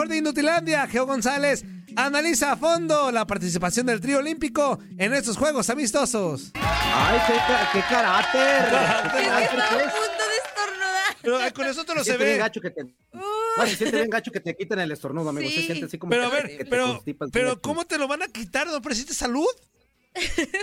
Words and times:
Mejor 0.00 0.08
de 0.12 0.16
Indutilandia, 0.16 0.86
Geo 0.88 1.04
González 1.04 1.62
analiza 1.94 2.52
a 2.52 2.56
fondo 2.56 3.12
la 3.12 3.26
participación 3.26 3.84
del 3.84 4.00
trío 4.00 4.16
olímpico 4.16 4.78
en 4.96 5.12
estos 5.12 5.36
Juegos 5.36 5.68
Amistosos. 5.68 6.52
¡Ay, 6.54 7.18
qué, 7.26 7.34
qué 7.80 7.84
carácter! 7.86 8.64
¿Qué 8.64 8.70
carácter 8.70 9.20
Estaba 9.20 9.68
que 9.68 9.74
a 9.74 9.84
es? 9.84 9.92
punto 9.92 10.24
de 10.24 10.36
estornudar. 10.46 11.16
Pero, 11.20 11.52
con 11.54 11.66
eso 11.66 11.84
te 11.84 11.94
lo 11.94 12.02
se 12.02 12.16
bien 12.16 12.30
ve. 12.30 12.36
gacho 12.38 12.62
que 12.62 12.70
te... 12.70 12.82
No, 13.12 13.66
se 13.66 13.76
siente 13.76 13.96
bien 13.98 14.08
gacho 14.08 14.30
que 14.32 14.40
te 14.40 14.56
quiten 14.56 14.78
el 14.78 14.90
estornudo, 14.90 15.28
amigo. 15.28 15.50
Sí. 15.50 15.56
Se 15.56 15.62
siente 15.66 15.84
así 15.84 15.98
como 15.98 16.08
Pero 16.12 16.28
a 16.28 16.30
que- 16.30 16.36
ver, 16.36 16.48
que 16.56 16.64
te 16.64 16.70
pero, 16.70 17.02
pero. 17.30 17.60
¿cómo 17.60 17.84
te 17.84 17.98
lo 17.98 18.08
van 18.08 18.22
a 18.22 18.28
quitar? 18.28 18.68
¿No 18.68 18.80
presiste 18.80 19.12
salud? 19.12 19.44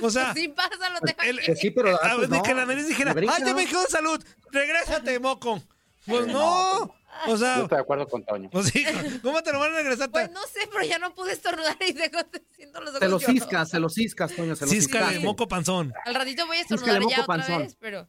O 0.02 0.10
sea, 0.10 0.34
Sí 0.34 0.48
pasa, 0.48 0.90
lo 0.90 1.00
tengo 1.02 1.22
el- 1.22 1.58
sí, 1.58 1.70
pero 1.70 2.04
a 2.04 2.16
de 2.18 2.28
no. 2.28 2.42
que 2.42 2.56
la 2.56 2.66
nariz 2.66 2.88
dijera. 2.88 3.14
¡ay, 3.16 3.44
ya 3.46 3.54
me 3.54 3.68
quedó 3.68 3.86
salud! 3.88 4.20
¡Regrésate, 4.52 5.20
moco! 5.20 5.62
Pues 6.08 6.26
no. 6.26 6.92
O 7.26 7.32
Yo 7.32 7.38
sea, 7.38 7.62
estoy 7.62 7.78
de 7.78 7.82
acuerdo 7.82 8.08
con 8.08 8.26
Toño. 8.26 8.50
pues 8.50 8.68
sí, 8.68 8.84
¿cómo 9.22 9.42
te 9.44 9.52
lo 9.52 9.60
van 9.60 9.74
a 9.74 9.78
regresar? 9.78 10.10
Pues 10.12 10.32
no 10.32 10.42
sé, 10.48 10.68
pero 10.72 10.84
ya 10.86 11.00
no 11.00 11.14
pude 11.14 11.34
estornudar 11.34 11.78
y 11.86 11.94
tengo 11.94 12.20
siento 12.56 12.82
los 12.82 12.96
ojos 12.96 13.00
Se 13.00 13.08
lo 13.10 13.20
llorosos. 13.20 13.26
ciscas, 13.34 13.70
se 13.70 13.80
lo 13.80 13.90
ciscas, 13.90 14.36
Toño, 14.36 14.56
se 14.56 14.66
lo 14.66 14.72
Císcale, 14.72 15.06
ciscas. 15.06 15.24
moco 15.24 15.48
panzón. 15.48 15.94
Al 16.06 16.16
ratito 16.16 16.46
voy 16.48 16.58
a 16.58 16.62
estornudar 16.62 17.06
ya 17.08 17.08
moco 17.10 17.22
otra 17.24 17.26
panzón. 17.26 17.60
vez, 17.64 17.76
pero... 17.80 18.08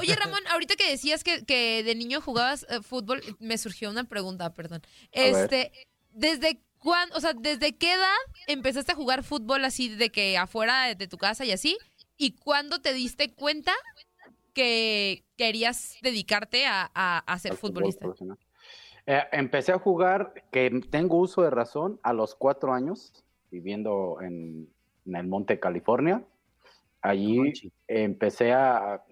Oye, 0.00 0.14
Ramón, 0.16 0.40
ahorita 0.48 0.74
que 0.76 0.88
decías 0.90 1.22
que, 1.22 1.44
que 1.44 1.82
de 1.84 1.94
niño 1.94 2.20
jugabas 2.22 2.64
eh, 2.70 2.80
fútbol, 2.82 3.22
me 3.40 3.58
surgió 3.58 3.90
una 3.90 4.04
pregunta, 4.04 4.54
perdón. 4.54 4.80
Este, 5.12 5.70
¿desde 6.10 6.62
cuándo, 6.78 7.14
o 7.16 7.20
sea, 7.20 7.34
desde 7.34 7.76
qué 7.76 7.92
edad 7.92 8.16
empezaste 8.46 8.92
a 8.92 8.94
jugar 8.94 9.22
fútbol 9.22 9.64
así 9.66 9.90
de 9.90 10.10
que 10.10 10.38
afuera 10.38 10.86
de, 10.86 10.94
de 10.94 11.08
tu 11.08 11.18
casa 11.18 11.44
y 11.44 11.52
así? 11.52 11.76
¿Y 12.16 12.32
cuándo 12.32 12.80
te 12.80 12.94
diste 12.94 13.34
cuenta 13.34 13.74
que 14.54 15.24
querías 15.36 15.96
dedicarte 16.00 16.64
a, 16.66 16.90
a, 16.94 17.18
a 17.18 17.38
ser 17.38 17.52
al 17.52 17.58
fútbol 17.58 17.74
futbolista? 17.82 18.00
profesional. 18.00 18.38
Eh, 19.06 19.22
empecé 19.32 19.72
a 19.72 19.78
jugar, 19.78 20.34
que 20.50 20.70
tengo 20.90 21.18
uso 21.18 21.42
de 21.42 21.50
razón, 21.50 22.00
a 22.02 22.12
los 22.12 22.34
cuatro 22.34 22.72
años, 22.72 23.24
viviendo 23.50 24.18
en, 24.20 24.68
en 25.06 25.16
el 25.16 25.26
Monte, 25.26 25.60
California. 25.60 26.24
Allí 27.00 27.72
empecé 27.86 28.52
a... 28.52 29.04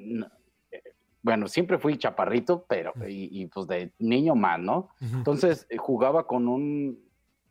eh, 0.73 0.83
Bueno, 1.23 1.47
siempre 1.47 1.78
fui 1.78 1.97
chaparrito, 1.97 2.64
pero... 2.69 2.92
Y, 3.09 3.28
y, 3.42 3.47
pues 3.47 3.67
de 3.69 3.92
niño 4.01 4.34
más, 4.34 4.59
¿no? 4.59 4.89
Entonces 5.01 5.67
eh, 5.70 5.77
jugaba 5.77 6.27
con 6.27 6.48
un 6.48 6.98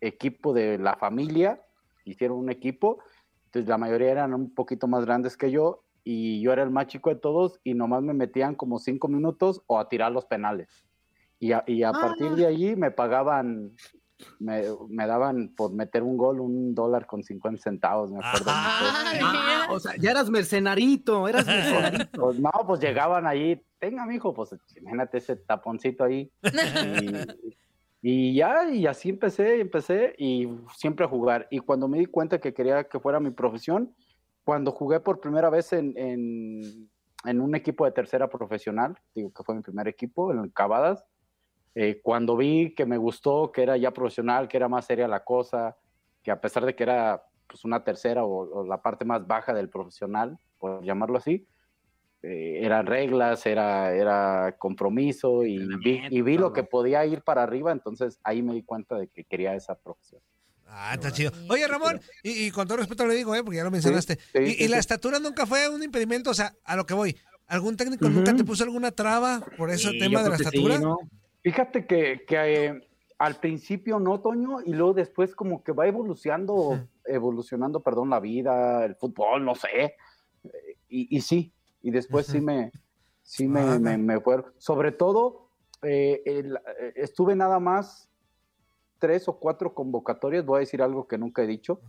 equipo 0.02 0.54
de 0.54 0.78
la 0.78 0.98
familia, 0.98 1.62
hicieron 2.04 2.38
un 2.38 2.52
equipo, 2.52 3.00
entonces 3.46 3.70
la 3.70 3.78
mayoría 3.78 4.12
eran 4.12 4.34
un 4.34 4.54
poquito 4.54 4.86
más 4.88 5.06
grandes 5.06 5.38
que 5.38 5.50
yo 5.50 5.86
y 6.04 6.42
yo 6.42 6.52
era 6.52 6.64
el 6.64 6.72
más 6.72 6.88
chico 6.88 7.10
de 7.10 7.16
todos 7.16 7.62
y 7.64 7.74
nomás 7.74 8.04
me 8.04 8.14
metían 8.14 8.56
como 8.56 8.80
cinco 8.80 9.08
minutos 9.08 9.62
o 9.68 9.80
a 9.80 9.88
tirar 9.88 10.12
los 10.12 10.26
penales. 10.26 10.68
Y 11.44 11.52
a, 11.52 11.64
y 11.68 11.84
a 11.84 11.90
Ah. 11.90 11.94
partir 12.00 12.32
de 12.36 12.46
allí 12.48 12.76
me 12.78 12.90
pagaban, 12.92 13.72
me, 14.40 14.62
me 14.88 15.06
daban 15.06 15.54
por 15.56 15.74
meter 15.74 16.02
un 16.02 16.16
gol 16.16 16.40
un 16.40 16.74
dólar 16.74 17.06
con 17.06 17.22
50 17.22 17.62
centavos, 17.62 18.12
me 18.12 18.20
acuerdo. 18.20 18.46
Ah. 18.48 19.04
Ay, 19.12 19.20
Ah, 19.22 19.68
o 19.72 19.80
sea, 19.80 19.94
ya 20.00 20.12
eras 20.12 20.30
mercenarito, 20.30 21.28
eras 21.28 21.46
mercenarito. 21.46 22.22
Pues 22.22 22.40
no, 22.40 22.52
pues 22.66 22.80
llegaban 22.80 23.28
allí, 23.28 23.62
tenga 23.80 24.06
mijo, 24.06 24.34
pues 24.34 24.56
imagínate 24.78 25.18
ese 25.18 25.36
taponcito 25.36 26.06
ahí. 26.06 26.32
Y, 28.02 28.32
y 28.32 28.36
ya, 28.36 28.70
y 28.70 28.86
así 28.88 29.10
empecé, 29.10 29.60
empecé 29.60 30.16
y 30.18 30.48
siempre 30.78 31.06
a 31.06 31.10
jugar. 31.10 31.48
Y 31.52 31.60
cuando 31.60 31.88
me 31.90 32.00
di 32.00 32.06
cuenta 32.06 32.40
que 32.40 32.54
quería 32.54 32.86
que 32.86 33.00
fuera 33.00 33.20
mi 33.20 33.32
profesión, 33.32 33.94
cuando 34.46 34.72
jugué 34.72 35.00
por 35.02 35.20
primera 35.20 35.50
vez 35.50 35.74
en, 35.74 35.94
en, 35.98 36.90
en 37.26 37.42
un 37.42 37.56
equipo 37.56 37.84
de 37.86 37.92
tercera 37.92 38.30
profesional, 38.30 38.98
digo 39.16 39.32
que 39.34 39.44
fue 39.44 39.56
mi 39.56 39.62
primer 39.62 39.88
equipo, 39.88 40.32
en 40.34 40.50
Cavadas, 40.50 41.06
eh, 41.76 42.00
cuando 42.04 42.38
vi 42.38 42.74
que 42.76 42.86
me 42.86 42.98
gustó, 42.98 43.52
que 43.52 43.64
era 43.64 43.78
ya 43.78 43.92
profesional, 43.92 44.48
que 44.48 44.58
era 44.58 44.70
más 44.70 44.86
seria 44.86 45.08
la 45.08 45.24
cosa, 45.24 45.76
que 46.22 46.32
a 46.32 46.40
pesar 46.40 46.66
de 46.66 46.76
que 46.76 46.84
era 46.84 47.24
pues, 47.48 47.66
una 47.66 47.84
tercera 47.84 48.24
o, 48.24 48.62
o 48.62 48.66
la 48.66 48.82
parte 48.82 49.06
más 49.06 49.26
baja 49.26 49.54
del 49.54 49.70
profesional, 49.70 50.38
por 50.58 50.84
llamarlo 50.84 51.18
así, 51.18 51.48
eh, 52.22 52.60
eran 52.62 52.86
reglas, 52.86 53.46
era, 53.46 53.94
era 53.94 54.56
compromiso 54.58 55.44
y 55.44 55.58
vi, 55.84 56.02
y 56.10 56.22
vi 56.22 56.38
lo 56.38 56.54
que 56.54 56.64
podía 56.64 57.06
ir 57.06 57.22
para 57.22 57.44
arriba, 57.44 57.72
entonces 57.72 58.20
ahí 58.24 58.42
me 58.42 58.54
di 58.54 58.64
cuenta 58.64 58.96
de 58.96 59.08
que 59.08 59.26
quería 59.26 59.56
esa 59.56 59.76
profesión. 59.76 60.22
Ah, 60.66 60.94
está 60.94 61.12
chido. 61.12 61.32
Oye, 61.50 61.68
Ramón, 61.68 62.00
y, 62.24 62.46
y 62.46 62.52
con 62.52 62.66
todo 62.66 62.78
respeto 62.78 63.06
le 63.06 63.14
digo, 63.16 63.36
¿eh? 63.36 63.44
porque 63.44 63.58
ya 63.58 63.64
lo 63.64 63.72
mencionaste. 63.72 64.16
sí, 64.16 64.40
y, 64.40 64.52
sí, 64.52 64.64
y 64.64 64.68
la 64.70 64.78
sí. 64.78 64.80
estatura 64.80 65.20
nunca 65.20 65.46
fue 65.46 65.68
un 65.68 65.84
impedimento, 65.84 66.30
o 66.30 66.34
sea, 66.34 66.56
a 66.64 66.76
lo 66.76 66.86
que 66.86 66.94
voy. 66.94 67.16
¿Algún 67.46 67.76
técnico 67.76 68.10
nunca 68.10 68.34
te 68.34 68.46
puso 68.46 68.64
alguna 68.64 68.92
traba 68.92 69.42
por 69.58 69.70
ese 69.70 69.90
Sí, 69.90 70.00
tema 70.00 70.24
de 70.24 70.30
la 70.30 70.36
estatura? 70.38 70.80
¿no? 70.80 70.98
Fíjate 71.44 71.86
que, 71.86 72.24
que, 72.26 72.66
eh, 72.66 72.88
al 73.20 73.36
principio 73.36 74.00
no, 74.00 74.20
Toño, 74.22 74.62
y 74.66 74.74
luego 74.74 74.94
después 74.94 75.36
como 75.36 75.64
que 75.64 75.72
va 75.72 75.88
evolucionando, 75.88 76.88
evolucionando, 77.06 77.82
perdón, 77.82 78.10
la 78.10 78.20
vida, 78.20 78.86
el 78.86 78.96
fútbol, 78.96 79.44
no 79.46 79.54
sé. 79.56 79.96
Y, 80.90 81.16
y 81.16 81.22
sí, 81.22 81.54
y 81.82 81.92
después 81.92 82.28
sí 82.28 82.40
me, 82.42 82.72
sí 83.22 83.48
me, 83.48 83.62
Ah, 83.62 83.80
me, 83.80 83.98
me 83.98 84.20
fueron. 84.20 84.54
Sobre 84.58 84.92
todo, 84.92 85.50
eh, 85.82 86.22
el- 86.26 86.56
eh, 86.80 86.94
estuve 86.96 87.36
nada 87.36 87.60
más 87.60 88.10
tres 89.00 89.28
o 89.28 89.38
cuatro 89.38 89.74
convocatorias, 89.74 90.46
voy 90.46 90.58
a 90.58 90.60
decir 90.62 90.82
algo 90.82 91.08
que 91.08 91.18
nunca 91.18 91.44
he 91.44 91.48
dicho, 91.48 91.82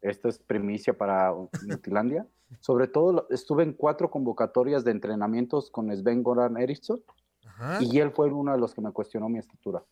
esta 0.00 0.28
es 0.28 0.38
primicia 0.38 0.96
para 0.96 1.32
Nutilandia. 1.62 2.26
Sobre 2.60 2.86
todo 2.88 3.26
estuve 3.30 3.62
en 3.64 3.72
cuatro 3.72 4.10
convocatorias 4.10 4.84
de 4.84 4.90
entrenamientos 4.92 5.70
con 5.70 5.90
Sven 5.96 6.22
Goran 6.22 6.56
Eriksson 6.56 7.02
Ajá. 7.46 7.78
y 7.82 7.98
él 8.00 8.10
fue 8.12 8.30
uno 8.32 8.52
de 8.52 8.58
los 8.58 8.74
que 8.74 8.80
me 8.80 8.92
cuestionó 8.92 9.28
mi 9.28 9.38
estatura. 9.38 9.82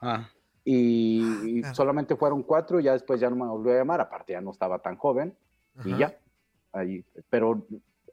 Ah, 0.00 0.28
Y, 0.64 1.58
y 1.58 1.60
claro. 1.60 1.74
solamente 1.74 2.16
fueron 2.16 2.42
cuatro, 2.42 2.80
ya 2.80 2.92
después 2.92 3.20
ya 3.20 3.28
no 3.30 3.36
me 3.36 3.46
volvió 3.46 3.72
a 3.72 3.76
llamar, 3.78 4.00
aparte 4.00 4.32
ya 4.32 4.40
no 4.40 4.50
estaba 4.50 4.78
tan 4.78 4.96
joven 4.96 5.36
y 5.84 5.90
Ajá. 5.90 5.98
ya. 5.98 6.18
Ahí, 6.72 7.04
pero 7.30 7.66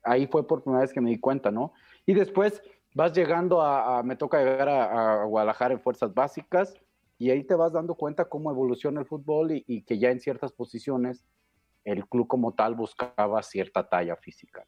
ahí 0.04 0.28
fue 0.28 0.46
por 0.46 0.62
primera 0.64 0.82
vez 0.82 0.94
que 0.94 1.02
me 1.02 1.10
di 1.10 1.20
cuenta, 1.20 1.50
¿no? 1.52 1.74
Y 2.06 2.14
después 2.14 2.62
vas 2.94 3.14
llegando 3.14 3.62
a, 3.62 4.00
a- 4.00 4.04
me 4.04 4.16
toca 4.16 4.40
llegar 4.40 4.68
a, 4.70 5.22
a 5.22 5.26
Guadalajara 5.26 5.74
en 5.74 5.80
fuerzas 5.82 6.14
básicas 6.14 6.74
y 7.18 7.30
ahí 7.30 7.44
te 7.44 7.56
vas 7.56 7.72
dando 7.74 7.96
cuenta 7.96 8.26
cómo 8.26 8.52
evoluciona 8.52 9.00
el 9.00 9.06
fútbol 9.08 9.52
y, 9.52 9.64
y 9.68 9.84
que 9.84 9.98
ya 9.98 10.10
en 10.12 10.20
ciertas 10.20 10.52
posiciones 10.52 11.24
el 11.86 12.08
club 12.08 12.28
como 12.28 12.54
tal 12.54 12.76
buscaba 12.76 13.42
cierta 13.44 13.88
talla 13.88 14.16
física. 14.18 14.64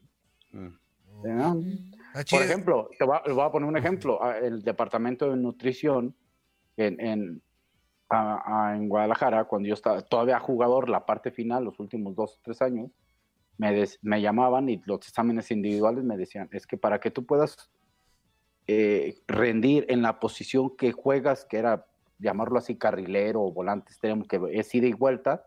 mm. 0.52 0.68
¿no? 1.22 1.54
Por 2.30 2.42
ejemplo, 2.42 2.88
te 2.98 3.04
voy, 3.04 3.16
a, 3.16 3.32
voy 3.32 3.42
a 3.44 3.50
poner 3.50 3.68
un 3.68 3.76
ejemplo. 3.76 4.22
Ah, 4.22 4.38
El 4.38 4.62
departamento 4.62 5.30
de 5.30 5.36
nutrición 5.36 6.14
en, 6.76 7.00
en, 7.00 7.42
a- 8.08 8.68
a- 8.70 8.76
en 8.76 8.88
Guadalajara, 8.88 9.44
cuando 9.44 9.68
yo 9.68 9.74
estaba 9.74 10.00
todavía 10.02 10.38
jugador, 10.38 10.88
la 10.88 11.04
parte 11.06 11.30
final, 11.30 11.64
los 11.64 11.78
últimos 11.80 12.14
dos 12.14 12.36
o 12.36 12.40
tres 12.42 12.62
años, 12.62 12.90
me, 13.58 13.72
des- 13.72 13.98
me 14.02 14.20
llamaban 14.20 14.68
y 14.68 14.80
los 14.86 15.06
exámenes 15.06 15.50
individuales 15.50 16.04
me 16.04 16.16
decían, 16.16 16.48
es 16.52 16.66
que 16.66 16.76
para 16.76 16.98
que 17.00 17.10
tú 17.10 17.24
puedas 17.26 17.56
eh, 18.66 19.16
rendir 19.26 19.84
en 19.88 20.02
la 20.02 20.18
posición 20.20 20.76
que 20.76 20.92
juegas, 20.92 21.44
que 21.44 21.58
era 21.58 21.86
llamarlo 22.18 22.58
así 22.58 22.76
carrilero 22.76 23.42
o 23.42 23.52
volante 23.52 23.90
extremo, 23.90 24.24
que 24.24 24.40
es 24.52 24.74
ida 24.74 24.86
y 24.86 24.92
vuelta, 24.92 25.46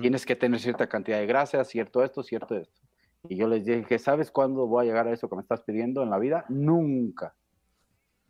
tienes 0.00 0.24
que 0.24 0.36
tener 0.36 0.58
cierta 0.60 0.88
cantidad 0.88 1.18
de 1.18 1.26
grasa, 1.26 1.62
cierto 1.64 2.02
esto, 2.02 2.22
cierto 2.22 2.56
esto. 2.56 2.80
Y 3.28 3.36
yo 3.36 3.48
les 3.48 3.64
dije, 3.64 3.98
¿sabes 3.98 4.30
cuándo 4.30 4.66
voy 4.66 4.84
a 4.84 4.88
llegar 4.88 5.08
a 5.08 5.12
eso 5.12 5.28
que 5.28 5.36
me 5.36 5.42
estás 5.42 5.62
pidiendo 5.62 6.02
en 6.02 6.10
la 6.10 6.18
vida? 6.18 6.44
Nunca, 6.48 7.34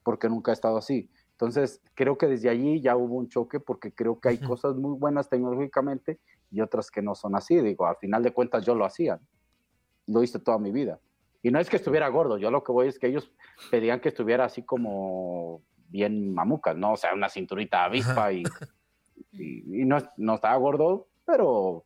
porque 0.03 0.29
nunca 0.29 0.53
he 0.53 0.55
estado 0.55 0.79
así. 0.79 1.11
Entonces, 1.33 1.83
creo 1.95 2.17
que 2.17 2.27
desde 2.27 2.49
allí 2.49 2.81
ya 2.81 2.97
hubo 2.97 3.17
un 3.17 3.29
choque 3.29 3.61
porque 3.61 3.93
creo 3.93 4.19
que 4.21 4.31
hay 4.31 4.39
cosas 4.39 4.75
muy 4.75 4.99
buenas 4.99 5.29
tecnológicamente 5.29 6.19
y 6.51 6.63
otras 6.63 6.91
que 6.91 7.03
no 7.03 7.15
son 7.15 7.37
así. 7.37 7.61
Digo, 7.61 7.87
al 7.87 7.97
final 7.97 8.23
de 8.23 8.33
cuentas 8.33 8.65
yo 8.65 8.75
lo 8.75 8.87
hacía. 8.87 9.21
Lo 10.07 10.23
hice 10.23 10.39
toda 10.39 10.59
mi 10.59 10.71
vida. 10.71 10.99
Y 11.43 11.51
no 11.51 11.61
es 11.61 11.69
que 11.69 11.77
estuviera 11.77 12.09
gordo, 12.09 12.39
yo 12.39 12.51
lo 12.51 12.65
que 12.65 12.73
voy 12.73 12.89
es 12.89 12.99
que 12.99 13.07
ellos 13.07 13.31
pedían 13.71 14.01
que 14.01 14.09
estuviera 14.09 14.47
así 14.47 14.65
como 14.65 15.63
bien 15.89 16.35
mamuca, 16.35 16.75
¿no? 16.75 16.95
O 16.95 16.97
sea, 16.97 17.15
una 17.15 17.29
cinturita 17.29 17.85
avispa 17.85 18.33
y, 18.33 18.43
y, 19.33 19.83
y 19.83 19.85
no, 19.85 19.99
no 20.17 20.35
estaba 20.35 20.57
gordo, 20.57 21.07
pero, 21.25 21.85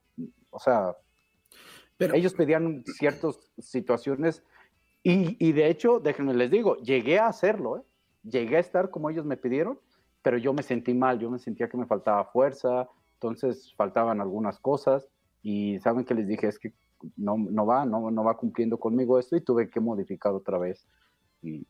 o 0.51 0.59
sea, 0.59 0.97
Ellos 2.01 2.35
pedían 2.35 2.83
ciertas 2.87 3.39
situaciones 3.59 4.43
y, 5.03 5.37
y 5.45 5.53
de 5.53 5.69
hecho, 5.69 6.01
déjenme 6.01 6.35
les 6.35 6.51
digo, 6.51 6.77
llegué 6.79 7.19
a 7.19 7.29
hacerlo, 7.29 7.79
¿eh? 7.79 7.83
llegué 8.23 8.57
a 8.57 8.61
estar 8.61 8.91
como 8.91 9.11
ellos 9.11 9.25
me 9.25 9.37
pidieron 9.37 9.79
pero 10.23 10.39
yo 10.39 10.53
me 10.53 10.63
sentí 10.63 10.95
mal, 10.95 11.19
yo 11.19 11.31
me 11.31 11.39
sentía 11.39 11.69
que 11.69 11.77
me 11.77 11.87
faltaba 11.87 12.25
fuerza, 12.25 12.89
entonces 13.15 13.75
faltaban 13.77 14.21
algunas 14.21 14.59
cosas 14.59 15.07
y 15.43 15.79
saben 15.81 16.05
que 16.05 16.15
les 16.15 16.27
dije 16.27 16.47
es 16.47 16.59
que 16.59 16.73
no, 17.17 17.37
no 17.39 17.65
va, 17.65 17.87
no, 17.87 18.11
no 18.11 18.25
va 18.25 18.37
cumpliendo 18.37 18.79
conmigo 18.79 19.19
esto 19.19 19.37
y 19.37 19.41
tuve 19.41 19.71
que 19.71 19.81
modificar 19.81 20.33
otra 20.33 20.59
vez 20.59 20.87
y 21.43 21.67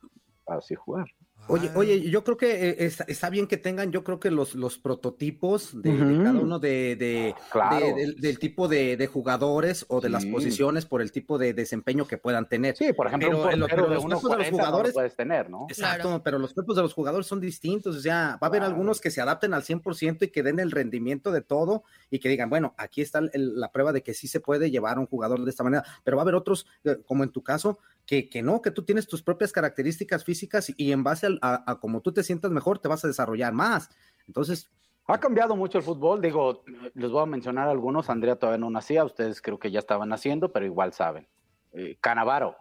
así 0.46 0.74
jugar. 0.74 1.06
Oye, 1.48 1.70
oye, 1.74 2.08
yo 2.10 2.22
creo 2.22 2.36
que 2.36 2.68
eh, 2.70 2.92
está, 3.08 3.28
bien 3.28 3.48
que 3.48 3.56
tengan, 3.56 3.90
yo 3.90 4.04
creo 4.04 4.20
que 4.20 4.30
los, 4.30 4.54
los 4.54 4.78
prototipos 4.78 5.70
de, 5.82 5.90
cada 6.22 6.38
uno 6.38 6.58
de, 6.60 6.94
de- 6.96 7.34
Claro. 7.50 7.84
de- 7.86 7.94
del, 7.94 8.14
del 8.20 8.38
tipo 8.38 8.68
de, 8.68 8.96
de 8.96 9.06
jugadores 9.08 9.84
o 9.88 10.00
de 10.00 10.10
las 10.10 10.24
posiciones 10.26 10.86
por 10.86 11.02
el 11.02 11.10
tipo 11.10 11.38
de 11.38 11.52
desempeño 11.52 12.06
que 12.06 12.18
puedan 12.18 12.48
tener. 12.48 12.76
Sí, 12.76 12.92
por 12.92 13.08
ejemplo, 13.08 13.28
Pero 13.28 13.38
un 13.38 13.42
pero 13.42 13.50
de 13.50 13.56
los 13.56 13.68
cuerpos 13.68 13.88
de 13.90 13.94
los 13.96 14.04
1.40 14.04 14.50
no 14.50 14.50
lo 14.50 14.50
jugadores- 14.58 14.92
puedes 14.94 15.16
tener, 15.16 15.50
¿no? 15.50 15.66
Exacto, 15.68 16.08
Claro. 16.08 16.22
pero 16.22 16.38
los 16.38 16.54
cuerpos 16.54 16.76
de 16.76 16.82
los 16.82 16.94
jugadores 16.94 17.26
son 17.26 17.40
distintos, 17.40 17.96
o 17.96 18.00
sea, 18.00 18.38
va 18.40 18.46
a 18.46 18.46
haber 18.46 18.60
Claro. 18.60 18.72
algunos 18.74 19.00
que 19.00 19.10
se 19.10 19.20
adapten 19.20 19.52
al 19.54 19.62
100% 19.64 20.24
y 20.26 20.28
que 20.28 20.42
den 20.42 20.60
el 20.60 20.70
rendimiento 20.70 21.32
de 21.32 21.40
todo 21.42 21.82
y 22.10 22.20
que 22.20 22.28
digan, 22.28 22.48
bueno, 22.48 22.74
aquí 22.76 23.00
está 23.02 23.18
el- 23.18 23.58
la 23.58 23.72
prueba 23.72 23.92
de 23.92 24.02
que 24.02 24.14
sí 24.14 24.28
se 24.28 24.40
puede 24.40 24.70
llevar 24.70 24.98
a 24.98 25.00
un 25.00 25.06
jugador 25.06 25.42
de 25.44 25.50
esta 25.50 25.64
manera, 25.64 25.84
pero 26.04 26.16
va 26.16 26.22
a 26.22 26.24
haber 26.24 26.36
otros, 26.36 26.66
eh, 26.84 26.98
como 27.06 27.24
en 27.24 27.30
tu 27.30 27.42
caso, 27.42 27.78
que, 28.06 28.28
que 28.28 28.42
no, 28.42 28.60
que 28.60 28.72
tú 28.72 28.82
tienes 28.84 29.06
tus 29.06 29.22
propias 29.22 29.52
características 29.52 30.24
físicas 30.24 30.72
y 30.76 30.90
en 30.90 31.04
base 31.04 31.26
al- 31.30 31.38
a, 31.42 31.70
a 31.72 31.80
como 31.80 32.00
tú 32.00 32.12
te 32.12 32.22
sientas 32.22 32.50
mejor, 32.50 32.78
te 32.78 32.88
vas 32.88 33.04
a 33.04 33.08
desarrollar 33.08 33.52
más. 33.52 33.90
Entonces, 34.26 34.70
Ha 35.06 35.18
cambiado 35.18 35.56
mucho 35.56 35.78
el 35.78 35.82
fútbol, 35.84 36.20
digo, 36.20 36.62
les 36.94 37.10
voy 37.10 37.22
a 37.22 37.26
mencionar 37.26 37.68
algunos, 37.68 38.08
Andrea 38.10 38.36
todavía 38.36 38.58
no 38.58 38.70
nacía, 38.70 39.04
ustedes 39.04 39.42
creo 39.42 39.58
que 39.58 39.70
ya 39.72 39.80
estaban 39.80 40.08
naciendo, 40.08 40.52
pero 40.52 40.66
igual 40.66 40.92
saben. 40.92 41.26
Eh, 41.72 41.96
Canavaro, 42.00 42.54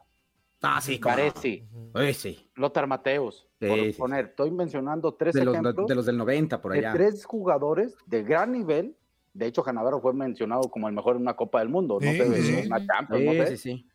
ah, 0.64 0.82
sí, 0.82 1.00
no. 1.00 1.16
Eh, 1.96 2.14
sí, 2.14 2.50
Lothar 2.56 2.88
Mateus, 2.88 3.48
por 3.60 3.78
Sí, 3.80 3.94
sí, 3.94 4.00
poner, 4.00 4.26
estoy 4.26 4.50
mencionando 4.52 5.14
tres 5.14 5.34
de 5.36 5.46
los, 5.46 5.54
ejemplos 5.54 5.88
de 5.88 5.96
los 5.96 6.06
del 6.06 6.18
90 6.18 6.60
por 6.62 6.74
de 6.74 6.80
allá. 6.80 6.92
tres 6.92 7.24
jugadores 7.26 7.96
de 8.08 8.24
gran 8.24 8.52
nivel. 8.52 8.96
De 9.34 9.46
hecho, 9.46 9.62
Canavaro 9.64 10.02
fue 10.02 10.14
mencionado 10.14 10.70
como 10.72 10.88
el 10.88 10.94
mejor 10.96 11.16
en 11.16 11.22
una 11.22 11.36
Copa 11.36 11.60
del 11.60 11.70
Mundo, 11.70 12.00
no 12.02 12.12
Sí, 12.12 12.18
sé, 12.18 12.42
sí, 12.44 12.54
una 12.66 12.84
Champions, 12.86 13.26
no 13.26 13.32
Sí, 13.34 13.38
sé, 13.38 13.58
sí, 13.58 13.58
sí. 13.58 13.89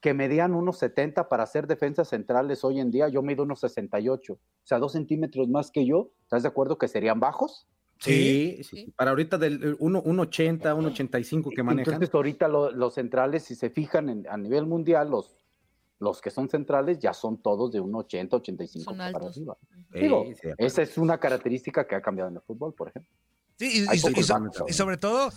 Que 0.00 0.14
medían 0.14 0.54
unos 0.54 0.78
70 0.78 1.28
para 1.28 1.44
ser 1.46 1.66
defensas 1.66 2.08
centrales 2.08 2.62
hoy 2.64 2.80
en 2.80 2.90
día. 2.90 3.08
Yo 3.08 3.22
mido 3.22 3.42
unos 3.42 3.60
68, 3.60 4.34
o 4.34 4.38
sea, 4.62 4.78
dos 4.78 4.92
centímetros 4.92 5.48
más 5.48 5.70
que 5.70 5.84
yo. 5.86 6.10
¿Estás 6.22 6.42
de 6.42 6.48
acuerdo 6.48 6.78
que 6.78 6.86
serían 6.88 7.18
bajos? 7.20 7.66
Sí, 7.98 8.60
sí. 8.62 8.92
Para 8.96 9.10
ahorita 9.10 9.38
del 9.38 9.76
1.80, 9.78 10.72
1.85 10.76 11.50
que 11.52 11.62
manejan. 11.64 11.94
Entonces, 11.94 12.14
ahorita 12.14 12.46
lo- 12.46 12.70
los 12.70 12.94
centrales, 12.94 13.42
si 13.42 13.56
se 13.56 13.70
fijan 13.70 14.08
en- 14.08 14.28
a 14.28 14.36
nivel 14.36 14.66
mundial, 14.66 15.10
los, 15.10 15.44
los 15.98 16.20
que 16.20 16.30
son 16.30 16.48
centrales 16.48 17.00
ya 17.00 17.12
son 17.12 17.42
todos 17.42 17.72
de 17.72 17.80
un 17.80 17.92
80, 17.96 18.36
85 18.36 18.84
Son 18.84 18.98
para 18.98 19.08
altos. 19.08 19.36
arriba. 19.36 19.56
Sí, 19.92 19.98
Digo, 20.00 20.24
sí, 20.40 20.48
esa 20.58 20.82
es 20.82 20.96
una 20.96 21.18
característica 21.18 21.88
que 21.88 21.96
ha 21.96 22.00
cambiado 22.00 22.30
en 22.30 22.36
el 22.36 22.42
fútbol, 22.42 22.72
por 22.72 22.88
ejemplo. 22.88 23.10
Sí, 23.58 23.84
y, 23.92 23.98
so- 23.98 24.08
sobre 24.70 24.96
todo, 24.98 25.30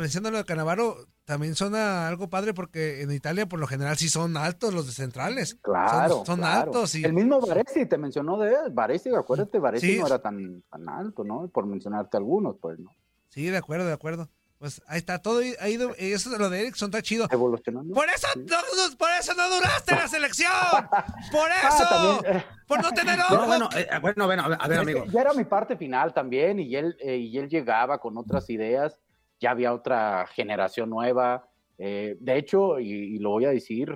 mencionando 0.00 0.30
lo 0.30 0.38
de 0.38 0.44
Canavaro, 0.44 1.06
también 1.26 1.54
suena 1.54 2.08
algo 2.08 2.30
padre 2.30 2.54
porque 2.54 3.02
en 3.02 3.12
Italia 3.12 3.46
por 3.46 3.60
lo 3.60 3.66
general 3.66 3.98
sí 3.98 4.08
son 4.08 4.38
altos 4.38 4.72
los 4.72 4.86
de 4.86 4.92
centrales. 4.92 5.56
Claro. 5.60 6.16
Son, 6.18 6.26
son 6.26 6.38
claro. 6.38 6.62
altos 6.62 6.94
y 6.94 7.04
El 7.04 7.12
mismo 7.12 7.38
Varesi 7.40 7.84
te 7.84 7.98
mencionó 7.98 8.38
de 8.38 8.48
él. 8.52 8.72
Acuérdate, 9.18 9.58
Varesi 9.58 9.94
Sí. 9.94 9.98
no 10.00 10.06
era 10.06 10.18
tan, 10.20 10.62
tan 10.70 10.88
alto, 10.88 11.24
¿no? 11.24 11.48
Por 11.48 11.66
mencionarte 11.66 12.16
algunos, 12.16 12.56
pues, 12.60 12.78
¿no? 12.78 12.90
sí, 13.28 13.44
de 13.46 13.58
acuerdo, 13.58 13.86
de 13.86 13.92
acuerdo. 13.92 14.30
Pues 14.58 14.82
ahí 14.88 14.98
está, 14.98 15.20
todo 15.20 15.40
ha 15.60 15.68
ido, 15.68 15.94
eso 15.98 16.30
de 16.30 16.38
lo 16.38 16.50
de 16.50 16.62
Erickson 16.62 16.86
está 16.88 17.00
chido. 17.00 17.28
Evolucionando. 17.30 17.94
Por 17.94 18.08
eso, 18.08 18.26
no, 18.36 18.56
no- 18.56 18.96
por 18.98 19.08
eso 19.20 19.32
no 19.34 19.48
duraste 19.54 19.92
en 19.92 19.98
la 20.00 20.08
selección. 20.08 20.50
Por 21.30 21.48
Ah, 21.62 21.68
eso. 21.68 21.88
también, 21.88 22.36
eh, 22.38 22.44
Por 22.66 22.82
no 22.82 22.90
tener 22.90 23.16
No, 23.18 23.24
ojos. 23.26 23.46
bueno, 23.46 23.68
eh, 23.76 23.86
bueno, 24.02 24.26
bueno, 24.26 24.42
a 24.58 24.66
ver, 24.68 24.78
amigo. 24.80 25.04
ya 25.12 25.20
era 25.20 25.32
mi 25.32 25.44
parte 25.44 25.76
final 25.76 26.12
también 26.12 26.58
y 26.58 26.74
él, 26.74 26.96
eh, 27.00 27.16
y 27.18 27.38
él 27.38 27.48
llegaba 27.48 27.98
con 28.00 28.18
otras 28.18 28.50
ideas, 28.50 28.98
ya 29.38 29.52
había 29.52 29.72
otra 29.72 30.26
generación 30.26 30.90
nueva. 30.90 31.48
eh, 31.78 32.16
de 32.18 32.36
hecho, 32.36 32.80
y, 32.80 32.90
y 32.90 33.18
lo 33.20 33.30
voy 33.30 33.44
a 33.44 33.50
decir, 33.50 33.94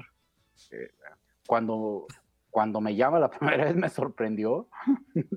eh, 0.71 0.91
cuando, 1.45 2.07
cuando 2.51 2.81
me 2.81 2.95
llama 2.95 3.19
la 3.19 3.29
primera 3.37 3.65
vez 3.65 3.75
me 3.75 3.89
sorprendió. 3.89 4.69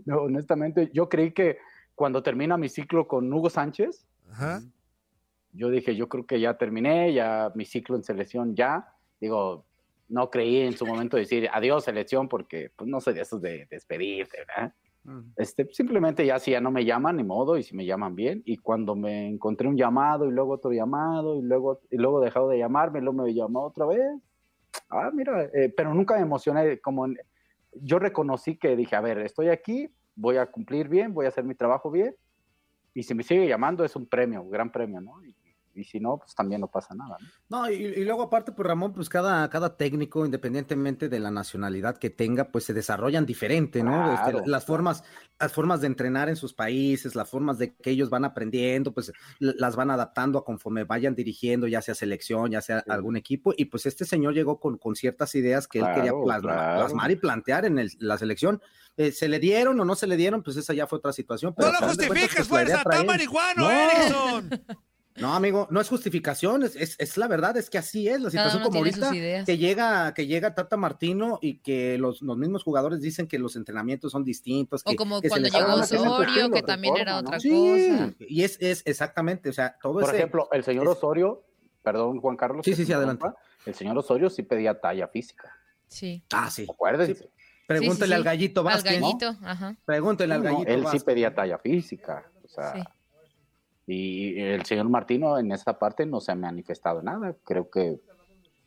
No, 0.06 0.18
honestamente, 0.22 0.92
yo 0.94 1.10
creí 1.10 1.32
que 1.34 1.58
cuando 1.96 2.22
termina 2.22 2.58
mi 2.58 2.70
ciclo 2.70 3.08
con 3.08 3.34
Hugo 3.34 3.50
Sánchez, 3.50 4.06
Ajá. 4.32 4.62
Yo 5.56 5.70
dije, 5.70 5.96
yo 5.96 6.08
creo 6.10 6.26
que 6.26 6.40
ya 6.40 6.58
terminé, 6.58 7.14
ya 7.14 7.52
mi 7.56 7.66
ciclo 7.66 7.96
en 7.96 8.04
selección 8.04 8.56
ya. 8.56 8.94
Digo, 9.20 9.66
no 10.08 10.30
creí 10.30 10.62
en 10.62 10.74
su 10.78 10.86
momento 10.86 11.18
decir 11.18 11.50
adiós 11.52 11.84
selección 11.84 12.28
porque 12.28 12.72
pues 12.76 12.90
no 12.90 13.00
soy 13.02 13.14
de 13.16 13.22
esos 13.22 13.42
de 13.42 13.66
despedirse, 13.70 14.38
¿verdad? 14.40 14.74
Este, 15.38 15.68
simplemente 15.72 16.26
ya 16.26 16.40
si 16.40 16.52
ya 16.52 16.60
no 16.62 16.72
me 16.72 16.84
llaman, 16.84 17.18
ni 17.18 17.24
modo, 17.24 17.58
y 17.58 17.64
si 17.64 17.76
me 17.76 17.86
llaman 17.86 18.16
bien. 18.16 18.42
Y 18.46 18.58
cuando 18.58 18.96
me 18.96 19.28
encontré 19.28 19.68
un 19.68 19.78
llamado 19.78 20.26
y 20.28 20.32
luego 20.32 20.54
otro 20.54 20.72
llamado 20.72 21.38
y 21.38 21.44
luego, 21.44 21.82
y 21.92 21.98
luego 21.98 22.22
dejado 22.22 22.50
de 22.50 22.58
llamarme, 22.58 23.02
luego 23.02 23.24
me 23.24 23.34
llamó 23.34 23.64
otra 23.66 23.86
vez. 23.86 24.02
Ah, 24.90 25.12
mira, 25.14 25.44
eh, 25.54 25.72
pero 25.76 25.94
nunca 25.94 26.16
me 26.16 26.22
emocioné. 26.22 26.80
Como 26.80 27.06
en- 27.06 27.18
yo 27.74 28.00
reconocí 28.00 28.58
que 28.58 28.76
dije, 28.76 28.96
a 28.96 29.02
ver, 29.02 29.20
estoy 29.20 29.50
aquí, 29.50 29.90
voy 30.16 30.38
a 30.38 30.48
cumplir 30.48 30.88
bien, 30.90 31.14
voy 31.14 31.26
a 31.26 31.30
hacer 31.30 31.44
mi 31.44 31.54
trabajo 31.54 31.92
bien. 31.92 32.16
Y 32.94 33.04
si 33.04 33.14
me 33.14 33.24
sigue 33.24 33.48
llamando 33.48 33.84
es 33.84 33.96
un 33.96 34.08
premio, 34.08 34.42
un 34.42 34.50
gran 34.50 34.72
premio, 34.72 35.02
¿no? 35.02 35.24
Y, 35.24 35.35
y 35.76 35.84
si 35.84 36.00
no, 36.00 36.18
pues 36.18 36.34
también 36.34 36.62
no 36.62 36.68
pasa 36.68 36.96
nada, 36.96 37.18
¿no? 37.50 37.60
No, 37.62 37.70
y, 37.70 37.76
y 37.76 38.04
luego 38.06 38.24
aparte, 38.24 38.52
pues 38.52 38.68
Ramón, 38.68 38.94
pues 38.94 39.10
cada, 39.10 39.50
cada 39.50 39.76
técnico, 39.78 40.26
independientemente 40.26 41.10
de 41.10 41.20
la 41.20 41.32
nacionalidad 41.32 41.98
que 41.98 42.10
tenga, 42.10 42.46
pues 42.52 42.64
se 42.64 42.74
desarrollan 42.74 43.26
diferente, 43.26 43.84
¿no? 43.84 44.14
Este, 44.14 44.48
las 44.48 44.66
formas, 44.66 45.04
las 45.40 45.52
formas 45.52 45.82
de 45.82 45.88
entrenar 45.88 46.30
en 46.30 46.36
sus 46.36 46.54
países, 46.54 47.16
las 47.16 47.30
formas 47.30 47.58
de 47.58 47.76
que 47.76 47.92
ellos 47.92 48.10
van 48.10 48.26
aprendiendo, 48.26 48.94
pues 48.94 49.12
las 49.40 49.76
van 49.76 49.92
adaptando 49.92 50.40
a 50.40 50.46
conforme 50.46 50.84
vayan 50.86 51.14
dirigiendo, 51.16 51.68
ya 51.68 51.82
sea 51.82 51.96
selección, 51.96 52.52
ya 52.52 52.62
sea 52.62 52.80
Sí. 52.80 52.92
algún 52.92 53.16
equipo, 53.18 53.54
y 53.56 53.66
pues 53.66 53.86
este 53.86 54.06
señor 54.06 54.34
llegó 54.34 54.60
con, 54.60 54.78
con 54.78 54.96
ciertas 54.96 55.36
ideas 55.36 55.68
que 55.68 55.80
él 55.80 55.86
quería 55.94 56.12
Claro, 56.12 56.24
plasma- 56.24 56.54
claro. 56.54 56.80
plasmar 56.82 57.12
y 57.12 57.16
plantear 57.16 57.66
en 57.66 57.80
el- 57.80 57.92
la 58.00 58.18
selección. 58.18 58.62
Eh, 58.98 59.12
¿Se 59.12 59.28
le 59.28 59.40
dieron 59.40 59.78
o 59.80 59.84
no 59.86 59.94
se 59.96 60.08
le 60.08 60.16
dieron? 60.16 60.42
Pues 60.42 60.56
esa 60.56 60.74
ya 60.74 60.88
fue 60.88 61.00
otra 61.00 61.12
situación. 61.12 61.54
No 61.58 61.70
lo 61.72 61.78
justifiques, 61.80 62.48
pues, 62.48 62.48
fuerza. 62.48 62.82
él. 62.98 63.06
marihuano, 63.06 63.64
No. 63.64 63.70
Erickson. 63.72 64.50
No, 65.18 65.34
amigo, 65.34 65.68
no 65.72 65.80
es 65.80 65.88
justificación, 65.88 66.64
es, 66.64 66.76
es, 66.76 66.96
es 67.00 67.18
la 67.18 67.28
verdad, 67.28 67.56
es 67.56 67.70
que 67.70 67.78
así 67.78 68.10
es 68.10 68.20
la 68.20 68.30
situación 68.30 68.62
como 68.64 68.80
ahorita, 68.80 69.12
que 69.46 69.58
llega, 69.58 70.14
que 70.14 70.28
llega 70.28 70.54
Tata 70.54 70.76
Martino 70.76 71.40
y 71.42 71.60
que 71.60 71.98
los, 71.98 72.22
los 72.22 72.38
mismos 72.38 72.64
jugadores 72.64 73.00
dicen 73.00 73.26
que 73.26 73.40
los 73.40 73.56
entrenamientos 73.56 74.12
son 74.12 74.26
distintos. 74.26 74.82
O 74.86 74.90
que- 74.90 74.96
como 74.98 75.22
que 75.22 75.30
se 75.30 75.30
cuando 75.30 75.48
llegó 75.50 75.74
Osorio, 75.76 76.52
que 76.52 76.64
también 76.64 76.98
era 76.98 77.18
otra 77.18 77.40
Sí, 77.40 77.50
cosa. 77.50 78.14
y 78.20 78.44
es, 78.44 78.58
es 78.60 78.82
exactamente, 78.86 79.50
o 79.50 79.54
sea, 79.54 79.78
todo 79.82 79.94
Por 79.94 80.04
ese- 80.04 80.18
ejemplo, 80.18 80.50
el 80.52 80.64
señor 80.66 80.84
es- 80.86 80.92
Osorio, 80.98 81.46
perdón, 81.82 82.20
Juan 82.20 82.36
Carlos. 82.36 82.62
Sí, 82.66 82.76
sí, 82.76 82.86
sí, 82.86 82.92
adelante. 82.92 83.26
El 83.66 83.74
señor 83.74 83.98
Osorio 83.98 84.30
sí 84.30 84.44
pedía 84.44 84.80
talla 84.82 85.08
física. 85.08 85.50
Sí. 85.88 86.24
Ah, 86.34 86.50
sí. 86.52 86.68
Acuérdense. 86.70 87.30
Pregúntele 87.68 87.96
Sí, 87.96 88.02
sí, 88.02 88.08
sí. 88.08 88.14
al 88.14 88.24
gallito 88.24 88.60
Al 88.62 88.66
Vázquez. 88.66 89.00
¿no? 89.00 89.08
gallito, 89.08 89.38
ajá. 89.44 89.76
Pregúntele 89.86 90.34
al 90.34 90.44
No, 90.44 90.50
no, 90.50 90.56
gallito 90.60 90.72
él 90.74 90.86
sí 90.92 91.00
pedía 91.06 91.34
talla 91.34 91.58
física. 91.58 92.30
O 92.44 92.48
sea, 92.48 92.74
Sí. 92.74 92.84
Y 93.88 94.40
el 94.42 94.66
señor 94.66 94.90
Martino 94.90 95.38
en 95.38 95.52
esta 95.52 95.78
parte 95.78 96.06
no 96.06 96.20
se 96.20 96.32
ha 96.32 96.36
manifestado 96.36 97.02
nada. 97.02 97.36
Creo 97.44 97.70
que, 97.70 98.00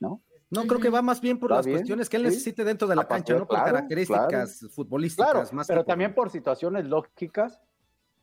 ¿no? 0.01 0.23
No, 0.51 0.63
creo 0.67 0.81
que 0.81 0.89
va 0.89 1.03
más 1.03 1.21
bien 1.21 1.39
por 1.39 1.51
las 1.51 1.67
bien, 1.67 1.79
cuestiones 1.79 2.09
que 2.09 2.17
él 2.17 2.23
sí. 2.23 2.29
necesite 2.29 2.65
dentro 2.65 2.89
de 2.89 2.97
la 2.97 3.07
cancha, 3.07 3.35
no 3.35 3.41
por 3.41 3.49
claro, 3.49 3.65
características 3.75 4.67
futbolísticas. 4.75 5.31
Claro, 5.33 5.49
más 5.53 5.67
que 5.67 5.73
pero 5.73 5.85
por- 5.85 5.93
también 5.93 6.15
por 6.15 6.31
situaciones 6.31 6.87
lógicas. 6.87 7.61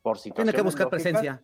Por 0.01 0.17
situaciones 0.17 0.53
Tiene 0.53 0.55
que 0.55 0.61
buscar 0.63 0.85
lógicas, 0.85 1.03
presencia. 1.03 1.43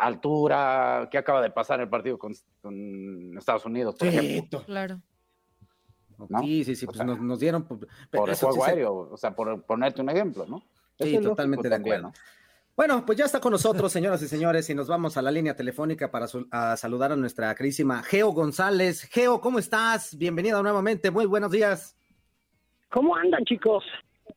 Altura, 0.00 1.08
¿qué 1.10 1.18
acaba 1.18 1.40
de 1.42 1.50
pasar 1.50 1.78
en 1.78 1.84
el 1.84 1.88
partido 1.88 2.18
con, 2.18 2.32
con 2.60 3.36
Estados 3.38 3.64
Unidos? 3.64 3.94
Por? 3.96 4.10
Sí, 4.10 4.48
Claro. 4.66 5.00
¿no? 6.28 6.40
sí, 6.40 6.64
sí, 6.64 6.76
sí, 6.76 6.84
O 6.84 6.88
pues 6.88 6.96
sea, 6.98 7.06
nos, 7.06 7.20
nos 7.20 7.38
dieron. 7.40 7.64
pues, 7.64 7.80
por 8.10 8.28
el 8.30 8.36
sí 8.36 8.44
juego 8.46 8.64
se- 8.64 8.70
aéreo, 8.70 8.94
o 9.12 9.16
sea, 9.16 9.34
por 9.34 9.62
ponerte 9.64 10.00
un 10.00 10.10
ejemplo, 10.10 10.46
¿no? 10.46 10.62
Sí, 10.98 11.18
totalmente 11.20 11.68
de 11.68 11.74
también, 11.74 11.96
acuerdo. 12.04 12.18
Bueno, 12.76 13.06
pues 13.06 13.16
ya 13.16 13.26
está 13.26 13.38
con 13.38 13.52
nosotros, 13.52 13.92
señoras 13.92 14.20
y 14.22 14.26
señores, 14.26 14.68
y 14.68 14.74
nos 14.74 14.88
vamos 14.88 15.16
a 15.16 15.22
la 15.22 15.30
línea 15.30 15.54
telefónica 15.54 16.10
para 16.10 16.26
a 16.50 16.76
saludar 16.76 17.12
a 17.12 17.16
nuestra 17.16 17.54
queridísima 17.54 18.02
Geo 18.02 18.32
González. 18.32 19.02
Geo, 19.12 19.40
¿cómo 19.40 19.60
estás? 19.60 20.16
Bienvenida 20.18 20.60
nuevamente, 20.60 21.12
muy 21.12 21.26
buenos 21.26 21.52
días. 21.52 21.96
¿Cómo 22.90 23.14
andan, 23.14 23.44
chicos? 23.44 23.84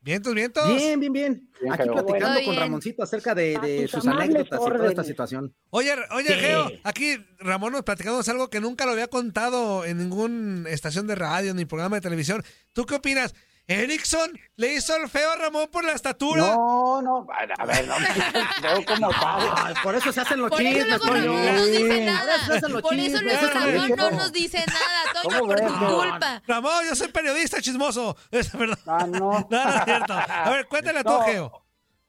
Vientos, 0.02 0.36
vientos. 0.36 0.68
Bien, 0.68 1.00
bien, 1.00 1.14
bien. 1.14 1.50
Bien, 1.60 1.74
Aquí 1.74 1.90
platicando 1.90 2.36
con 2.36 2.52
bien. 2.52 2.60
Ramoncito 2.60 3.02
acerca 3.02 3.34
de, 3.34 3.56
A 3.56 3.60
de 3.62 3.82
tus 3.84 3.92
sus 3.92 4.08
anécdotas 4.08 4.60
y 4.62 4.66
toda 4.66 4.88
esta 4.88 5.04
situación. 5.04 5.56
Oye, 5.72 5.96
oye, 6.12 6.28
Sí. 6.28 6.34
Geo, 6.36 6.72
aquí 6.84 7.18
Ramón 7.40 7.74
nos 7.74 7.82
platicamos 7.84 8.30
algo 8.30 8.50
que 8.50 8.60
nunca 8.60 8.86
lo 8.86 8.92
había 8.92 9.08
contado 9.08 9.84
en 9.84 9.98
ninguna 9.98 10.70
estación 10.70 11.08
de 11.08 11.16
radio 11.16 11.56
ni 11.56 11.66
programa 11.66 11.96
de 11.96 12.02
televisión. 12.02 12.44
¿Tú 12.74 12.86
qué 12.86 12.96
opinas? 12.96 13.34
¿Erickson 13.68 14.32
le 14.56 14.76
hizo 14.76 14.96
el 14.96 15.10
feo 15.10 15.30
a 15.32 15.36
Ramón 15.36 15.68
por 15.70 15.84
la 15.84 15.92
estatura? 15.92 16.56
No, 16.56 17.02
no, 17.02 17.28
a 17.30 17.66
ver, 17.66 17.86
no, 17.86 17.96
veo 18.64 18.86
como. 18.86 19.10
Ay, 19.14 19.74
por 19.84 19.94
eso 19.94 20.12
se 20.14 20.22
hacen 20.22 20.40
los 20.40 20.50
Por 20.50 20.60
chismes, 20.60 21.00
Toño. 21.02 21.34
No 21.34 21.52
nos 21.52 21.66
dice 21.68 21.88
Por 21.90 22.06
nada. 22.06 22.34
Por 22.82 22.96
eso 22.96 23.18
es 23.18 23.54
Ramón 23.54 23.90
no 23.98 24.12
nos 24.12 24.32
dice 24.32 24.58
nada, 24.68 25.22
Toño, 25.22 25.40
¿Cómo 25.40 25.48
por 25.52 25.60
ves, 25.62 25.68
tu 25.68 25.80
no? 25.80 25.98
culpa. 26.00 26.42
Ramón, 26.48 26.86
yo 26.88 26.96
soy 26.96 27.08
periodista 27.10 27.62
chismoso. 27.62 28.16
Es 28.32 28.58
verdad. 28.58 28.80
Ah, 28.86 29.06
no. 29.06 29.18
No, 29.50 29.64
no 29.64 29.70
es 29.70 29.84
cierto. 29.84 30.14
A 30.14 30.50
ver, 30.50 30.68
cuéntale 30.68 31.04
tú, 31.04 31.10
No. 31.10 31.22
Geo. 31.24 31.52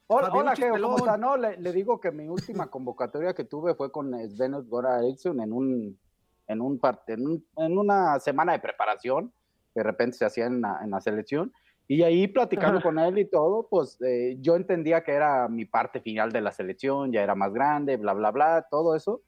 Hola, 0.06 0.28
hola 0.32 0.56
Geo. 0.56 0.80
¿cómo 0.80 0.96
está? 0.98 1.16
No, 1.18 1.36
le, 1.36 1.56
le 1.58 1.72
digo 1.72 2.00
que 2.00 2.10
mi 2.12 2.28
última 2.28 2.68
convocatoria 2.68 3.34
que 3.34 3.44
tuve 3.44 3.74
fue 3.74 3.90
con 3.92 4.12
Sven 4.30 4.52
Gora 4.68 5.00
Eriksson 5.00 5.40
en 5.40 5.52
un 5.52 6.00
en 6.46 6.60
un 6.62 6.78
parte, 6.78 7.12
en, 7.12 7.26
un- 7.26 7.46
en 7.58 7.76
una 7.76 8.18
semana 8.20 8.52
de 8.52 8.58
preparación 8.60 9.34
de 9.78 9.84
repente 9.84 10.16
se 10.18 10.24
hacía 10.24 10.46
en 10.46 10.60
la, 10.60 10.80
en 10.82 10.90
la 10.90 11.00
selección 11.00 11.52
y 11.86 12.02
ahí 12.02 12.26
platicando 12.28 12.78
Ajá. 12.78 12.82
con 12.88 12.98
él 12.98 13.18
y 13.18 13.24
todo, 13.24 13.66
pues 13.70 13.96
eh, 14.02 14.36
yo 14.40 14.56
entendía 14.56 15.02
que 15.02 15.12
era 15.12 15.48
mi 15.48 15.64
parte 15.64 16.00
final 16.00 16.30
de 16.32 16.42
la 16.42 16.52
selección, 16.52 17.12
ya 17.12 17.22
era 17.22 17.34
más 17.34 17.52
grande, 17.52 17.96
bla, 17.96 18.12
bla, 18.12 18.30
bla, 18.30 18.66
todo 18.70 18.94
eso. 18.94 19.22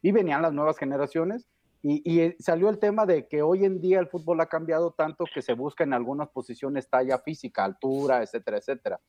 Y 0.00 0.12
venían 0.12 0.42
las 0.42 0.52
nuevas 0.52 0.78
generaciones 0.78 1.48
y, 1.82 2.02
y, 2.04 2.20
eh, 2.20 2.36
salió 2.38 2.68
el 2.68 2.78
tema 2.78 3.04
de 3.04 3.26
que 3.26 3.42
hoy 3.42 3.64
en 3.64 3.80
día 3.80 3.98
el 3.98 4.06
fútbol 4.06 4.40
ha 4.40 4.46
cambiado 4.46 4.92
tanto 4.92 5.24
que 5.34 5.42
se 5.42 5.54
busca 5.54 5.82
en 5.82 5.92
algunas 5.92 6.28
posiciones 6.28 6.88
talla 6.88 7.18
física, 7.18 7.64
altura, 7.64 8.22
etcétera, 8.22 8.58
etcétera. 8.58 9.00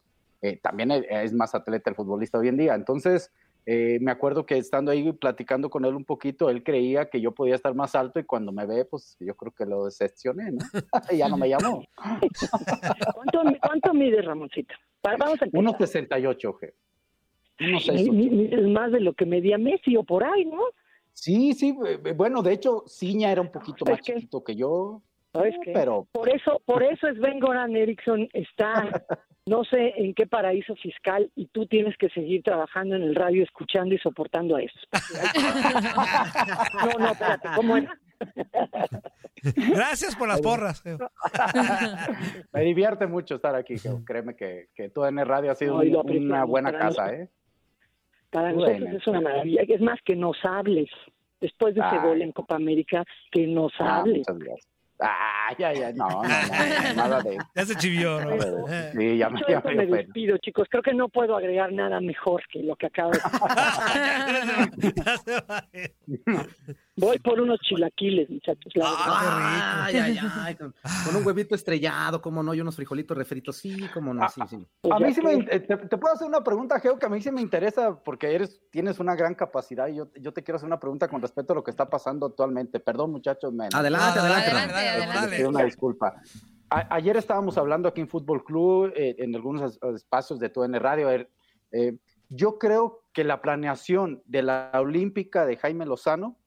Eh, 0.41 0.59
también 0.61 0.91
es- 0.91 1.05
es 1.09 1.33
más 1.33 1.53
atleta 1.53 1.89
el 1.89 1.95
futbolista 1.95 2.39
hoy 2.39 2.47
en 2.47 2.57
día. 2.57 2.73
Entonces, 2.75 3.31
eh, 3.65 3.97
me 4.01 4.11
acuerdo 4.11 4.45
que 4.45 4.57
estando 4.57 4.91
ahí 4.91 5.11
platicando 5.13 5.69
con 5.69 5.85
él 5.85 5.95
un 5.95 6.05
poquito, 6.05 6.49
él 6.49 6.63
creía 6.63 7.09
que 7.09 7.19
yo 7.19 7.31
podía 7.33 7.55
estar 7.55 7.73
más 7.73 7.95
alto 7.95 8.19
y 8.19 8.23
cuando 8.23 8.51
me 8.51 8.65
ve, 8.65 8.85
pues 8.85 9.17
yo 9.19 9.35
creo 9.35 9.51
que 9.51 9.65
lo 9.65 9.85
decepcioné, 9.85 10.51
¿no? 10.51 10.59
Y 11.11 11.17
ya 11.17 11.29
no 11.29 11.37
me 11.37 11.49
llamó. 11.49 11.83
¿Cuánto, 13.13 13.59
cuánto 13.61 13.93
mide 13.93 14.21
Ramoncito? 14.21 14.75
Va- 15.05 15.15
Vamos 15.17 15.41
a 15.41 15.45
empezar. 15.45 15.79
1.68, 15.79 16.59
G. 16.59 16.73
Mi- 17.59 17.65
1.68. 17.73 18.11
mi- 18.11 18.29
mides 18.29 18.67
más 18.67 18.91
de 18.91 18.99
lo 18.99 19.13
que 19.13 19.25
medía 19.25 19.57
Messi 19.57 19.95
o 19.97 20.03
por 20.03 20.23
ahí, 20.23 20.45
¿no? 20.45 20.59
Sí, 21.13 21.53
sí, 21.53 21.75
eh, 21.87 22.11
bueno, 22.13 22.41
de 22.43 22.53
hecho, 22.53 22.83
Ciña 22.87 23.31
era 23.31 23.41
un 23.41 23.51
poquito 23.51 23.85
más 23.85 23.99
Es 23.99 24.05
que- 24.05 24.13
chiquito 24.15 24.43
que 24.43 24.55
yo, 24.55 25.01
¿Sabes 25.35 25.55
qué? 25.63 25.71
pero 25.73 26.07
Por 26.11 26.29
eso, 26.29 26.61
por 26.65 26.83
eso 26.83 27.07
es 27.07 27.19
Ben 27.19 27.39
Goran 27.39 27.75
Eriksson 27.75 28.27
está, 28.33 29.05
no 29.45 29.63
sé 29.63 29.93
en 29.97 30.13
qué 30.13 30.27
paraíso 30.27 30.75
fiscal 30.75 31.29
y 31.35 31.47
tú 31.47 31.65
tienes 31.67 31.95
que 31.97 32.09
seguir 32.09 32.41
trabajando 32.43 32.95
en 32.95 33.03
el 33.03 33.15
radio, 33.15 33.43
escuchando 33.43 33.93
y 33.95 33.97
soportando 33.99 34.55
a 34.55 34.61
esos. 34.61 34.81
No, 36.83 36.99
no, 36.99 37.11
espérate, 37.11 37.47
¿cómo 37.55 37.77
era? 37.77 37.97
Gracias 39.73 40.15
por 40.15 40.27
las 40.27 40.41
porras. 40.41 40.83
Me 42.53 42.61
divierte 42.61 43.07
mucho 43.07 43.35
estar 43.35 43.55
aquí, 43.55 43.77
Geo. 43.77 44.03
Créeme 44.05 44.35
que, 44.35 44.69
que 44.73 44.89
tu 44.89 45.05
N 45.05 45.23
Radio 45.25 45.51
ha 45.51 45.55
sido 45.55 45.77
un- 45.79 45.95
una 46.25 46.45
buena 46.45 46.71
casa, 46.71 47.03
nosotros. 47.05 47.11
¿eh? 47.13 47.29
Para 48.31 48.53
Bueno. 48.53 48.67
nosotros 48.79 49.01
es 49.01 49.07
una 49.07 49.21
maravilla. 49.21 49.61
Es 49.67 49.81
más 49.81 49.99
que 50.03 50.15
nos 50.15 50.37
hables 50.43 50.89
después 51.41 51.75
de 51.75 51.81
ese 51.81 51.97
gol 51.99 52.21
en 52.21 52.31
Copa 52.31 52.55
América, 52.55 53.03
que 53.31 53.45
nos 53.47 53.71
Ah, 53.79 53.97
hables. 53.99 54.19
muchas 54.19 54.39
gracias. 54.39 54.67
Ah, 54.99 55.53
ya, 55.59 55.73
ya, 55.73 55.91
no, 55.91 56.07
no, 56.07 56.23
no, 56.23 56.23
no, 56.23 56.27
nada 56.95 57.21
de 57.21 57.37
Ya 57.53 57.65
se 57.65 57.75
chivió, 57.75 58.21
¿no? 58.21 58.29
de- 58.29 58.91
Sí, 58.93 59.17
ya 59.17 59.29
me, 59.29 59.41
ya 59.47 59.61
me 59.61 59.85
despido, 59.85 60.37
chicos. 60.37 60.67
Creo 60.71 60.81
que 60.81 60.93
no 60.93 61.09
puedo 61.09 61.35
agregar 61.35 61.71
nada 61.73 61.99
mejor 61.99 62.41
que 62.49 62.63
lo 62.63 62.75
que 62.77 62.85
acabo 62.87 63.11
de 63.11 63.19
decir. 64.77 65.93
Voy 66.97 67.19
por 67.19 67.41
unos 67.41 67.59
chilaquiles, 67.59 68.29
muchachos. 68.29 68.71
la. 68.75 68.85
Ah, 68.87 69.83
Ay, 69.85 69.95
ay, 69.97 70.17
ay, 70.39 70.55
con, 70.59 70.73
con 71.05 71.15
un 71.17 71.25
huevito 71.27 71.53
estrellado, 71.53 72.21
cómo 72.21 72.41
no, 72.41 72.53
y 72.53 72.61
unos 72.61 72.75
frijolitos 72.77 73.17
refritos, 73.17 73.57
sí, 73.57 73.87
cómo 73.93 74.13
no, 74.13 74.27
sí, 74.29 74.41
sí. 74.49 74.65
Pues 74.81 74.93
A 74.93 74.99
mí 74.99 75.13
sí 75.13 75.21
que- 75.21 75.27
me, 75.27 75.33
eh, 75.51 75.59
te, 75.59 75.75
te 75.77 75.97
puedo 75.97 76.13
hacer 76.13 76.27
una 76.27 76.41
pregunta, 76.43 76.79
Geo, 76.79 76.97
que 76.97 77.05
a 77.05 77.09
mí 77.09 77.21
sí 77.21 77.31
me 77.31 77.41
interesa 77.41 78.01
porque 78.01 78.33
eres, 78.33 78.61
tienes 78.71 78.99
una 78.99 79.13
gran 79.15 79.35
capacidad 79.35 79.87
y 79.87 79.95
yo, 79.95 80.09
yo 80.19 80.31
te 80.31 80.41
quiero 80.43 80.55
hacer 80.55 80.67
una 80.67 80.79
pregunta 80.79 81.07
con 81.09 81.21
respecto 81.21 81.51
a 81.53 81.55
lo 81.57 81.63
que 81.63 81.71
está 81.71 81.89
pasando 81.89 82.27
actualmente. 82.27 82.79
Perdón, 82.79 83.11
muchachos, 83.11 83.51
me, 83.51 83.65
Adelante, 83.73 84.19
adelante. 84.19 84.49
adelante, 84.51 84.73
adelante. 84.89 85.35
pido 85.37 85.49
una 85.49 85.63
disculpa. 85.63 86.15
A- 86.69 86.95
ayer 86.95 87.17
estábamos 87.17 87.57
hablando 87.57 87.89
aquí 87.89 88.01
en 88.01 88.07
Fútbol 88.07 88.43
Club, 88.43 88.93
eh, 88.95 89.15
en 89.19 89.35
algunos 89.35 89.73
es- 89.73 89.79
espacios 89.95 90.39
de 90.39 90.49
TUN 90.49 90.73
Radio. 90.75 91.09
eh, 91.11 91.97
yo 92.29 92.57
creo 92.57 93.03
que 93.13 93.23
la 93.25 93.41
planeación 93.41 94.21
de 94.25 94.41
la 94.43 94.71
Olímpica 94.75 95.45
de 95.45 95.57
Jaime 95.57 95.85
Lozano 95.85 96.37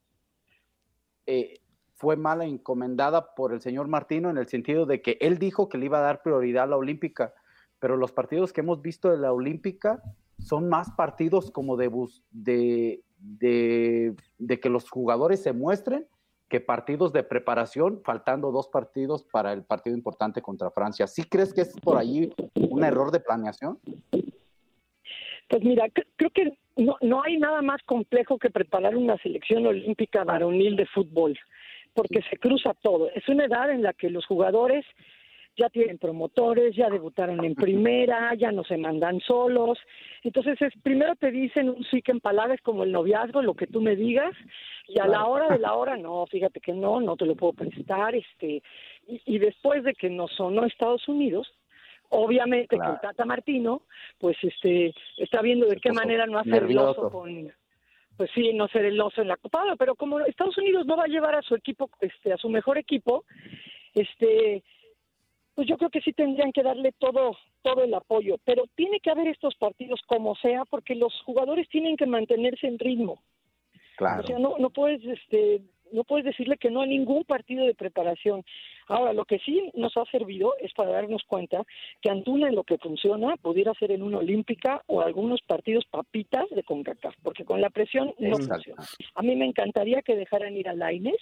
eh, 1.29 1.61
fue 1.95 2.15
mala 2.15 2.45
encomendada 2.45 3.35
por 3.35 3.53
el 3.53 3.61
señor 3.61 3.87
Martino 3.87 4.29
en 4.29 4.37
el 4.37 4.47
sentido 4.47 4.85
de 4.85 5.01
que 5.01 5.17
él 5.21 5.37
dijo 5.37 5.69
que 5.69 5.77
le 5.77 5.85
iba 5.85 5.99
a 5.99 6.01
dar 6.01 6.21
prioridad 6.23 6.63
a 6.63 6.67
la 6.67 6.77
Olímpica, 6.77 7.33
pero 7.79 7.97
los 7.97 8.11
partidos 8.11 8.51
que 8.51 8.61
hemos 8.61 8.81
visto 8.81 9.11
de 9.11 9.17
la 9.17 9.31
Olímpica 9.31 10.01
son 10.39 10.69
más 10.69 10.89
partidos 10.91 11.51
como 11.51 11.75
de, 11.77 11.87
bus- 11.89 12.23
de, 12.31 13.03
de, 13.19 14.15
de 14.37 14.59
que 14.59 14.69
los 14.69 14.89
jugadores 14.89 15.43
se 15.43 15.53
muestren 15.53 16.07
que 16.47 16.59
partidos 16.61 17.13
de 17.13 17.21
preparación, 17.23 18.01
faltando 18.03 18.51
dos 18.51 18.69
partidos 18.69 19.23
para 19.23 19.53
el 19.53 19.63
partido 19.63 19.95
importante 19.95 20.41
contra 20.41 20.71
Francia. 20.71 21.05
¿Sí 21.05 21.23
crees 21.23 21.53
que 21.53 21.61
es 21.61 21.75
por 21.79 21.95
ahí 21.97 22.33
un 22.55 22.83
error 22.83 23.11
de 23.11 23.19
planeación? 23.19 23.77
Pues 25.49 25.63
mira, 25.63 25.85
cre- 25.89 26.07
creo 26.15 26.29
que 26.31 26.57
no, 26.79 26.97
no 27.01 27.23
hay 27.23 27.37
nada 27.37 27.61
más 27.61 27.81
complejo 27.83 28.37
que 28.37 28.49
preparar 28.49 28.95
una 28.95 29.17
selección 29.17 29.65
olímpica 29.65 30.23
varonil 30.23 30.75
de 30.75 30.85
fútbol, 30.87 31.37
porque 31.93 32.21
se 32.29 32.37
cruza 32.37 32.73
todo. 32.81 33.09
Es 33.13 33.27
una 33.27 33.45
edad 33.45 33.71
en 33.71 33.83
la 33.83 33.93
que 33.93 34.09
los 34.09 34.25
jugadores 34.25 34.85
ya 35.57 35.69
tienen 35.69 35.97
promotores, 35.97 36.75
ya 36.75 36.89
debutaron 36.89 37.43
en 37.43 37.53
primera, 37.53 38.33
ya 38.35 38.51
no 38.51 38.63
se 38.63 38.77
mandan 38.77 39.19
solos. 39.19 39.77
Entonces, 40.23 40.61
es, 40.61 40.73
primero 40.81 41.15
te 41.15 41.31
dicen 41.31 41.69
un 41.69 41.83
sí 41.91 42.01
que 42.01 42.13
en 42.13 42.21
palabras 42.21 42.61
como 42.61 42.83
el 42.83 42.93
noviazgo, 42.93 43.41
lo 43.41 43.55
que 43.55 43.67
tú 43.67 43.81
me 43.81 43.95
digas, 43.95 44.33
y 44.87 44.99
a 44.99 45.07
la 45.07 45.25
hora 45.25 45.49
de 45.49 45.59
la 45.59 45.73
hora, 45.75 45.97
no, 45.97 46.25
fíjate 46.27 46.61
que 46.61 46.71
no, 46.71 47.01
no 47.01 47.17
te 47.17 47.25
lo 47.25 47.35
puedo 47.35 47.53
prestar. 47.53 48.15
este 48.15 48.63
Y, 49.07 49.21
y 49.25 49.39
después 49.39 49.83
de 49.83 49.93
que 49.93 50.09
nos 50.09 50.31
sonó 50.31 50.65
Estados 50.65 51.07
Unidos, 51.09 51.51
obviamente 52.09 52.67
que 52.69 52.75
el 52.75 52.81
Claro. 52.81 52.99
Tata 53.01 53.25
Martino, 53.25 53.83
pues 54.17 54.37
este 54.41 54.93
está 55.17 55.41
viendo 55.41 55.67
de 55.67 55.77
qué 55.77 55.91
manera 55.91 56.25
no 56.25 56.39
hacer 56.39 56.53
el 56.53 56.59
nervioso. 56.61 56.89
oso 56.91 57.11
con 57.11 57.51
pues 58.17 58.31
sí, 58.35 58.51
no 58.51 58.67
ser 58.67 58.83
el 58.83 58.99
oso 58.99 59.21
en 59.21 59.29
la 59.29 59.37
Copa, 59.37 59.63
Oro, 59.63 59.77
pero 59.77 59.95
como 59.95 60.19
Estados 60.19 60.57
Unidos 60.57 60.85
no 60.85 60.97
va 60.97 61.05
a 61.05 61.07
llevar 61.07 61.35
a 61.35 61.41
su 61.41 61.55
equipo, 61.55 61.89
este, 62.01 62.33
a 62.33 62.37
su 62.37 62.49
mejor 62.49 62.77
equipo, 62.77 63.23
este, 63.93 64.61
pues 65.55 65.69
yo 65.69 65.77
creo 65.77 65.89
que 65.89 66.01
sí 66.01 66.11
tendrían 66.11 66.51
que 66.51 66.61
darle 66.61 66.91
todo, 66.91 67.37
todo 67.61 67.81
el 67.81 67.93
apoyo, 67.93 68.35
pero 68.43 68.65
tiene 68.75 68.99
que 68.99 69.09
haber 69.09 69.29
estos 69.29 69.55
partidos 69.55 70.01
como 70.05 70.35
sea, 70.35 70.65
porque 70.65 70.95
los 70.95 71.13
jugadores 71.23 71.69
tienen 71.69 71.95
que 71.95 72.07
mantenerse 72.07 72.67
en 72.67 72.77
ritmo. 72.77 73.23
Claro. 73.95 74.23
O 74.23 74.27
sea, 74.27 74.37
no, 74.37 74.57
no 74.57 74.69
puedes, 74.69 75.01
este, 75.05 75.61
no 75.91 76.03
puedes 76.03 76.25
decirle 76.25 76.57
que 76.57 76.69
no 76.71 76.81
a 76.81 76.85
ningún 76.85 77.23
partido 77.23 77.65
de 77.65 77.73
preparación. 77.75 78.43
Ahora, 78.87 79.13
lo 79.13 79.25
que 79.25 79.39
sí 79.39 79.71
nos 79.75 79.95
ha 79.97 80.05
servido 80.05 80.55
es 80.59 80.73
para 80.73 80.91
darnos 80.91 81.23
cuenta 81.25 81.63
que 82.01 82.09
Antuna 82.09 82.47
en 82.49 82.55
lo 82.55 82.63
que 82.63 82.77
funciona 82.77 83.35
pudiera 83.37 83.73
ser 83.75 83.91
en 83.91 84.01
una 84.03 84.17
olímpica 84.19 84.83
o 84.87 85.01
algunos 85.01 85.41
partidos 85.41 85.85
papitas 85.85 86.49
de 86.49 86.63
CONCACAF, 86.63 87.15
porque 87.21 87.45
con 87.45 87.61
la 87.61 87.69
presión 87.69 88.13
no 88.19 88.27
Exacto. 88.37 88.53
funciona. 88.53 88.83
A 89.15 89.21
mí 89.21 89.35
me 89.35 89.45
encantaría 89.45 90.01
que 90.01 90.15
dejaran 90.15 90.55
ir 90.57 90.67
a 90.69 90.73
Laines, 90.73 91.17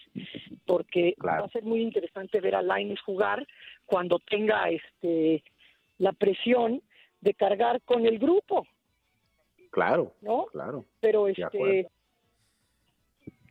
porque 0.66 1.14
Claro. 1.20 1.42
va 1.42 1.48
a 1.48 1.52
ser 1.52 1.64
muy 1.64 1.82
interesante 1.82 2.40
ver 2.40 2.56
a 2.56 2.62
Laines 2.62 3.02
jugar 3.02 3.46
cuando 3.86 4.20
tenga 4.20 4.70
este 4.70 5.44
la 6.00 6.12
presión 6.14 6.82
de 7.22 7.34
cargar 7.34 7.82
con 7.82 8.06
el 8.06 8.20
grupo, 8.20 8.68
Claro, 9.72 10.14
¿no? 10.22 10.46
claro. 10.52 10.86
pero 11.00 11.28
este. 11.28 11.88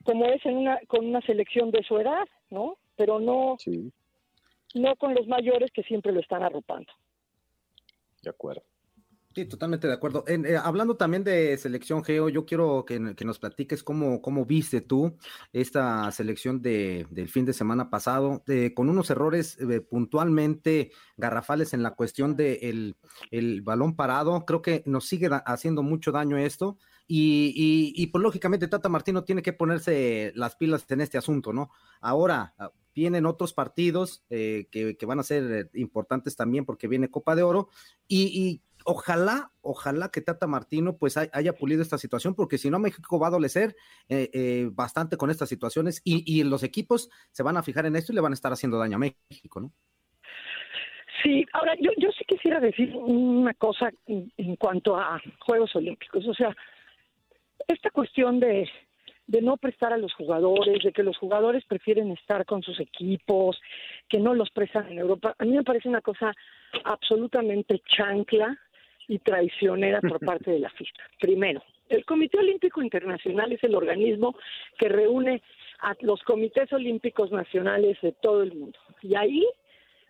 Como 0.06 0.24
es 0.24 0.44
en 0.46 0.56
una 0.56 0.78
con 0.88 1.04
una 1.04 1.20
selección 1.20 1.70
de 1.70 1.82
su 1.82 1.98
edad, 1.98 2.24
¿no? 2.50 2.78
Pero 2.96 3.20
no 3.20 3.56
Sí, 3.58 3.92
no 4.74 4.96
con 4.96 5.14
los 5.14 5.26
mayores 5.26 5.70
que 5.72 5.82
siempre 5.82 6.12
lo 6.12 6.20
están 6.20 6.42
arropando. 6.42 6.90
de 8.22 8.30
acuerdo. 8.30 8.62
Sí, 9.34 9.44
totalmente 9.44 9.86
de 9.86 9.92
acuerdo. 9.92 10.24
En, 10.26 10.46
eh, 10.46 10.56
hablando 10.56 10.96
también 10.96 11.22
de 11.22 11.58
selección 11.58 12.02
Geo, 12.02 12.30
yo 12.30 12.46
quiero 12.46 12.86
que, 12.86 13.14
que 13.14 13.24
nos 13.26 13.38
platiques 13.38 13.84
cómo, 13.84 14.22
cómo 14.22 14.46
viste 14.46 14.80
tú 14.80 15.14
esta 15.52 16.10
selección 16.10 16.62
de, 16.62 17.06
del 17.10 17.28
fin 17.28 17.44
de 17.44 17.52
semana 17.52 17.90
pasado, 17.90 18.42
de- 18.46 18.72
con 18.72 18.88
unos 18.88 19.10
errores 19.10 19.58
eh, 19.60 19.82
puntualmente 19.82 20.90
garrafales 21.18 21.74
en 21.74 21.82
la 21.82 21.90
cuestión 21.90 22.34
del 22.34 22.58
el, 22.62 22.96
el 23.30 23.60
balón 23.60 23.94
parado. 23.94 24.46
Creo 24.46 24.62
que 24.62 24.82
nos 24.86 25.04
sigue 25.06 25.28
haciendo 25.44 25.82
mucho 25.82 26.12
daño 26.12 26.38
esto. 26.38 26.78
Y, 27.08 27.52
y, 27.54 28.02
y, 28.02 28.08
pues 28.08 28.22
lógicamente 28.22 28.66
Tata 28.66 28.88
Martino 28.88 29.22
tiene 29.22 29.42
que 29.42 29.52
ponerse 29.52 30.32
las 30.34 30.56
pilas 30.56 30.84
en 30.90 31.00
este 31.00 31.18
asunto, 31.18 31.52
¿no? 31.52 31.70
Ahora 32.00 32.54
ah, 32.58 32.72
vienen 32.96 33.26
otros 33.26 33.52
partidos 33.52 34.24
eh, 34.28 34.66
que, 34.72 35.06
van 35.06 35.20
a 35.20 35.22
ser 35.22 35.52
eh, 35.52 35.70
importantes 35.74 36.34
también 36.34 36.64
porque 36.64 36.88
viene 36.88 37.10
Copa 37.10 37.36
de 37.36 37.44
Oro 37.44 37.68
y, 38.08 38.62
ojalá, 38.84 39.52
ojalá 39.60 40.10
que 40.10 40.20
Tata 40.20 40.46
Martino 40.46 40.96
pues 40.96 41.16
hay- 41.16 41.28
haya 41.32 41.52
pulido 41.52 41.82
esta 41.82 41.98
situación, 41.98 42.34
porque 42.34 42.58
si 42.58 42.70
no 42.70 42.78
México 42.78 43.18
va 43.18 43.26
a 43.26 43.30
adolecer 43.30 43.76
eh, 44.08 44.30
eh, 44.32 44.68
bastante 44.72 45.16
con 45.16 45.30
estas 45.30 45.48
situaciones 45.48 46.00
y, 46.04 46.42
los 46.44 46.62
equipos 46.62 47.10
se 47.32 47.42
van 47.42 47.56
a 47.56 47.62
fijar 47.62 47.86
en 47.86 47.96
esto 47.96 48.12
y 48.12 48.14
le 48.14 48.20
van 48.20 48.32
a 48.32 48.34
estar 48.34 48.52
haciendo 48.52 48.78
daño 48.78 48.96
a 48.96 49.00
México, 49.00 49.60
¿no? 49.60 49.72
Sí, 51.22 51.44
ahora 51.52 51.74
yo, 51.80 51.90
yo 51.98 52.08
sí 52.16 52.24
quisiera 52.26 52.60
decir 52.60 52.94
una 52.94 53.52
cosa 53.54 53.90
en 54.06 54.56
cuanto 54.56 54.96
a 54.96 55.20
Juegos 55.40 55.74
Olímpicos. 55.74 56.24
O 56.28 56.34
sea, 56.34 56.54
esta 57.68 57.90
cuestión 57.90 58.40
de, 58.40 58.68
de 59.26 59.42
no 59.42 59.56
prestar 59.56 59.92
a 59.92 59.98
los 59.98 60.12
jugadores, 60.14 60.82
de 60.82 60.92
que 60.92 61.02
los 61.02 61.16
jugadores 61.18 61.64
prefieren 61.64 62.10
estar 62.12 62.44
con 62.44 62.62
sus 62.62 62.78
equipos, 62.80 63.60
que 64.08 64.18
no 64.18 64.34
los 64.34 64.50
prestan 64.50 64.90
en 64.90 64.98
Europa, 64.98 65.34
a 65.38 65.44
mí 65.44 65.52
me 65.52 65.64
parece 65.64 65.88
una 65.88 66.00
cosa 66.00 66.34
absolutamente 66.84 67.80
chancla 67.96 68.56
y 69.08 69.18
traicionera 69.18 70.00
por 70.00 70.20
parte 70.24 70.50
de 70.50 70.60
la 70.60 70.70
FIFA. 70.70 71.02
Primero, 71.20 71.62
el 71.88 72.04
Comité 72.04 72.38
Olímpico 72.38 72.82
Internacional 72.82 73.52
es 73.52 73.62
el 73.62 73.74
organismo 73.74 74.36
que 74.78 74.88
reúne 74.88 75.42
a 75.80 75.94
los 76.00 76.22
comités 76.22 76.72
olímpicos 76.72 77.30
nacionales 77.30 77.98
de 78.00 78.12
todo 78.12 78.42
el 78.42 78.54
mundo. 78.54 78.78
Y 79.02 79.14
ahí 79.14 79.46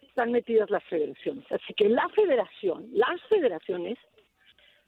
están 0.03 0.33
metidas 0.33 0.71
las 0.71 0.85
federaciones. 0.85 1.45
Así 1.51 1.75
que 1.75 1.89
la 1.89 2.09
federación, 2.11 2.89
las 2.93 3.21
federaciones, 3.29 3.99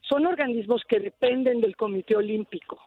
son 0.02 0.26
organismos 0.26 0.82
que 0.88 1.00
dependen 1.00 1.60
del 1.60 1.76
Comité 1.76 2.16
Olímpico. 2.16 2.80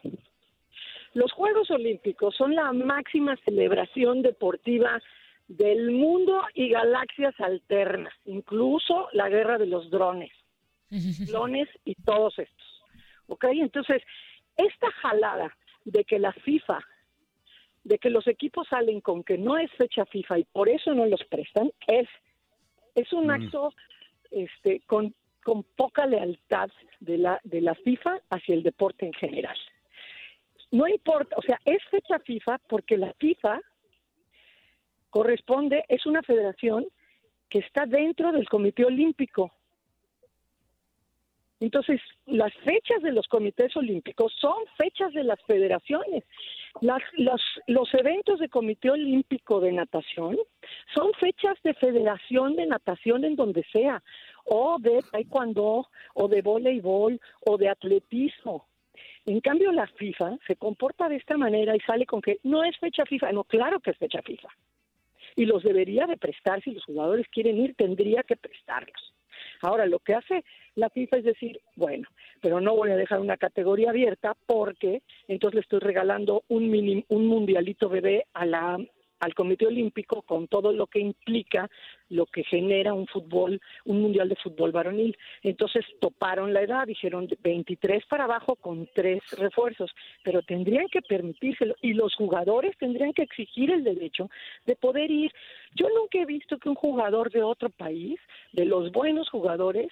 Los 1.14 1.32
Juegos 1.32 1.70
Olímpicos 1.70 2.34
son 2.36 2.54
la 2.54 2.72
máxima 2.72 3.36
celebración 3.44 4.22
deportiva 4.22 5.00
del 5.48 5.90
mundo 5.90 6.42
y 6.54 6.70
galaxias 6.70 7.38
alternas, 7.40 8.14
incluso 8.24 9.08
la 9.12 9.28
guerra 9.28 9.58
de 9.58 9.66
los 9.66 9.90
drones, 9.90 10.32
drones 11.26 11.68
y 11.84 11.94
todos 11.96 12.38
estos. 12.38 12.82
¿Ok? 13.26 13.44
Entonces, 13.50 14.02
esta 14.56 14.90
jalada 14.90 15.56
de 15.84 16.04
que 16.04 16.18
la 16.18 16.32
FIFA, 16.32 16.80
de 17.84 17.98
que 17.98 18.10
los 18.10 18.26
equipos 18.26 18.66
salen 18.68 19.00
con 19.00 19.24
que 19.24 19.36
no 19.36 19.58
es 19.58 19.70
fecha 19.72 20.06
FIFA 20.06 20.38
y 20.38 20.44
por 20.44 20.68
eso 20.68 20.94
no 20.94 21.06
los 21.06 21.22
prestan, 21.24 21.70
es, 21.86 22.08
es 22.94 23.12
un 23.12 23.30
acto 23.30 23.74
este, 24.30 24.80
con, 24.86 25.14
con 25.42 25.62
poca 25.62 26.06
lealtad 26.06 26.70
de 27.00 27.18
la, 27.18 27.40
de 27.44 27.60
la 27.60 27.74
FIFA 27.74 28.20
hacia 28.30 28.54
el 28.54 28.62
deporte 28.62 29.06
en 29.06 29.12
general. 29.12 29.56
No 30.70 30.88
importa, 30.88 31.36
o 31.36 31.42
sea, 31.42 31.60
es 31.64 31.82
fecha 31.90 32.18
FIFA 32.20 32.58
porque 32.68 32.96
la 32.96 33.12
FIFA 33.14 33.60
corresponde, 35.10 35.84
es 35.88 36.06
una 36.06 36.22
federación 36.22 36.86
que 37.50 37.58
está 37.58 37.84
dentro 37.84 38.32
del 38.32 38.48
Comité 38.48 38.86
Olímpico. 38.86 39.52
Entonces, 41.60 42.00
las 42.26 42.52
fechas 42.64 43.02
de 43.02 43.12
los 43.12 43.28
comités 43.28 43.76
olímpicos 43.76 44.32
son 44.40 44.56
fechas 44.76 45.12
de 45.12 45.22
las 45.22 45.40
federaciones. 45.42 46.24
Las, 46.80 47.00
los, 47.12 47.40
los 47.68 47.94
eventos 47.94 48.40
de 48.40 48.48
Comité 48.48 48.90
Olímpico 48.90 49.60
de 49.60 49.70
Natación 49.70 50.38
son 50.92 51.12
fechas 51.20 51.56
de 51.62 51.74
Federación 51.74 52.56
de 52.56 52.66
Natación 52.66 53.24
en 53.24 53.36
donde 53.36 53.64
sea, 53.70 54.02
o 54.44 54.78
de 54.78 55.02
taekwondo, 55.10 55.88
o 56.14 56.28
de 56.28 56.42
voleibol, 56.42 57.20
o 57.46 57.56
de 57.56 57.68
atletismo. 57.68 58.66
En 59.24 59.40
cambio, 59.40 59.70
la 59.72 59.86
FIFA 59.86 60.38
se 60.46 60.56
comporta 60.56 61.08
de 61.08 61.16
esta 61.16 61.36
manera 61.36 61.76
y 61.76 61.80
sale 61.80 62.06
con 62.06 62.20
que 62.20 62.38
no 62.42 62.64
es 62.64 62.76
fecha 62.78 63.04
FIFA. 63.04 63.32
No, 63.32 63.44
claro 63.44 63.80
que 63.80 63.92
es 63.92 63.98
fecha 63.98 64.20
FIFA. 64.22 64.48
Y 65.36 65.46
los 65.46 65.62
debería 65.62 66.06
de 66.06 66.16
prestar. 66.16 66.62
Si 66.62 66.72
los 66.72 66.84
jugadores 66.84 67.26
quieren 67.28 67.56
ir, 67.58 67.74
tendría 67.74 68.22
que 68.24 68.36
prestarlos. 68.36 69.14
Ahora, 69.62 69.86
lo 69.86 70.00
que 70.00 70.14
hace 70.14 70.44
la 70.74 70.90
FIFA 70.90 71.18
es 71.18 71.24
decir, 71.24 71.60
bueno, 71.76 72.08
pero 72.40 72.60
no 72.60 72.74
voy 72.74 72.90
a 72.90 72.96
dejar 72.96 73.20
una 73.20 73.36
categoría 73.36 73.90
abierta 73.90 74.36
porque 74.46 75.02
entonces 75.28 75.54
le 75.54 75.60
estoy 75.60 75.78
regalando 75.78 76.42
un, 76.48 76.68
mini, 76.68 77.04
un 77.08 77.26
mundialito 77.26 77.88
bebé 77.88 78.26
a 78.34 78.44
la, 78.44 78.78
al 79.22 79.34
Comité 79.34 79.66
Olímpico 79.68 80.22
con 80.22 80.48
todo 80.48 80.72
lo 80.72 80.88
que 80.88 80.98
implica 80.98 81.70
lo 82.08 82.26
que 82.26 82.42
genera 82.42 82.92
un 82.92 83.06
fútbol, 83.06 83.60
un 83.84 84.02
mundial 84.02 84.28
de 84.28 84.34
fútbol 84.36 84.72
varonil. 84.72 85.16
Entonces 85.44 85.84
toparon 86.00 86.52
la 86.52 86.62
edad, 86.62 86.86
dijeron 86.86 87.28
de 87.28 87.38
23 87.40 88.04
para 88.06 88.24
abajo 88.24 88.56
con 88.56 88.88
tres 88.94 89.22
refuerzos, 89.38 89.92
pero 90.24 90.42
tendrían 90.42 90.88
que 90.88 91.02
permitírselo 91.02 91.76
y 91.80 91.94
los 91.94 92.16
jugadores 92.16 92.76
tendrían 92.78 93.12
que 93.12 93.22
exigir 93.22 93.70
el 93.70 93.84
derecho 93.84 94.28
de 94.66 94.74
poder 94.74 95.10
ir. 95.10 95.32
Yo 95.76 95.88
nunca 95.88 96.18
he 96.18 96.26
visto 96.26 96.58
que 96.58 96.68
un 96.68 96.74
jugador 96.74 97.30
de 97.30 97.44
otro 97.44 97.70
país, 97.70 98.18
de 98.52 98.64
los 98.64 98.90
buenos 98.90 99.30
jugadores, 99.30 99.88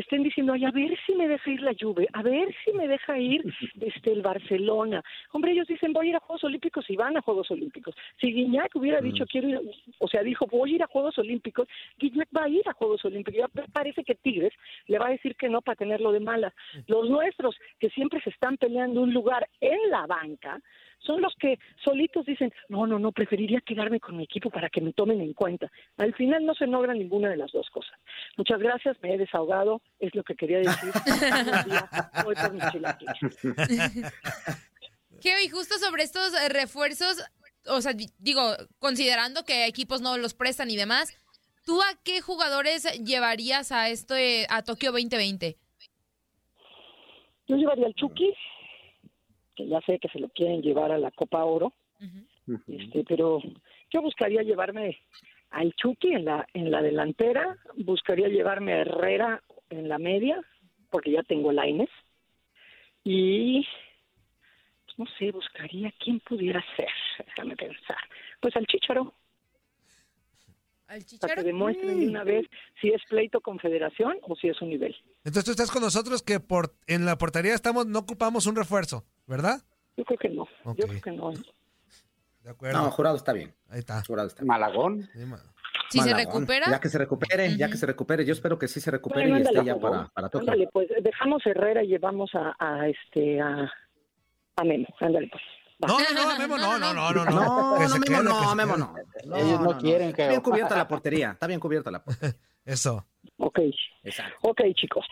estén 0.00 0.22
diciendo, 0.22 0.52
ay, 0.52 0.64
a 0.64 0.70
ver 0.70 0.96
si 1.06 1.14
me 1.14 1.26
deja 1.26 1.50
ir 1.50 1.62
la 1.62 1.74
Juve, 1.78 2.06
a 2.12 2.22
ver 2.22 2.54
si 2.64 2.72
me 2.72 2.86
deja 2.86 3.18
ir 3.18 3.42
este, 3.80 4.12
el 4.12 4.22
Barcelona. 4.22 5.02
Hombre, 5.32 5.52
ellos 5.52 5.66
dicen, 5.66 5.92
voy 5.92 6.06
a 6.06 6.10
ir 6.10 6.16
a 6.16 6.20
Juegos 6.20 6.44
Olímpicos 6.44 6.88
y 6.88 6.96
van 6.96 7.16
a 7.16 7.22
Juegos 7.22 7.50
Olímpicos. 7.50 7.94
Si 8.20 8.32
Guiñac 8.32 8.74
hubiera 8.76 9.00
dicho, 9.00 9.24
quiero 9.26 9.48
ir, 9.48 9.60
o 9.98 10.08
sea, 10.08 10.22
dijo, 10.22 10.46
voy 10.46 10.72
a 10.72 10.74
ir 10.76 10.82
a 10.82 10.86
Juegos 10.86 11.18
Olímpicos, 11.18 11.66
Guiñac 11.98 12.28
va 12.36 12.44
a 12.44 12.48
ir 12.48 12.68
a 12.68 12.72
Juegos 12.72 13.04
Olímpicos. 13.04 13.38
Ya 13.38 13.48
parece 13.72 14.04
que 14.04 14.14
Tigres 14.14 14.52
le 14.86 14.98
va 14.98 15.08
a 15.08 15.10
decir 15.10 15.34
que 15.36 15.48
no 15.48 15.62
para 15.62 15.76
tenerlo 15.76 16.12
de 16.12 16.20
malas. 16.20 16.52
Los 16.86 17.08
nuestros, 17.08 17.56
que 17.80 17.90
siempre 17.90 18.20
se 18.20 18.30
están 18.30 18.56
peleando 18.56 19.00
un 19.00 19.12
lugar 19.12 19.48
en 19.60 19.90
la 19.90 20.06
banca, 20.06 20.60
son 20.98 21.20
los 21.22 21.34
que 21.38 21.58
solitos 21.84 22.26
dicen, 22.26 22.52
no, 22.68 22.86
no, 22.86 22.98
no, 22.98 23.12
preferiría 23.12 23.60
quedarme 23.60 24.00
con 24.00 24.16
mi 24.16 24.24
equipo 24.24 24.50
para 24.50 24.68
que 24.68 24.80
me 24.80 24.92
tomen 24.92 25.20
en 25.20 25.34
cuenta. 25.34 25.70
Al 25.98 26.14
final 26.14 26.44
no 26.44 26.54
se 26.54 26.66
logra 26.66 26.94
ninguna 26.94 27.28
de 27.30 27.36
las 27.36 27.52
dos 27.52 27.68
cosas. 27.70 27.92
Muchas 28.36 28.58
gracias, 28.58 28.96
me 29.02 29.14
he 29.14 29.18
desahogado, 29.18 29.80
es 30.00 30.14
lo 30.14 30.24
que 30.24 30.34
quería 30.34 30.58
decir. 30.58 30.90
Voy 32.24 32.34
por 32.34 32.52
mis 32.52 32.64
chilaquiles. 32.72 33.16
Geo, 35.20 35.38
y 35.44 35.48
justo 35.48 35.76
sobre 35.78 36.02
estos 36.02 36.34
eh, 36.34 36.48
refuerzos, 36.48 37.22
o 37.68 37.80
sea, 37.80 37.92
di- 37.92 38.10
digo, 38.18 38.42
considerando 38.78 39.44
que 39.44 39.66
equipos 39.66 40.00
no 40.02 40.18
los 40.18 40.34
prestan 40.34 40.70
y 40.70 40.76
demás, 40.76 41.16
¿tú 41.64 41.80
a 41.82 41.86
qué 42.04 42.20
jugadores 42.20 42.84
llevarías 43.04 43.72
a 43.72 43.88
esto 43.88 44.14
a 44.50 44.62
Tokio 44.62 44.92
2020? 44.92 45.56
Yo 47.48 47.56
llevaría 47.56 47.86
al 47.86 47.94
Chucky, 47.94 48.34
que 49.56 49.66
ya 49.66 49.80
sé 49.80 49.98
que 49.98 50.08
se 50.08 50.20
lo 50.20 50.28
quieren 50.28 50.62
llevar 50.62 50.92
a 50.92 50.98
la 50.98 51.10
Copa 51.10 51.44
Oro, 51.44 51.72
este, 52.68 53.04
pero 53.08 53.40
yo 53.90 54.02
buscaría 54.02 54.42
llevarme 54.42 54.98
al 55.50 55.72
Chucky 55.74 56.12
en 56.12 56.26
la, 56.26 56.46
en 56.52 56.70
la 56.70 56.82
delantera, 56.82 57.56
buscaría 57.76 58.28
llevarme 58.28 58.74
a 58.74 58.80
Herrera 58.82 59.42
en 59.70 59.88
la 59.88 59.98
media, 59.98 60.40
porque 60.90 61.12
ya 61.12 61.22
tengo 61.22 61.50
Laines, 61.52 61.88
y 63.02 63.66
pues, 64.84 64.98
no 64.98 65.06
sé, 65.18 65.30
buscaría 65.32 65.92
quién 65.98 66.20
pudiera 66.20 66.62
ser, 66.76 66.90
déjame 67.24 67.56
pensar, 67.56 67.98
pues 68.40 68.54
al 68.56 68.66
Chicharo, 68.66 69.14
¿Al 70.88 70.98
para 70.98 71.00
que 71.00 71.04
Chicharo? 71.06 71.42
demuestren 71.42 72.00
de 72.00 72.08
una 72.08 72.22
vez 72.22 72.46
si 72.80 72.90
es 72.90 73.02
pleito 73.08 73.40
confederación 73.40 74.18
o 74.22 74.36
si 74.36 74.48
es 74.48 74.60
un 74.62 74.68
nivel. 74.68 74.94
Entonces 75.24 75.44
tú 75.44 75.50
estás 75.50 75.70
con 75.70 75.82
nosotros 75.82 76.22
que 76.22 76.38
por 76.38 76.76
en 76.86 77.04
la 77.04 77.18
portería 77.18 77.54
estamos 77.54 77.86
no 77.86 77.98
ocupamos 78.00 78.46
un 78.46 78.54
refuerzo, 78.54 79.04
¿verdad? 79.26 79.60
Yo 79.96 80.04
creo 80.04 80.18
que 80.18 80.28
no, 80.28 80.46
yo 80.64 80.86
creo 80.86 81.00
que 81.00 81.10
no. 81.12 81.32
De 82.42 82.50
acuerdo. 82.50 82.78
No, 82.82 82.90
jurado 82.90 83.16
está 83.16 83.32
bien. 83.32 83.54
Ahí 83.68 83.80
está. 83.80 84.02
Jurado 84.04 84.28
está 84.28 84.42
bien. 84.42 84.48
Malagón. 84.48 85.08
Sí, 85.12 85.18
ma- 85.24 85.40
Si 85.90 86.00
se 86.00 86.14
recupera, 86.14 86.66
Ya 86.70 86.80
que 86.80 86.88
se 86.88 86.98
recupere, 86.98 87.56
ya 87.56 87.68
que 87.68 87.76
se 87.76 87.86
recupere. 87.86 88.24
Yo 88.24 88.32
espero 88.32 88.58
que 88.58 88.68
sí 88.68 88.80
se 88.80 88.90
recupere 88.90 89.22
Bueno, 89.28 89.38
y 89.38 89.42
esté 89.42 89.64
ya 89.64 89.76
para, 89.78 90.08
para 90.08 90.28
Tokio. 90.28 90.40
Ándale, 90.50 90.68
pues 90.72 90.88
dejamos 91.02 91.44
Herrera 91.46 91.82
y 91.82 91.88
llevamos 91.88 92.30
a, 92.34 92.54
a 92.58 92.88
este 92.88 93.40
a, 93.40 93.70
a 94.56 94.64
Memo. 94.64 94.86
Ándale, 95.00 95.28
pues. 95.30 95.42
Va. 95.82 95.88
No, 95.88 95.98
no, 95.98 96.32
no, 96.32 96.38
Memo, 96.38 96.56
no, 96.58 96.78
no, 96.78 96.94
no, 96.94 97.12
no, 97.12 97.24
no. 97.24 97.30
No, 97.30 97.88
no, 97.88 97.98
Memo, 97.98 98.22
no, 98.22 98.54
Memo, 98.54 98.76
no. 98.76 98.94
Ellos 99.36 99.60
no 99.60 99.76
quieren 99.78 100.12
que- 100.12 100.22
Está 100.22 100.28
bien 100.28 100.40
cubierta 100.40 100.76
la 100.76 100.88
portería, 100.88 101.30
está 101.32 101.46
bien 101.46 101.60
cubierta 101.60 101.90
la 101.90 102.02
portería. 102.04 102.36
Eso. 102.64 103.06
Ok, 103.38 103.58
Exacto. 104.04 104.36
ok, 104.42 104.60
chicos. 104.74 105.04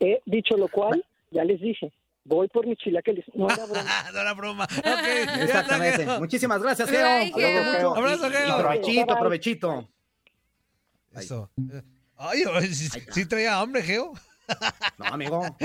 He 0.00 0.20
dicho 0.26 0.56
lo 0.56 0.68
cual, 0.68 1.04
ya 1.30 1.44
les 1.44 1.60
dije, 1.60 1.92
voy 2.24 2.48
por 2.48 2.66
mi 2.66 2.76
chilaquiles. 2.76 3.24
No 3.34 3.48
era 3.50 3.64
broma. 3.66 3.84
No 4.12 4.20
era 4.20 4.34
broma. 4.34 4.66
Exactamente. 5.40 6.06
Muchísimas 6.18 6.62
gracias, 6.62 6.90
Geo. 6.90 7.94
Abrazo, 7.96 8.30
Geo. 8.30 8.48
Y 8.48 8.60
provechito, 8.60 9.18
provechito. 9.18 9.88
Eso. 11.14 11.50
Ay, 12.16 12.42
ay, 12.52 12.74
sí, 12.74 12.88
sí 13.10 13.26
traía 13.26 13.58
hambre, 13.58 13.82
Geo. 13.82 14.12
No, 14.98 15.06
amigo. 15.06 15.56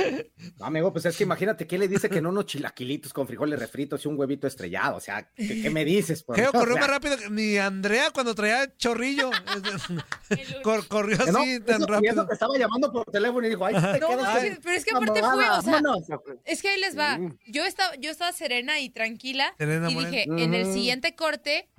No, 0.58 0.66
amigo, 0.66 0.92
pues 0.92 1.06
es 1.06 1.16
que 1.16 1.24
imagínate 1.24 1.68
que 1.68 1.78
le 1.78 1.88
dice 1.88 2.10
que 2.10 2.20
no 2.22 2.30
unos 2.30 2.46
chilaquilitos 2.48 3.14
con 3.14 3.28
frijoles 3.28 3.60
refritos 3.60 4.04
y 4.04 4.08
un 4.08 4.18
huevito 4.20 4.48
estrellado. 4.48 4.96
O 4.98 5.00
sea, 5.00 5.30
¿qué, 5.36 5.62
qué 5.62 5.70
me 5.70 5.86
dices? 5.86 6.24
por 6.24 6.36
Geo 6.36 6.52
Dios? 6.52 6.62
corrió 6.62 6.76
O 6.76 6.78
sea, 6.78 6.88
más 6.88 6.90
rápido 6.90 7.18
que 7.18 7.30
ni 7.30 7.58
Andrea 7.58 8.10
cuando 8.12 8.34
traía 8.34 8.76
chorrillo. 8.78 9.30
Cor- 10.64 10.88
corrió 10.88 11.18
no, 11.32 11.40
así 11.42 11.60
tan 11.60 11.76
eso- 11.76 11.80
y 11.80 11.84
eso 11.84 11.86
rápido. 11.88 12.28
que 12.28 12.34
estaba 12.34 12.58
llamando 12.58 12.92
por 12.92 13.06
teléfono 13.06 13.46
y 13.46 13.50
dijo, 13.50 13.66
ay, 13.66 13.76
te 13.76 14.00
No, 14.00 14.08
quedas 14.08 14.22
manches, 14.24 14.54
con 14.56 14.64
pero 14.64 14.76
es 14.76 14.86
que 14.86 14.92
aparte 14.92 15.20
fue, 15.20 15.30
o 15.50 15.62
sea, 15.62 15.72
vámonos. 15.74 16.04
es 16.46 16.62
que 16.62 16.70
ahí 16.70 16.80
les 16.80 16.98
va. 16.98 17.20
Yo 17.48 17.66
estaba, 17.66 17.96
yo 17.98 18.10
estaba 18.12 18.32
serena 18.32 18.80
y 18.80 18.90
tranquila 18.90 19.54
Serena 19.58 19.90
y 19.92 19.94
Moreno. 19.94 20.12
dije, 20.12 20.24
en 20.44 20.54
el 20.54 20.72
siguiente 20.74 21.16
corte 21.16 21.70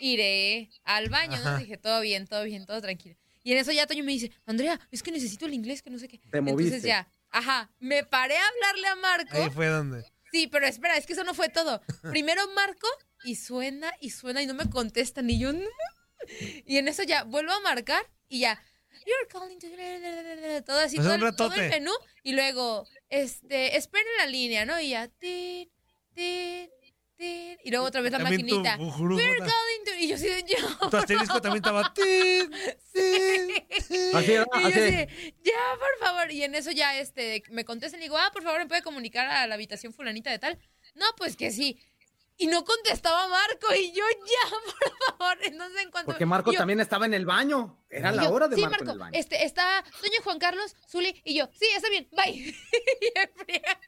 iré 0.00 0.70
al 0.84 1.08
baño. 1.08 1.38
Dije, 1.58 1.76
todo 1.76 2.00
bien, 2.00 2.26
todo 2.26 2.44
bien, 2.44 2.66
todo 2.66 2.80
tranquilo. 2.80 3.16
Y 3.50 3.52
en 3.52 3.58
eso 3.58 3.72
ya 3.72 3.84
Toño 3.84 4.04
me 4.04 4.12
dice, 4.12 4.30
Andrea, 4.46 4.78
es 4.92 5.02
que 5.02 5.10
necesito 5.10 5.44
el 5.44 5.54
inglés, 5.54 5.82
que 5.82 5.90
no 5.90 5.98
sé 5.98 6.06
qué. 6.06 6.18
Te 6.18 6.38
Entonces 6.38 6.52
moviste. 6.52 6.86
ya, 6.86 7.12
ajá, 7.30 7.68
me 7.80 8.04
paré 8.04 8.36
a 8.36 8.46
hablarle 8.46 8.86
a 8.86 8.94
Marco. 8.94 9.36
Ahí 9.36 9.50
fue 9.50 9.66
donde. 9.66 10.04
Sí, 10.30 10.46
pero 10.46 10.68
espera, 10.68 10.96
es 10.96 11.04
que 11.04 11.14
eso 11.14 11.24
no 11.24 11.34
fue 11.34 11.48
todo. 11.48 11.82
Primero 12.14 12.46
marco 12.54 12.86
y 13.24 13.34
suena 13.34 13.92
y 14.00 14.10
suena 14.10 14.40
y 14.40 14.46
no 14.46 14.54
me 14.54 14.70
contestan 14.70 15.28
y 15.30 15.40
yo. 15.40 15.50
Y 16.64 16.76
en 16.76 16.86
eso 16.86 17.02
ya 17.02 17.24
vuelvo 17.24 17.50
a 17.50 17.58
marcar 17.58 18.08
y 18.28 18.38
ya. 18.38 18.62
You're 19.04 19.26
calling 19.28 19.58
to... 19.58 19.66
Todo 20.64 20.78
así, 20.78 20.94
Pues 20.94 21.08
todo, 21.08 21.26
el, 21.26 21.34
todo 21.34 21.54
el 21.54 21.70
menú. 21.70 21.90
Y 22.22 22.34
luego, 22.34 22.86
este, 23.08 23.76
esperen 23.76 24.06
la 24.18 24.26
línea, 24.26 24.64
¿no? 24.64 24.78
Y 24.78 24.90
ya. 24.90 25.08
tin, 25.08 25.68
tin, 26.14 26.70
y 27.20 27.70
luego 27.70 27.86
otra 27.86 28.00
vez 28.00 28.12
la 28.12 28.18
También 28.18 28.46
tu 28.46 28.56
maquinita. 28.60 28.76
jujuru, 28.76 29.16
We're. 29.16 29.46
Y 29.98 30.08
yo 30.08 30.14
así 30.14 30.28
de 30.28 30.44
yo. 30.44 30.88
Tu 30.88 30.96
asterisco 30.96 31.42
también 31.42 31.56
estaba. 31.62 31.92
tin, 31.94 32.50
tin. 32.94 34.16
Así 34.16 34.32
era, 34.32 34.46
Y 34.54 34.60
yo 34.62 34.68
así. 34.68 34.80
de, 34.80 35.34
ya, 35.44 35.78
por 35.78 35.98
favor. 36.06 36.32
Y 36.32 36.42
en 36.42 36.54
eso 36.54 36.70
ya 36.70 36.98
este, 36.98 37.42
me 37.50 37.66
contestan 37.66 38.00
y 38.00 38.04
digo, 38.04 38.16
ah, 38.16 38.30
por 38.32 38.42
favor, 38.42 38.60
¿me 38.60 38.66
puede 38.66 38.82
comunicar 38.82 39.26
a 39.28 39.46
la 39.46 39.54
habitación 39.56 39.92
fulanita 39.92 40.30
de 40.30 40.38
tal? 40.38 40.58
No, 40.94 41.04
pues 41.18 41.36
que 41.36 41.50
sí. 41.50 41.78
Y 42.38 42.46
no 42.46 42.64
contestaba 42.64 43.28
Marco 43.28 43.74
y 43.74 43.92
yo, 43.92 44.02
ya, 44.26 44.50
por 44.50 45.18
favor. 45.18 45.38
Entonces, 45.44 45.82
en 45.82 45.90
cuanto... 45.90 46.12
Porque 46.12 46.24
Marco 46.24 46.52
yo- 46.52 46.58
también 46.58 46.80
estaba 46.80 47.04
en 47.04 47.12
el 47.12 47.26
baño. 47.26 47.84
Era 47.90 48.12
la 48.12 48.22
yo, 48.24 48.32
hora 48.32 48.48
de 48.48 48.56
sí, 48.56 48.62
Marco, 48.62 48.82
en 48.84 48.90
el 48.90 48.98
baño. 48.98 49.18
este, 49.18 49.44
está 49.44 49.84
doña 50.00 50.16
Juan 50.24 50.38
Carlos, 50.38 50.74
Zuli 50.88 51.20
y 51.26 51.34
yo. 51.34 51.50
Sí, 51.52 51.66
está 51.76 51.90
bien, 51.90 52.08
bye. 52.12 52.30
y 52.32 53.18
en 53.18 53.30
friega. 53.36 53.78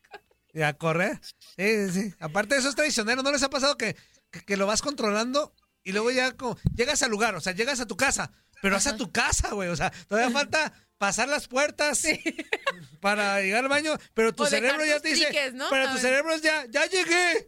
Y 0.53 0.63
a 0.63 0.73
correr. 0.75 1.21
Sí, 1.57 1.91
sí, 1.91 1.91
sí. 1.91 2.15
Aparte 2.21 2.55
de 2.55 2.61
eso 2.61 2.69
es 2.69 2.75
traicionero. 2.75 3.23
¿No 3.23 3.33
les 3.33 3.43
ha 3.43 3.51
pasado 3.51 3.77
que, 3.77 3.97
que, 4.31 4.45
que 4.45 4.57
lo 4.57 4.67
vas 4.67 4.83
controlando 4.83 5.55
y 5.85 5.93
luego 5.93 6.11
ya 6.11 6.33
como, 6.33 6.57
llegas 6.75 7.03
al 7.03 7.11
lugar, 7.11 7.35
o 7.35 7.41
sea, 7.41 7.53
llegas 7.55 7.81
a 7.81 7.87
tu 7.87 7.97
casa, 7.97 8.31
pero 8.61 8.75
vas 8.77 8.87
a 8.87 8.97
tu 8.97 9.11
casa, 9.11 9.51
güey. 9.53 9.69
O 9.69 9.77
sea, 9.77 9.91
todavía 10.09 10.31
falta 10.39 10.73
pasar 10.99 11.29
las 11.29 11.49
puertas 11.49 12.05
para 13.01 13.41
llegar 13.41 13.65
al 13.65 13.69
baño, 13.69 13.97
pero 14.15 14.33
tu 14.35 14.45
O 14.45 14.47
cerebro 14.47 14.85
ya 14.85 15.01
te 15.01 15.09
dice, 15.09 15.27
tickets, 15.27 15.55
¿no? 15.55 15.67
pero 15.71 15.85
A 15.85 15.87
tu 15.89 15.95
ver. 15.95 16.03
cerebro 16.03 16.35
es 16.35 16.43
ya, 16.43 16.65
ya 16.71 16.87
llegué, 16.87 17.47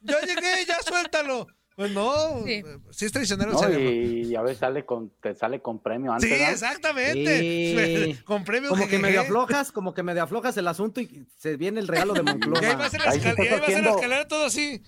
ya 0.00 0.20
llegué, 0.20 0.66
ya 0.66 0.78
suéltalo. 0.86 1.46
Pues 1.80 1.92
no, 1.92 2.44
Sí. 2.44 2.62
sí, 2.90 3.06
es 3.06 3.12
traicionero 3.12 3.52
el 3.52 3.54
No, 3.54 3.58
cerebro. 3.62 3.90
y 3.90 4.36
a 4.36 4.42
veces 4.42 4.58
sale 4.58 4.84
con, 4.84 5.08
te 5.22 5.34
sale 5.34 5.62
con 5.62 5.78
premio 5.78 6.12
antes. 6.12 6.28
Sí, 6.28 6.34
exactamente. 6.34 7.38
Sí. 7.40 8.20
Con 8.26 8.44
premio 8.44 8.68
Como 8.68 8.82
que 8.82 8.90
jejeje. 8.90 9.02
medio 9.02 9.22
aflojas, 9.22 9.72
como 9.72 9.94
que 9.94 10.02
medio 10.02 10.22
aflojas 10.22 10.54
el 10.58 10.68
asunto 10.68 11.00
y 11.00 11.26
se 11.38 11.56
viene 11.56 11.80
el 11.80 11.88
regalo 11.88 12.12
de 12.12 12.22
Monclova. 12.22 12.60
Y 12.60 12.64
ahí 12.66 12.70
ahí 12.72 12.76
vas 12.76 12.92
en 12.92 13.82
la 13.84 13.90
escalera 13.92 14.28
todo 14.28 14.44
así. 14.44 14.82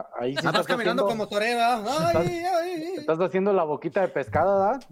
Ah, 0.00 0.06
Ahí 0.20 0.32
sí 0.34 0.40
Ah, 0.44 0.48
estás 0.50 0.66
caminando 0.66 1.04
haciendo- 1.04 1.06
como 1.06 1.28
torera. 1.28 1.82
Ay, 2.14 2.42
ay. 2.44 2.82
Estás 2.98 3.18
haciendo 3.20 3.52
la 3.52 3.64
boquita 3.64 4.00
de 4.02 4.08
pescado, 4.08 4.58
¿verdad? 4.58 4.84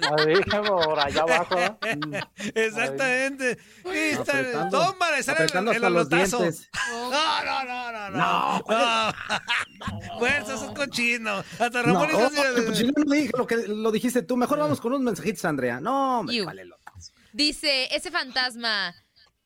Ahí, 0.00 0.34
por 0.66 0.98
allá 1.00 1.22
abajo, 1.22 1.56
¿verdad? 1.56 2.28
Exactamente. 2.54 3.58
Y 3.84 3.88
está- 4.10 4.32
Apretando- 4.38 4.78
tómala, 4.78 5.22
sale 5.22 5.38
el, 5.38 5.44
apretando 5.44 5.72
el 5.72 5.84
alotazo. 5.84 6.38
dientes. 6.38 6.68
No, 6.90 7.10
no, 7.10 7.64
no, 7.64 7.92
no, 7.92 8.10
no. 8.10 8.62
No. 8.68 9.14
Fuerza, 10.18 10.56
sos 10.56 10.72
cochino. 10.72 11.38
Hasta 11.58 11.82
No, 11.82 12.04
Ramón 12.04 12.08
oh, 12.14 12.30
pues 12.66 12.78
yo 12.78 12.86
no 12.96 13.12
dije 13.12 13.30
lo 13.36 13.46
que 13.46 13.56
lo 13.68 13.90
dijiste 13.90 14.22
tú. 14.22 14.36
Mejor 14.36 14.58
vamos 14.58 14.80
con 14.80 14.92
unos 14.92 15.02
mensajitos, 15.04 15.44
Andrea. 15.44 15.80
No, 15.80 16.22
me 16.22 16.42
vale 16.42 16.64
loco. 16.64 16.82
Dice 17.32 17.94
ese 17.94 18.10
fantasma. 18.10 18.94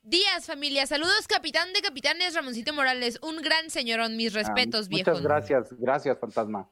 Días, 0.03 0.47
familia. 0.47 0.87
Saludos, 0.87 1.29
capitán 1.29 1.73
de 1.73 1.81
capitanes 1.81 2.35
Ramoncito 2.35 2.73
Morales. 2.73 3.19
Un 3.23 3.37
gran 3.37 3.71
señorón. 3.71 4.17
Mis 4.17 4.33
respetos, 4.33 4.87
Ah, 4.87 4.89
viejo. 4.91 5.11
Muchas 5.11 5.23
gracias, 5.23 5.69
gracias, 5.79 6.19
fantasma. 6.19 6.69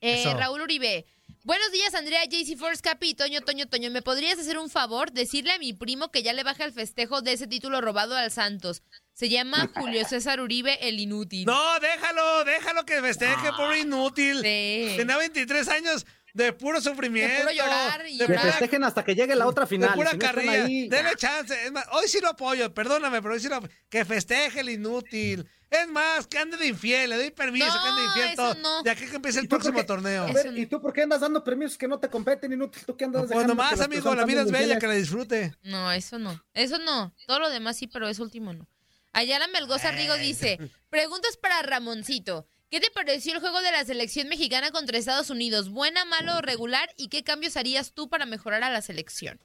Eh. 0.00 0.32
Raúl 0.36 0.60
Uribe. 0.62 1.06
Buenos 1.42 1.72
días, 1.72 1.94
Andrea, 1.94 2.22
JC 2.26 2.56
Force, 2.56 2.82
Capi, 2.82 3.14
Toño, 3.14 3.40
Toño, 3.40 3.66
Toño. 3.66 3.90
¿Me 3.90 4.02
podrías 4.02 4.38
hacer 4.38 4.58
un 4.58 4.68
favor? 4.70 5.10
Decirle 5.10 5.52
a 5.52 5.58
mi 5.58 5.72
primo 5.72 6.10
que 6.12 6.22
ya 6.22 6.32
le 6.32 6.44
baje 6.44 6.62
el 6.64 6.72
festejo 6.72 7.22
de 7.22 7.32
ese 7.32 7.46
título 7.48 7.80
robado 7.80 8.14
al 8.14 8.30
Santos. 8.30 8.82
Se 9.14 9.28
llama 9.28 9.68
Julio 9.74 10.04
César 10.06 10.40
Uribe, 10.40 10.86
el 10.86 11.00
inútil. 11.00 11.46
No, 11.46 11.80
déjalo, 11.80 12.44
déjalo 12.44 12.84
que 12.84 13.00
festeje, 13.00 13.50
pobre 13.56 13.80
inútil. 13.80 14.36
Sí. 14.42 14.94
Tenía 14.98 15.16
23 15.16 15.66
años 15.68 16.06
de 16.34 16.52
puro 16.52 16.80
sufrimiento. 16.80 17.34
De 17.34 17.40
puro 17.42 17.52
llorar 17.54 18.06
y 18.08 18.18
de 18.18 18.26
Que 18.26 18.32
llorar. 18.32 18.40
pura- 18.42 18.52
festejen 18.52 18.84
hasta 18.84 19.04
que 19.04 19.14
llegue 19.14 19.34
la 19.34 19.46
otra 19.46 19.64
de 19.64 19.68
final. 19.68 19.90
y 19.90 19.96
pura 19.96 20.10
si 20.10 20.16
no 20.16 20.20
carrilla. 20.20 20.64
ahí, 20.64 20.88
chance. 21.16 21.64
Es 21.64 21.72
más, 21.72 21.84
hoy 21.92 22.08
sí 22.08 22.20
lo 22.20 22.28
apoyo, 22.30 22.72
perdóname, 22.72 23.20
pero 23.22 23.34
hoy 23.34 23.40
sí 23.40 23.48
lo 23.48 23.60
Que 23.88 24.04
festeje 24.04 24.60
el 24.60 24.68
inútil. 24.70 25.46
Es 25.70 25.86
más, 25.86 26.26
que 26.26 26.36
ande 26.36 26.56
de 26.56 26.66
infiel, 26.66 27.10
le 27.10 27.16
doy 27.16 27.30
permiso, 27.30 27.66
No, 27.68 27.72
que 27.82 27.88
ande 27.88 28.00
de 28.00 28.06
infiel 28.08 28.34
todo. 28.36 28.54
no. 28.56 28.82
De 28.82 28.90
aquí 28.90 29.06
que 29.06 29.16
empiece 29.16 29.38
el 29.38 29.44
¿Y 29.44 29.48
tú 29.48 29.54
por 29.56 29.60
próximo 29.60 29.78
qué? 29.78 29.84
torneo. 29.84 30.32
Ver. 30.32 30.58
¿y 30.58 30.66
tú 30.66 30.80
por 30.82 30.92
qué 30.92 31.02
andas 31.02 31.20
dando 31.20 31.44
premios 31.44 31.78
que 31.78 31.86
no 31.86 32.00
te 32.00 32.08
competen, 32.08 32.52
inútil? 32.52 32.82
¿Tú 32.84 32.96
qué 32.96 33.04
andas 33.04 33.20
Pues 33.22 33.30
dejando 33.30 33.52
que 33.54 33.56
nomás, 33.56 33.80
amigo, 33.80 34.12
la 34.14 34.24
vida 34.24 34.42
es 34.42 34.50
bella, 34.50 34.78
que 34.80 34.88
la 34.88 34.94
disfrute. 34.94 35.54
No, 35.62 35.92
eso 35.92 36.18
no. 36.18 36.42
Eso 36.54 36.78
no. 36.78 37.14
Todo 37.26 37.38
lo 37.38 37.50
demás 37.50 37.76
sí, 37.76 37.86
pero 37.86 38.08
eso 38.08 38.22
último 38.24 38.52
no. 38.52 38.66
Ayala 39.12 39.46
Melgoza 39.48 39.92
Rigo 39.92 40.16
dice, 40.16 40.58
preguntas 40.88 41.36
para 41.36 41.62
Ramoncito. 41.62 42.48
¿Qué 42.70 42.78
te 42.78 42.90
pareció 42.94 43.34
el 43.34 43.40
juego 43.40 43.60
de 43.62 43.72
la 43.72 43.84
selección 43.84 44.28
mexicana 44.28 44.70
contra 44.70 44.96
Estados 44.96 45.28
Unidos? 45.28 45.70
¿Buena, 45.70 46.04
malo 46.04 46.38
o 46.38 46.40
regular? 46.40 46.88
¿Y 46.96 47.08
qué 47.08 47.24
cambios 47.24 47.56
harías 47.56 47.92
tú 47.92 48.08
para 48.08 48.26
mejorar 48.26 48.62
a 48.62 48.70
la 48.70 48.80
selección? 48.80 49.40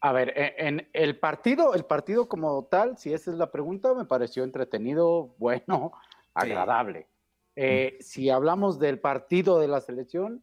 A 0.00 0.12
ver, 0.12 0.32
e- 0.36 0.54
en 0.58 0.88
el 0.92 1.18
partido, 1.18 1.74
el 1.74 1.84
partido 1.84 2.28
como 2.28 2.62
tal, 2.66 2.98
si 2.98 3.12
esa 3.12 3.32
es 3.32 3.36
la 3.36 3.50
pregunta, 3.50 3.92
me 3.94 4.04
pareció 4.04 4.44
entretenido, 4.44 5.34
bueno, 5.38 5.90
agradable. 6.34 7.08
Eh, 7.56 7.98
si 8.00 8.30
hablamos 8.30 8.78
del 8.78 9.00
partido 9.00 9.58
de 9.58 9.66
la 9.66 9.80
selección, 9.80 10.40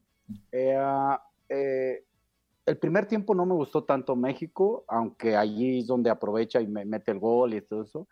eh, 0.51 0.75
ah, 0.77 1.25
eh, 1.47 2.03
el 2.65 2.77
primer 2.79 3.05
tiempo 3.05 3.33
no 3.33 3.45
me 3.45 3.53
gustó 3.53 3.85
tanto 3.85 4.17
México, 4.17 4.83
aunque 4.89 5.37
allí 5.37 5.79
es 5.79 5.87
donde 5.87 6.09
aprovecha 6.09 6.59
y 6.59 6.67
me 6.67 6.83
mete 6.83 7.11
el 7.11 7.19
gol 7.19 7.53
y 7.53 7.61
todo 7.61 7.83
eso. 7.83 8.07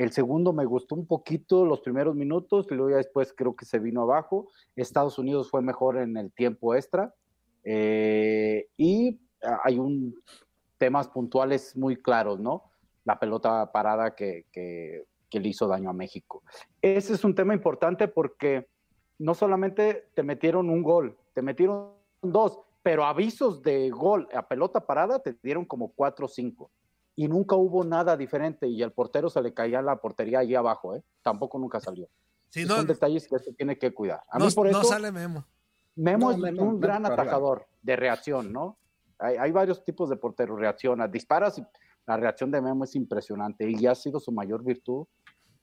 El 0.00 0.12
segundo 0.12 0.54
me 0.54 0.64
gustó 0.64 0.94
un 0.94 1.06
poquito 1.06 1.66
los 1.66 1.82
primeros 1.82 2.14
minutos, 2.14 2.66
y 2.70 2.74
luego 2.74 2.92
ya 2.92 2.96
después 2.96 3.34
creo 3.36 3.54
que 3.54 3.66
se 3.66 3.78
vino 3.78 4.00
abajo. 4.00 4.48
Estados 4.74 5.18
Unidos 5.18 5.50
fue 5.50 5.60
mejor 5.60 5.98
en 5.98 6.16
el 6.16 6.32
tiempo 6.32 6.74
extra. 6.74 7.14
Eh, 7.64 8.66
y 8.78 9.20
hay 9.62 9.78
un 9.78 10.14
temas 10.78 11.06
puntuales 11.08 11.76
muy 11.76 11.96
claros, 11.96 12.40
¿no? 12.40 12.62
La 13.04 13.18
pelota 13.18 13.70
parada 13.72 14.14
que- 14.14 14.46
que 14.50 15.04
le 15.38 15.48
hizo 15.48 15.68
daño 15.68 15.90
a 15.90 15.92
México. 15.92 16.42
Ese 16.80 17.12
es 17.12 17.22
un 17.22 17.34
tema 17.34 17.52
importante 17.52 18.08
porque 18.08 18.68
no 19.18 19.34
solamente 19.34 20.08
te 20.14 20.22
metieron 20.22 20.70
un 20.70 20.82
gol, 20.82 21.18
te 21.34 21.42
metieron 21.42 21.92
dos, 22.22 22.58
pero 22.82 23.04
avisos 23.04 23.62
de 23.62 23.90
gol 23.90 24.26
a 24.32 24.48
pelota 24.48 24.80
parada 24.86 25.18
te 25.18 25.36
dieron 25.42 25.66
como 25.66 25.92
cuatro 25.92 26.24
o 26.24 26.28
cinco. 26.28 26.70
Y 27.20 27.28
nunca 27.28 27.54
hubo 27.54 27.84
nada 27.84 28.16
diferente 28.16 28.66
y 28.66 28.82
al 28.82 28.92
portero 28.92 29.28
se 29.28 29.42
le 29.42 29.52
caía 29.52 29.82
la 29.82 29.96
portería 29.96 30.38
allí 30.38 30.54
abajo, 30.54 30.96
¿eh? 30.96 31.02
Tampoco 31.20 31.58
nunca 31.58 31.78
salió. 31.78 32.08
No, 32.66 32.76
Son 32.76 32.86
detalles 32.86 33.28
que 33.28 33.38
se 33.38 33.52
tiene 33.52 33.76
que 33.76 33.92
cuidar. 33.92 34.22
A 34.30 34.38
no, 34.38 34.46
mí 34.46 34.52
por 34.52 34.70
no 34.70 34.80
eso 34.80 34.88
sale 34.88 35.12
Memo. 35.12 35.44
Memo 35.96 36.30
No, 36.30 36.32
es 36.32 36.38
Memo, 36.38 36.62
un 36.62 36.80
gran 36.80 37.04
atajador 37.04 37.66
de 37.82 37.94
reacción, 37.94 38.50
¿no? 38.50 38.78
Hay, 39.18 39.36
hay 39.36 39.52
varios 39.52 39.84
tipos 39.84 40.08
de 40.08 40.16
porteros, 40.16 40.58
reacciona, 40.58 41.08
disparas 41.08 41.58
y 41.58 41.66
la 42.06 42.16
reacción 42.16 42.50
de 42.50 42.62
Memo 42.62 42.84
es 42.84 42.96
impresionante 42.96 43.70
y 43.70 43.86
ha 43.86 43.94
sido 43.94 44.18
su 44.18 44.32
mayor 44.32 44.64
virtud 44.64 45.06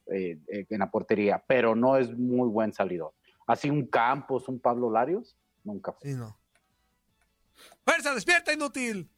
eh, 0.06 0.38
eh, 0.46 0.64
en 0.70 0.78
la 0.78 0.88
portería, 0.88 1.42
pero 1.44 1.74
no 1.74 1.96
es 1.96 2.16
muy 2.16 2.48
buen 2.48 2.72
salidor. 2.72 3.14
Así 3.48 3.68
un 3.68 3.88
Campos, 3.88 4.48
un 4.48 4.60
Pablo 4.60 4.92
Larios, 4.92 5.36
nunca 5.64 5.90
fue. 5.90 6.12
Sí, 6.12 6.16
no. 6.16 6.38
¡Fuerza, 7.84 8.14
despierta, 8.14 8.52
inútil! 8.52 9.10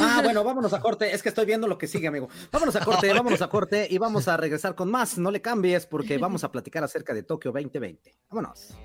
Ah, 0.00 0.20
bueno, 0.22 0.42
vámonos 0.44 0.72
a 0.72 0.80
corte. 0.80 1.12
Es 1.14 1.22
que 1.22 1.28
estoy 1.28 1.46
viendo 1.46 1.66
lo 1.68 1.78
que 1.78 1.86
sigue, 1.86 2.08
amigo. 2.08 2.28
Vámonos 2.52 2.76
a 2.76 2.84
corte, 2.84 3.12
vámonos 3.12 3.42
a 3.42 3.48
corte 3.48 3.86
y 3.90 3.98
vamos 3.98 4.28
a 4.28 4.36
regresar 4.36 4.74
con 4.74 4.90
más. 4.90 5.18
No 5.18 5.30
le 5.30 5.40
cambies 5.42 5.86
porque 5.86 6.18
vamos 6.18 6.44
a 6.44 6.52
platicar 6.52 6.82
acerca 6.84 7.14
de 7.14 7.22
Tokio 7.22 7.52
2020. 7.52 8.14
Vámonos. 8.30 8.76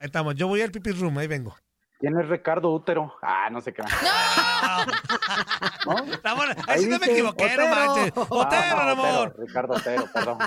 Ahí 0.00 0.06
estamos, 0.08 0.34
yo 0.34 0.48
voy 0.48 0.60
al 0.60 0.70
pipi 0.70 0.90
room, 0.92 1.16
ahí 1.18 1.26
vengo. 1.26 1.56
¿Quién 1.98 2.18
es 2.18 2.28
Ricardo 2.28 2.70
Útero? 2.74 3.14
Ah, 3.22 3.48
no 3.50 3.60
sé 3.62 3.72
qué. 3.72 3.82
¿No? 5.86 5.96
Ramón, 6.22 6.48
ahí 6.50 6.56
Ahí 6.66 6.80
sí 6.84 6.88
no 6.90 6.98
me 6.98 7.06
equivoqué, 7.06 7.56
no 7.56 7.64
Otero. 7.64 7.74
manches. 7.74 8.12
Otero, 8.16 8.76
Ah, 8.76 8.90
amor. 8.90 9.28
Otero, 9.28 9.46
Ricardo 9.46 9.74
Otero, 9.74 10.04
perdón. 10.12 10.38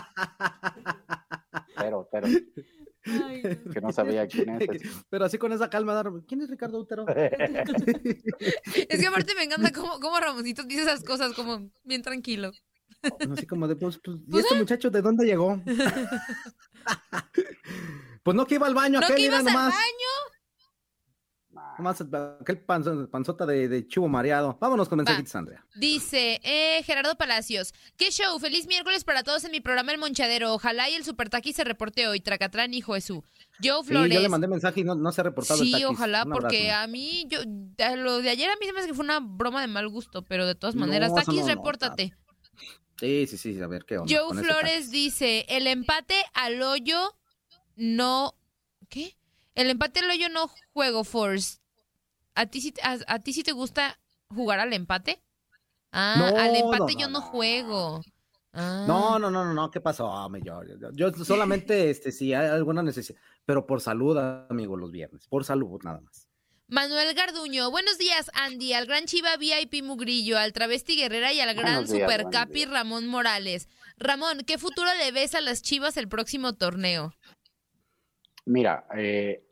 Otero, 1.75 1.99
Otero. 2.01 2.27
Que 3.73 3.81
no 3.81 3.91
sabía 3.91 4.27
quién 4.27 4.49
es. 4.59 4.59
Pero 5.09 5.25
así 5.25 5.37
con 5.37 5.51
esa 5.53 5.69
calma, 5.69 5.93
dar- 5.93 6.11
¿quién 6.27 6.41
es 6.41 6.49
Ricardo 6.49 6.79
Utero? 6.79 7.05
Es 8.89 8.99
que 8.99 9.07
aparte 9.07 9.35
me 9.35 9.43
encanta 9.43 9.71
cómo, 9.71 9.99
cómo 9.99 10.19
Ramoncito 10.19 10.63
dice 10.63 10.83
esas 10.83 11.03
cosas 11.03 11.33
como 11.33 11.69
bien 11.83 12.01
tranquilo. 12.01 12.51
Así 13.31 13.45
como 13.45 13.67
de, 13.67 13.75
pues, 13.75 13.99
pues, 14.03 14.17
¿y 14.17 14.31
Pues, 14.31 14.45
este 14.45 14.57
muchacho 14.57 14.89
de 14.89 15.01
dónde 15.01 15.25
llegó? 15.25 15.61
pues 18.23 18.35
no 18.35 18.45
que 18.45 18.55
iba 18.55 18.67
al 18.67 18.73
baño, 18.73 18.99
¿No 18.99 19.05
aquel 19.05 19.17
que 19.17 19.25
ibas 19.25 19.45
al 19.45 19.53
baño? 19.53 20.11
Nomás 21.77 22.01
aquel 22.01 22.65
panzo- 22.65 23.07
panzota 23.09 23.45
de, 23.45 23.67
de 23.67 23.87
chivo 23.87 24.07
mareado. 24.07 24.57
Vámonos 24.59 24.89
con 24.89 24.97
mensajitos, 24.97 25.35
Andrea. 25.35 25.63
Dice 25.75 26.39
eh, 26.43 26.81
Gerardo 26.83 27.15
Palacios, 27.15 27.73
qué 27.97 28.09
show, 28.11 28.39
feliz 28.39 28.65
miércoles 28.67 29.03
para 29.03 29.21
todos 29.23 29.43
en 29.43 29.51
mi 29.51 29.59
programa 29.61 29.91
El 29.91 29.99
Monchadero. 29.99 30.53
Ojalá 30.53 30.89
y 30.89 30.95
el 30.95 31.03
Supertaqui 31.03 31.53
se 31.53 31.63
reporte 31.63 32.07
hoy. 32.07 32.19
Tracatrán, 32.19 32.73
hijo 32.73 32.93
Jesús. 32.95 33.19
Joe 33.63 33.81
Sí, 33.83 33.89
Flores. 33.89 34.13
yo 34.13 34.19
le 34.21 34.29
mandé 34.29 34.47
mensaje 34.47 34.81
y 34.81 34.83
no, 34.83 34.95
no 34.95 35.11
se 35.11 35.21
ha 35.21 35.25
reportado 35.25 35.59
el 35.61 35.65
Sí, 35.67 35.71
taquis. 35.71 35.87
ojalá, 35.87 36.25
porque 36.25 36.71
a 36.71 36.87
mí, 36.87 37.25
yo, 37.29 37.39
lo 37.97 38.19
de 38.21 38.29
ayer 38.31 38.49
a 38.49 38.55
mí 38.55 38.65
se 38.65 38.73
me 38.73 38.79
hace 38.79 38.87
que 38.89 38.93
fue 38.95 39.05
una 39.05 39.19
broma 39.19 39.61
de 39.61 39.67
mal 39.67 39.87
gusto, 39.87 40.23
pero 40.23 40.47
de 40.47 40.55
todas 40.55 40.75
maneras, 40.75 41.13
Taquis, 41.13 41.35
no, 41.35 41.41
no, 41.41 41.47
repórtate. 41.47 42.13
Sí, 42.99 43.27
sí, 43.27 43.37
sí, 43.37 43.61
a 43.61 43.67
ver 43.67 43.85
qué 43.85 43.99
onda. 43.99 44.11
Joe 44.15 44.35
Flores 44.43 44.89
dice, 44.89 45.45
el 45.49 45.67
empate 45.67 46.15
al 46.33 46.59
hoyo 46.63 47.15
no... 47.75 48.33
¿Qué? 48.89 49.15
El 49.53 49.69
empate 49.69 49.99
al 49.99 50.09
hoyo 50.09 50.29
no 50.29 50.49
juego, 50.73 51.03
Force. 51.03 51.59
¿A 52.37 52.45
ti, 52.45 52.61
sí, 52.61 52.71
a, 52.83 52.97
a 53.07 53.19
ti 53.19 53.33
sí 53.33 53.41
te 53.41 53.51
gusta 53.51 53.99
jugar 54.29 54.59
al 54.59 54.71
empate? 54.71 55.23
Ah, 55.91 56.15
No, 56.19 56.25
al 56.39 56.55
empate 56.55 56.93
no, 56.93 56.99
yo 56.99 57.09
no, 57.09 57.21
juego. 57.21 58.01
Ah. 58.53 58.85
No, 58.87 59.17
no, 59.17 59.31
no, 59.31 59.43
no, 59.43 59.53
no, 59.55 59.71
¿qué 59.71 59.81
pasó? 59.81 60.11
Yo, 60.43 60.61
yo, 60.63 60.91
yo 60.93 61.25
solamente, 61.25 61.89
este, 61.89 62.11
si 62.11 62.35
hay 62.35 62.47
alguna 62.47 62.83
necesidad, 62.83 63.19
pero 63.43 63.65
por 63.65 63.81
salud, 63.81 64.15
amigo, 64.49 64.77
los 64.77 64.91
viernes, 64.91 65.27
por 65.27 65.45
salud, 65.45 65.81
nada 65.83 65.99
más. 65.99 66.27
Manuel 66.67 67.15
Garduño, 67.15 67.71
buenos 67.71 67.97
días, 67.97 68.29
Andy, 68.35 68.73
al 68.73 68.85
gran 68.85 69.05
Chiva 69.05 69.37
VIP 69.37 69.83
Mugrillo, 69.83 70.37
al 70.37 70.53
Travesti 70.53 70.95
Guerrera 70.95 71.33
y 71.33 71.39
al 71.39 71.55
gran 71.55 71.85
días, 71.85 71.89
Super 71.89 72.23
buenos 72.23 72.31
Capi 72.33 72.53
días. 72.53 72.69
Ramón 72.69 73.07
Morales. 73.07 73.67
Ramón, 73.97 74.41
¿qué 74.45 74.59
futuro 74.59 74.89
le 74.99 75.11
ves 75.11 75.33
a 75.33 75.41
las 75.41 75.63
Chivas 75.63 75.97
el 75.97 76.07
próximo 76.07 76.53
torneo? 76.53 77.13
Mira, 78.45 78.85
eh, 78.95 79.46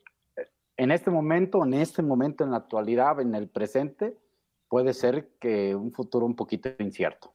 en 0.77 0.91
este 0.91 1.09
momento, 1.09 1.63
en 1.63 1.73
este 1.73 2.01
momento, 2.01 2.43
en 2.43 2.51
la 2.51 2.57
actualidad, 2.57 3.19
en 3.21 3.33
el 3.35 3.47
presente, 3.47 4.17
puede 4.67 4.93
ser 4.93 5.29
que 5.39 5.75
un 5.75 5.91
futuro 5.91 6.25
un 6.25 6.35
poquito 6.35 6.69
incierto. 6.79 7.33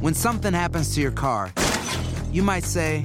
When 0.00 0.14
something 0.14 0.52
happens 0.52 0.94
to 0.94 1.00
your 1.00 1.12
car, 1.12 1.52
you 2.32 2.42
might 2.42 2.64
say, 2.64 3.04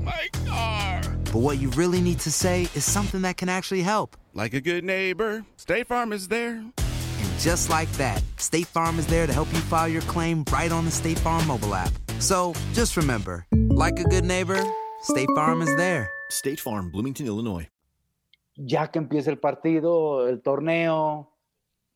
My 0.00 0.28
car. 0.46 1.00
but 1.32 1.40
what 1.40 1.58
you 1.58 1.70
really 1.70 2.00
need 2.00 2.20
to 2.20 2.30
say 2.30 2.68
is 2.74 2.84
something 2.84 3.22
that 3.22 3.36
can 3.36 3.48
actually 3.48 3.82
help. 3.82 4.16
Like 4.34 4.54
a 4.54 4.60
good 4.60 4.84
neighbor, 4.84 5.44
State 5.56 5.86
Farm 5.88 6.12
is 6.12 6.28
there. 6.28 6.62
Just 7.42 7.68
like 7.70 7.90
that, 7.98 8.22
State 8.38 8.66
Farm 8.68 8.98
is 8.98 9.06
there 9.06 9.26
to 9.26 9.32
help 9.32 9.48
you 9.52 9.58
file 9.62 9.88
your 9.88 10.02
claim 10.02 10.44
right 10.52 10.70
on 10.70 10.84
the 10.84 10.90
State 10.90 11.18
Farm 11.18 11.44
mobile 11.46 11.74
app. 11.74 11.90
So 12.20 12.52
just 12.72 12.96
remember, 12.96 13.44
like 13.70 13.98
a 13.98 14.04
good 14.04 14.24
neighbor, 14.24 14.60
State 15.02 15.28
Farm 15.34 15.60
is 15.62 15.74
there. 15.76 16.08
State 16.30 16.60
Farm, 16.60 16.90
Bloomington, 16.92 17.26
Illinois. 17.26 17.66
Ya 18.56 18.86
que 18.92 18.98
empiece 19.00 19.28
el 19.28 19.38
partido, 19.38 20.28
el 20.28 20.40
torneo, 20.40 21.34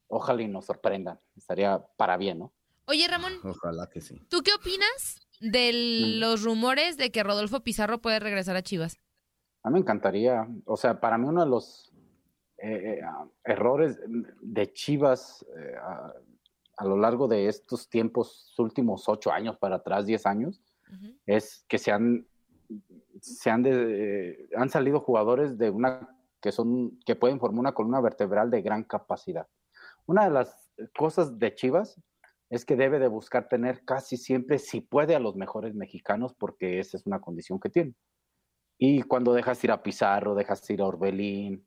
ojalá 0.09 0.43
y 0.43 0.49
nos 0.49 0.65
sorprendan. 0.67 1.21
Estaría 1.37 1.79
para 1.97 2.17
bien, 2.17 2.41
¿no? 2.41 2.53
Oye, 2.87 3.07
Ramón, 3.09 3.35
Ojalá 3.45 3.89
que 3.89 4.01
sí. 4.01 4.21
¿tú 4.29 4.43
qué 4.43 4.53
opinas 4.55 5.21
de 5.41 5.71
Mm. 6.17 6.21
los 6.21 6.43
rumores 6.43 6.97
de 6.97 7.11
que 7.13 7.23
Rodolfo 7.23 7.61
Pizarro 7.61 8.01
puede 8.01 8.19
regresar 8.21 8.57
a 8.57 8.63
Chivas? 8.63 8.99
A 9.63 9.69
mí 9.71 9.75
me 9.75 9.81
encantaría. 9.81 10.47
O 10.65 10.77
sea, 10.77 11.01
para 11.01 11.19
mí 11.19 11.27
uno 11.29 11.45
de 11.45 11.51
los 11.51 11.93
eh, 12.59 12.99
eh, 12.99 13.01
ah, 13.05 13.27
errores 13.45 13.99
de 14.40 14.73
Chivas 14.73 15.45
eh, 15.57 15.75
a, 15.81 16.12
a 16.79 16.85
lo 16.85 16.97
largo 16.97 17.29
de 17.29 17.49
estos 17.49 17.88
tiempos, 17.88 18.55
últimos 18.59 19.09
ocho 19.09 19.31
años 19.33 19.57
para 19.59 19.77
atrás, 19.77 20.07
diez 20.07 20.27
años, 20.27 20.62
Ujú. 20.92 21.16
es 21.27 21.64
que 21.69 21.79
se 21.79 21.90
han, 21.92 22.27
se 23.21 23.51
han, 23.51 23.62
de- 23.62 24.31
eh, 24.31 24.49
han 24.57 24.69
salido 24.69 25.01
jugadores 25.01 25.57
de 25.59 25.71
una 25.71 26.09
que 26.40 26.53
son 26.53 26.99
que 27.05 27.16
pueden 27.16 27.40
formar 27.40 27.61
una 27.61 27.73
columna 27.75 28.01
vertebral 28.01 28.51
de 28.51 28.62
gran 28.62 28.85
capacidad. 28.85 29.49
Una 30.07 30.25
de 30.25 30.31
las 30.31 30.71
cosas 30.97 31.38
de 31.38 31.55
Chivas 31.55 32.01
es 32.51 32.64
que 32.64 32.77
debe 32.77 32.99
de 33.01 33.09
buscar 33.09 33.49
tener 33.49 33.85
casi 33.85 34.16
siempre, 34.16 34.59
si 34.59 34.81
puede, 34.81 35.16
a 35.16 35.19
los 35.19 35.35
mejores 35.35 35.75
mexicanos, 35.75 36.35
porque 36.35 36.79
esa 36.79 36.97
es 36.97 37.07
una 37.07 37.21
condición 37.21 37.59
que 37.59 37.71
tiene. 37.71 37.95
Y 38.79 39.03
cuando 39.03 39.33
dejas 39.33 39.64
ir 39.64 39.73
a 39.73 39.83
Pizarro, 39.83 40.35
dejas 40.35 40.69
ir 40.71 40.83
a 40.83 40.87
Orbelín, 40.87 41.66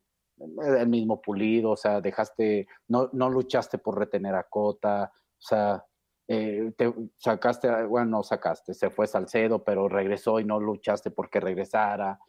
el 0.64 0.88
mismo 0.88 1.22
Pulido, 1.22 1.72
o 1.72 1.78
sea, 1.78 2.02
dejaste, 2.02 2.68
no, 2.88 3.10
no 3.14 3.30
luchaste 3.30 3.78
por 3.78 3.98
retener 3.98 4.36
a 4.36 4.44
Cota, 4.44 5.12
o 5.14 5.42
sea, 5.42 5.86
eh, 6.28 6.72
te 6.78 6.94
sacaste, 7.18 7.86
bueno, 7.86 8.18
no 8.18 8.24
sacaste, 8.24 8.74
se 8.74 8.90
fue 8.90 9.08
Salcedo, 9.08 9.64
pero 9.64 9.90
regresó 9.90 10.40
y 10.40 10.46
no 10.46 10.60
luchaste 10.60 11.12
porque 11.12 11.40
regresara. 11.40 12.20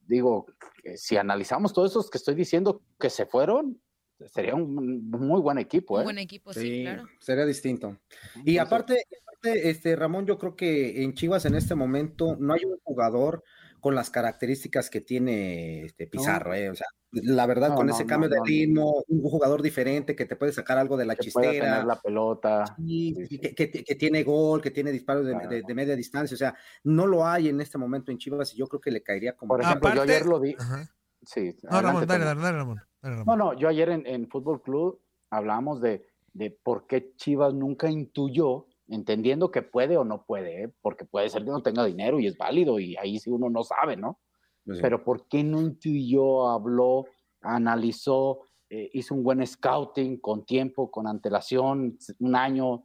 Digo, 0.00 0.46
si 0.96 1.16
analizamos 1.16 1.72
todos 1.72 1.90
esos 1.90 2.10
que 2.10 2.18
estoy 2.18 2.34
diciendo 2.34 2.82
que 2.98 3.10
se 3.10 3.26
fueron, 3.26 3.80
sería 4.26 4.54
un 4.54 5.10
muy 5.10 5.40
buen 5.40 5.58
equipo, 5.58 5.96
Un 5.96 6.00
¿eh? 6.00 6.04
buen 6.04 6.18
equipo, 6.18 6.52
sí, 6.52 6.82
claro. 6.82 7.08
sería 7.20 7.44
distinto. 7.44 7.98
Y 8.44 8.58
aparte, 8.58 9.04
aparte, 9.26 9.68
este, 9.68 9.94
Ramón, 9.96 10.26
yo 10.26 10.38
creo 10.38 10.56
que 10.56 11.02
en 11.02 11.14
Chivas 11.14 11.44
en 11.44 11.54
este 11.54 11.74
momento 11.74 12.36
no 12.38 12.54
hay 12.54 12.64
un 12.64 12.78
jugador 12.82 13.44
con 13.82 13.96
las 13.96 14.10
características 14.10 14.88
que 14.88 15.00
tiene 15.00 15.82
este 15.84 16.06
Pizarro, 16.06 16.54
eh, 16.54 16.70
o 16.70 16.74
sea, 16.76 16.86
la 17.10 17.46
verdad, 17.46 17.70
No, 17.70 17.74
con 17.74 17.88
no, 17.88 17.92
ese 17.92 18.04
no, 18.04 18.08
cambio 18.08 18.28
de 18.28 18.36
no, 18.36 18.42
no. 18.42 18.46
ritmo, 18.46 19.04
un 19.08 19.22
jugador 19.22 19.60
diferente 19.60 20.14
que 20.14 20.24
te 20.24 20.36
puede 20.36 20.52
sacar 20.52 20.78
algo 20.78 20.96
de 20.96 21.04
la 21.04 21.16
que 21.16 21.24
chistera, 21.24 21.50
tener 21.52 21.84
la 21.84 22.00
pelota. 22.00 22.64
sí, 22.76 23.12
sí, 23.16 23.26
sí, 23.26 23.26
sí. 23.26 23.54
que, 23.54 23.70
que- 23.72 23.82
que 23.82 23.94
tiene 23.96 24.22
gol, 24.22 24.62
que 24.62 24.70
tiene 24.70 24.92
disparos 24.92 25.26
de, 25.26 25.32
Claro. 25.32 25.48
de- 25.50 25.62
de 25.62 25.74
media 25.74 25.96
distancia, 25.96 26.36
o 26.36 26.38
sea, 26.38 26.54
no 26.84 27.08
lo 27.08 27.26
hay 27.26 27.48
en 27.48 27.60
este 27.60 27.76
momento 27.76 28.12
en 28.12 28.18
Chivas 28.18 28.54
y 28.54 28.56
yo 28.58 28.68
creo 28.68 28.80
que 28.80 28.92
le 28.92 29.02
caería 29.02 29.36
como... 29.36 29.48
Por 29.48 29.60
ejemplo, 29.62 29.92
yo 29.92 30.02
ayer 30.02 30.24
lo 30.26 30.38
vi. 30.38 30.54
Ajá. 30.56 30.88
Sí, 31.26 31.56
No, 31.64 31.82
Ramón, 31.82 32.06
dale, 32.06 32.24
dale, 32.24 32.40
dale, 32.40 32.58
Ramón. 32.58 32.80
dale, 33.02 33.16
Ramón. 33.16 33.36
No, 33.38 33.44
no, 33.52 33.58
yo 33.58 33.66
ayer 33.68 33.88
en, 33.88 34.06
en 34.06 34.28
Fútbol 34.28 34.62
Club 34.62 35.00
hablamos 35.28 35.80
de, 35.80 36.06
de 36.34 36.52
por 36.52 36.86
qué 36.86 37.14
Chivas 37.16 37.52
nunca 37.52 37.90
intuyó, 37.90 38.68
entendiendo 38.92 39.50
que 39.50 39.62
puede 39.62 39.96
o 39.96 40.04
no 40.04 40.24
puede, 40.24 40.64
¿eh? 40.64 40.72
porque 40.82 41.04
puede 41.04 41.28
ser 41.30 41.44
que 41.44 41.50
no 41.50 41.62
tenga 41.62 41.84
dinero 41.84 42.20
y 42.20 42.26
es 42.26 42.36
válido 42.36 42.78
y 42.78 42.96
ahí 42.96 43.18
sí 43.18 43.30
uno 43.30 43.48
no 43.48 43.64
sabe, 43.64 43.96
¿no? 43.96 44.20
Pues 44.64 44.78
sí. 44.78 44.82
Pero 44.82 45.02
¿por 45.02 45.26
qué 45.28 45.42
no 45.42 45.60
intuyó, 45.60 46.48
habló, 46.48 47.06
analizó, 47.40 48.42
eh, 48.68 48.90
hizo 48.92 49.14
un 49.14 49.24
buen 49.24 49.44
scouting 49.46 50.18
con 50.18 50.44
tiempo, 50.44 50.90
con 50.90 51.06
antelación, 51.06 51.98
un 52.18 52.36
año 52.36 52.84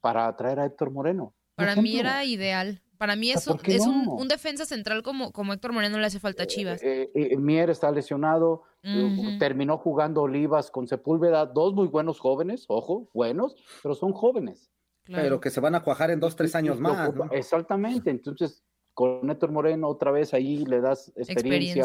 para 0.00 0.36
traer 0.36 0.60
a 0.60 0.66
Héctor 0.66 0.90
Moreno? 0.90 1.24
Un 1.24 1.32
Para 1.56 1.76
mí 1.76 1.90
ejemplo. 1.90 2.10
era 2.10 2.24
ideal. 2.24 2.82
Para 2.98 3.16
mí 3.16 3.30
es, 3.30 3.46
un, 3.46 3.56
¿por 3.56 3.62
qué 3.62 3.76
es 3.76 3.86
un, 3.86 4.04
no? 4.04 4.12
un 4.16 4.28
defensa 4.28 4.66
central 4.66 5.02
como, 5.02 5.32
como 5.32 5.54
Héctor 5.54 5.72
Moreno 5.72 5.98
le 5.98 6.04
hace 6.04 6.20
falta 6.20 6.42
a 6.42 6.46
Chivas. 6.46 6.82
Eh, 6.82 7.10
eh, 7.14 7.36
Mier 7.38 7.70
está 7.70 7.90
lesionado, 7.90 8.64
eh, 8.82 9.02
Ujú. 9.02 9.38
terminó 9.38 9.78
jugando 9.78 10.20
Olivas 10.20 10.70
con 10.70 10.86
Sepúlveda, 10.86 11.46
dos 11.46 11.72
muy 11.72 11.88
buenos 11.88 12.20
jóvenes, 12.20 12.66
ojo, 12.68 13.08
buenos, 13.14 13.56
pero 13.82 13.94
son 13.94 14.12
jóvenes. 14.12 14.70
Claro. 15.04 15.22
Pero 15.22 15.40
que 15.40 15.50
se 15.50 15.60
van 15.60 15.74
a 15.74 15.82
cuajar 15.82 16.10
en 16.10 16.20
dos, 16.20 16.36
tres 16.36 16.54
años 16.54 16.78
más, 16.80 17.14
¿no? 17.14 17.28
Exactamente, 17.32 18.10
entonces 18.10 18.62
con 18.92 19.30
Héctor 19.30 19.50
Moreno 19.52 19.88
otra 19.88 20.10
vez 20.10 20.34
ahí 20.34 20.64
le 20.66 20.80
das 20.80 21.08
experiencia, 21.16 21.32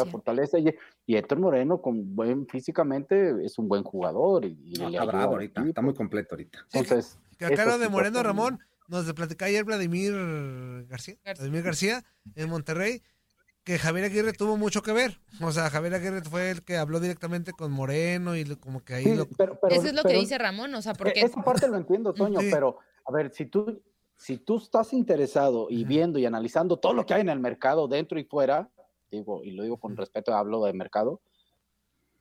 Experiencia. 0.00 0.04
fortaleza 0.10 0.58
y, 0.58 0.74
y 1.06 1.16
Héctor 1.16 1.38
Moreno 1.38 1.80
con 1.80 2.14
buen 2.14 2.46
físicamente 2.46 3.44
es 3.44 3.58
un 3.58 3.68
buen 3.68 3.84
jugador 3.84 4.44
y, 4.44 4.58
y 4.64 4.72
No, 4.78 4.90
le 4.90 4.98
está 4.98 5.06
bravo 5.06 5.32
ahorita, 5.34 5.64
está 5.66 5.82
muy 5.82 5.94
completo 5.94 6.34
ahorita. 6.34 6.58
Sí, 6.68 6.78
Entonces, 6.78 7.18
Que 7.38 7.46
acá 7.46 7.64
lo 7.64 7.78
de 7.78 7.88
Moreno. 7.88 8.22
Ramón, 8.22 8.58
nos 8.88 9.10
platicaba 9.14 9.48
ayer 9.48 9.64
Vladimir 9.64 10.12
García, 10.88 11.16
García. 11.24 11.44
Vladimir 11.44 11.62
García 11.62 12.04
en 12.34 12.48
Monterrey, 12.50 13.02
que 13.64 13.78
Javier 13.78 14.06
Aguirre 14.06 14.32
tuvo 14.32 14.56
mucho 14.56 14.82
que 14.82 14.92
ver. 14.92 15.18
O 15.40 15.52
sea, 15.52 15.70
Javier 15.70 15.94
Aguirre 15.94 16.22
fue 16.22 16.50
el 16.50 16.62
que 16.64 16.76
habló 16.76 17.00
directamente 17.00 17.52
con 17.52 17.72
Moreno 17.72 18.36
y 18.36 18.44
lo- 18.44 18.58
como 18.60 18.84
que 18.84 18.94
ahí 18.94 19.04
Sí, 19.04 19.14
lo... 19.16 19.26
pero- 19.26 19.58
pero- 19.60 19.74
Eso 19.74 19.86
es 19.86 19.94
lo 19.94 20.02
que 20.02 20.08
pero- 20.08 20.20
dice 20.20 20.38
Ramón, 20.38 20.74
o 20.74 20.82
sea, 20.82 20.92
E- 20.92 20.96
porque 20.96 21.20
Esa 21.20 21.42
parte 21.42 21.66
lo 21.68 21.76
entiendo, 21.76 22.12
Toño, 22.12 22.40
Sí. 22.40 22.48
pero 22.52 22.78
a 23.06 23.12
ver, 23.12 23.32
si 23.32 23.46
tú, 23.46 23.82
si 24.16 24.38
tú 24.38 24.56
estás 24.56 24.92
interesado 24.92 25.68
y 25.70 25.84
viendo 25.84 26.18
y 26.18 26.26
analizando 26.26 26.78
todo 26.78 26.92
lo 26.92 27.06
que 27.06 27.14
hay 27.14 27.20
en 27.20 27.28
el 27.28 27.40
mercado, 27.40 27.86
dentro 27.86 28.18
y 28.18 28.24
fuera, 28.24 28.68
digo, 29.10 29.42
y 29.44 29.52
lo 29.52 29.62
digo 29.62 29.78
con 29.78 29.96
respeto, 29.96 30.34
hablo 30.34 30.64
de 30.64 30.72
mercado, 30.72 31.20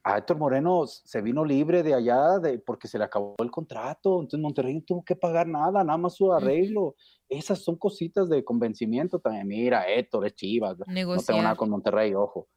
a 0.04 0.20
Héctor 0.20 0.38
Moreno 0.38 0.86
se 0.86 1.20
vino 1.20 1.44
libre 1.44 1.82
de 1.82 1.96
allá 1.96 2.38
de, 2.38 2.60
porque 2.60 2.88
se 2.88 3.00
le 3.00 3.06
acabó 3.06 3.34
el 3.40 3.50
contrato, 3.50 4.20
entonces 4.20 4.40
Monterrey 4.40 4.76
no 4.76 4.82
tuvo 4.84 5.04
que 5.04 5.16
pagar 5.16 5.48
nada, 5.48 5.84
nada 5.84 5.98
más 5.98 6.14
su 6.14 6.32
arreglo. 6.32 6.96
Esas 7.28 7.64
son 7.64 7.76
cositas 7.76 8.30
de 8.30 8.44
convencimiento 8.46 9.18
también. 9.18 9.48
Mira, 9.48 9.90
Héctor 9.90 10.28
es 10.28 10.36
Chivas, 10.36 10.78
no 10.78 10.86
tengo 10.86 10.94
negociar. 10.94 11.42
nada 11.42 11.56
con 11.56 11.72
Monterrey, 11.72 12.14
ojo. 12.14 12.48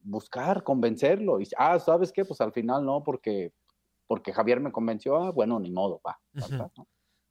Buscar, 0.00 0.64
convencerlo. 0.64 1.40
Y, 1.40 1.46
ah, 1.56 1.78
¿sabes 1.78 2.10
qué? 2.10 2.24
Pues 2.24 2.40
al 2.40 2.52
final 2.52 2.84
no, 2.84 3.04
porque, 3.04 3.52
porque 4.08 4.32
Javier 4.32 4.58
me 4.58 4.72
convenció. 4.72 5.16
Ah, 5.16 5.30
bueno, 5.30 5.60
ni 5.60 5.70
modo, 5.70 6.00
va. 6.04 6.18
va, 6.58 6.72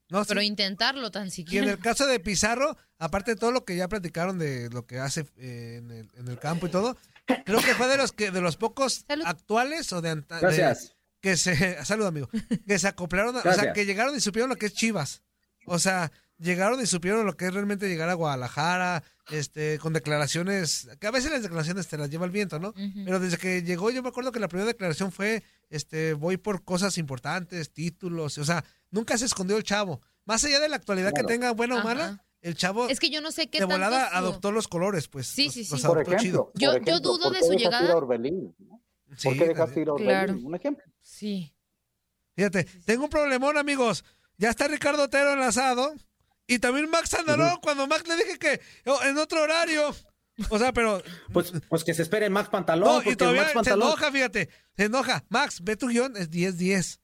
¿no? 0.09 0.23
Sí. 0.23 0.29
Pero 0.29 0.41
intentarlo 0.41 1.11
tan 1.11 1.23
Y 1.23 1.25
en 1.25 1.31
siquiera. 1.31 1.71
el 1.71 1.79
caso 1.79 2.05
de 2.07 2.19
Pizarro, 2.19 2.77
aparte 2.99 3.31
de 3.31 3.37
todo 3.37 3.51
lo 3.51 3.65
que 3.65 3.75
ya 3.75 3.87
platicaron 3.87 4.37
de 4.39 4.69
lo 4.69 4.85
que 4.85 4.99
hace 4.99 5.25
eh, 5.37 5.75
en, 5.79 5.91
el, 5.91 6.09
en 6.15 6.27
el 6.27 6.39
campo 6.39 6.67
y 6.67 6.69
todo, 6.71 6.97
creo 7.45 7.59
que 7.61 7.73
fue 7.75 7.87
de 7.87 7.97
los 7.97 8.11
que 8.11 8.31
de 8.31 8.41
los 8.41 8.57
pocos 8.57 9.03
Salud. 9.07 9.25
actuales 9.25 9.91
o 9.93 10.01
de, 10.01 10.09
anta- 10.11 10.35
de- 10.35 10.41
Gracias. 10.41 10.95
que 11.21 11.37
se 11.37 11.83
salud 11.85 12.05
amigo, 12.05 12.29
que 12.67 12.77
se 12.79 12.87
acoplaron, 12.87 13.35
a- 13.37 13.39
o 13.39 13.53
sea, 13.53 13.73
que 13.73 13.85
llegaron 13.85 14.15
y 14.15 14.19
supieron 14.21 14.49
lo 14.49 14.55
que 14.57 14.67
es 14.67 14.73
Chivas. 14.73 15.23
O 15.65 15.79
sea, 15.79 16.11
llegaron 16.37 16.79
y 16.81 16.85
supieron 16.85 17.25
lo 17.25 17.35
que 17.35 17.45
es 17.47 17.53
realmente 17.53 17.87
llegar 17.89 18.09
a 18.09 18.13
Guadalajara, 18.13 19.03
este, 19.31 19.79
con 19.79 19.93
declaraciones, 19.93 20.87
que 20.99 21.07
a 21.07 21.11
veces 21.11 21.31
las 21.31 21.41
declaraciones 21.41 21.87
te 21.87 21.97
las 21.97 22.09
lleva 22.09 22.25
el 22.25 22.31
viento, 22.31 22.59
¿no? 22.59 22.73
Pero 23.05 23.19
desde 23.19 23.37
que 23.37 23.63
llegó, 23.63 23.89
yo 23.89 24.03
me 24.03 24.09
acuerdo 24.09 24.31
que 24.31 24.39
la 24.39 24.47
primera 24.47 24.67
declaración 24.67 25.11
fue, 25.11 25.43
este, 25.69 26.13
voy 26.13 26.37
por 26.37 26.63
cosas 26.63 26.97
importantes, 26.97 27.71
títulos, 27.71 28.37
o 28.37 28.45
sea, 28.45 28.63
nunca 28.91 29.17
se 29.17 29.25
escondió 29.25 29.57
el 29.57 29.63
chavo. 29.63 30.01
Más 30.25 30.43
allá 30.43 30.59
de 30.59 30.69
la 30.69 30.75
actualidad 30.75 31.11
Claro. 31.11 31.27
que 31.27 31.33
tenga 31.33 31.51
buena 31.51 31.75
o 31.75 31.79
Ajá. 31.79 31.87
mala, 31.87 32.25
el 32.41 32.55
chavo 32.55 32.87
Es 32.89 32.99
que 32.99 33.09
yo 33.09 33.21
no 33.21 33.31
sé 33.31 33.47
qué 33.49 33.59
de 33.59 33.65
volada 33.65 34.07
adoptó 34.15 34.51
los 34.51 34.67
colores, 34.67 35.07
pues. 35.07 35.25
Sí, 35.27 35.49
sí, 35.49 35.65
sí. 35.65 35.71
los 35.71 35.81
Por 35.81 36.01
ejemplo, 36.01 36.21
chido. 36.21 36.51
Yo- 36.55 36.71
por 36.73 36.85
yo 36.85 36.91
ejemplo, 36.93 36.99
dudo 36.99 37.23
¿por 37.23 37.33
de 37.33 37.39
qué 37.39 37.45
su 37.45 37.51
dejaste 37.51 37.63
ir 37.63 37.71
llegada? 37.71 37.93
a 37.93 37.97
Orbelín? 37.97 38.55
¿no? 38.59 38.81
Sí, 39.17 39.27
¿Por 39.29 39.37
qué 39.37 39.47
dejaste 39.47 39.81
ir 39.81 39.87
a 39.89 39.93
Orbelín? 39.93 40.07
Claro. 40.09 40.33
Un 40.43 40.55
ejemplo. 40.55 40.83
Sí. 41.01 41.55
Fíjate, 42.35 42.65
tengo 42.85 43.05
un 43.05 43.09
problemón, 43.09 43.57
amigos. 43.57 44.03
Ya 44.37 44.49
está 44.49 44.67
Ricardo 44.67 45.03
Otero 45.03 45.33
enlazado. 45.33 45.93
Y 46.47 46.59
también 46.59 46.89
Max 46.89 47.13
Andarón, 47.13 47.57
cuando 47.61 47.87
Max 47.87 48.07
le 48.07 48.15
dije 48.17 48.37
que 48.37 48.61
oh, 48.85 49.01
en 49.03 49.17
otro 49.17 49.41
horario. 49.41 49.95
O 50.49 50.59
sea, 50.59 50.73
pero. 50.73 51.01
Pues, 51.31 51.53
pues 51.69 51.83
que 51.83 51.93
se 51.93 52.01
espere 52.03 52.29
Max 52.29 52.49
Pantalón. 52.49 52.87
No, 52.87 53.01
y 53.01 53.03
porque 53.05 53.15
todavía 53.15 53.41
Max 53.41 53.51
se 53.51 53.55
Pantalón. 53.55 53.87
enoja, 53.87 54.11
fíjate. 54.11 54.49
Se 54.75 54.83
enoja. 54.85 55.23
Max, 55.29 55.63
ve 55.63 55.75
tu 55.77 55.87
guion, 55.87 56.15
es 56.17 56.29
10-10. 56.29 56.99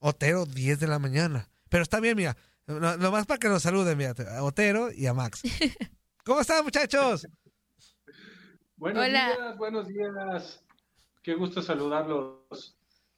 Otero, 0.00 0.44
10 0.44 0.80
de 0.80 0.86
la 0.86 0.98
mañana. 0.98 1.48
Pero 1.68 1.82
está 1.82 2.00
bien, 2.00 2.16
mira. 2.16 2.36
No- 2.66 2.96
Nomás 2.96 3.26
para 3.26 3.38
que 3.38 3.48
nos 3.48 3.62
saluden, 3.62 3.96
mira. 3.96 4.14
A 4.36 4.42
Otero 4.42 4.90
y 4.92 5.06
a 5.06 5.14
Max. 5.14 5.42
¿Cómo 6.24 6.40
están, 6.40 6.64
muchachos? 6.64 7.26
Buenos 8.76 9.04
Hola. 9.04 9.32
días, 9.36 9.56
buenos 9.56 9.88
días. 9.88 10.62
Qué 11.22 11.34
gusto 11.34 11.62
saludarlos. 11.62 12.76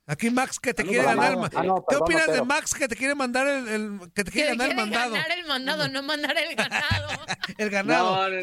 Aquí 0.09 0.31
Max 0.31 0.61
que 0.61 0.73
te 0.73 0.85
quiere 0.85 1.03
ganar. 1.05 1.37
Ma- 1.37 1.51
Ah, 1.55 1.63
no, 1.65 1.77
¿Qué 1.77 1.83
perdón, 1.89 2.03
opinas 2.05 2.27
de. 2.33 2.43
Max 2.45 2.75
que 2.75 2.87
te 2.87 2.95
quiere 2.97 3.15
mandar 3.17 3.47
el, 3.49 3.67
el- 3.69 3.99
que 4.15 4.23
te 4.23 4.31
Que 4.31 4.31
quiere 4.31 4.49
ganar 4.51 4.69
el 4.71 4.75
quiere 4.77 4.91
mandado? 4.91 5.13
ganar 5.15 5.31
el 5.39 5.47
mandado, 5.47 5.89
no 5.89 6.03
mandar 6.05 6.37
el 6.39 6.55
ganado. 6.55 7.09
El 7.59 7.71
ganado. 7.71 8.29
No, 8.31 8.43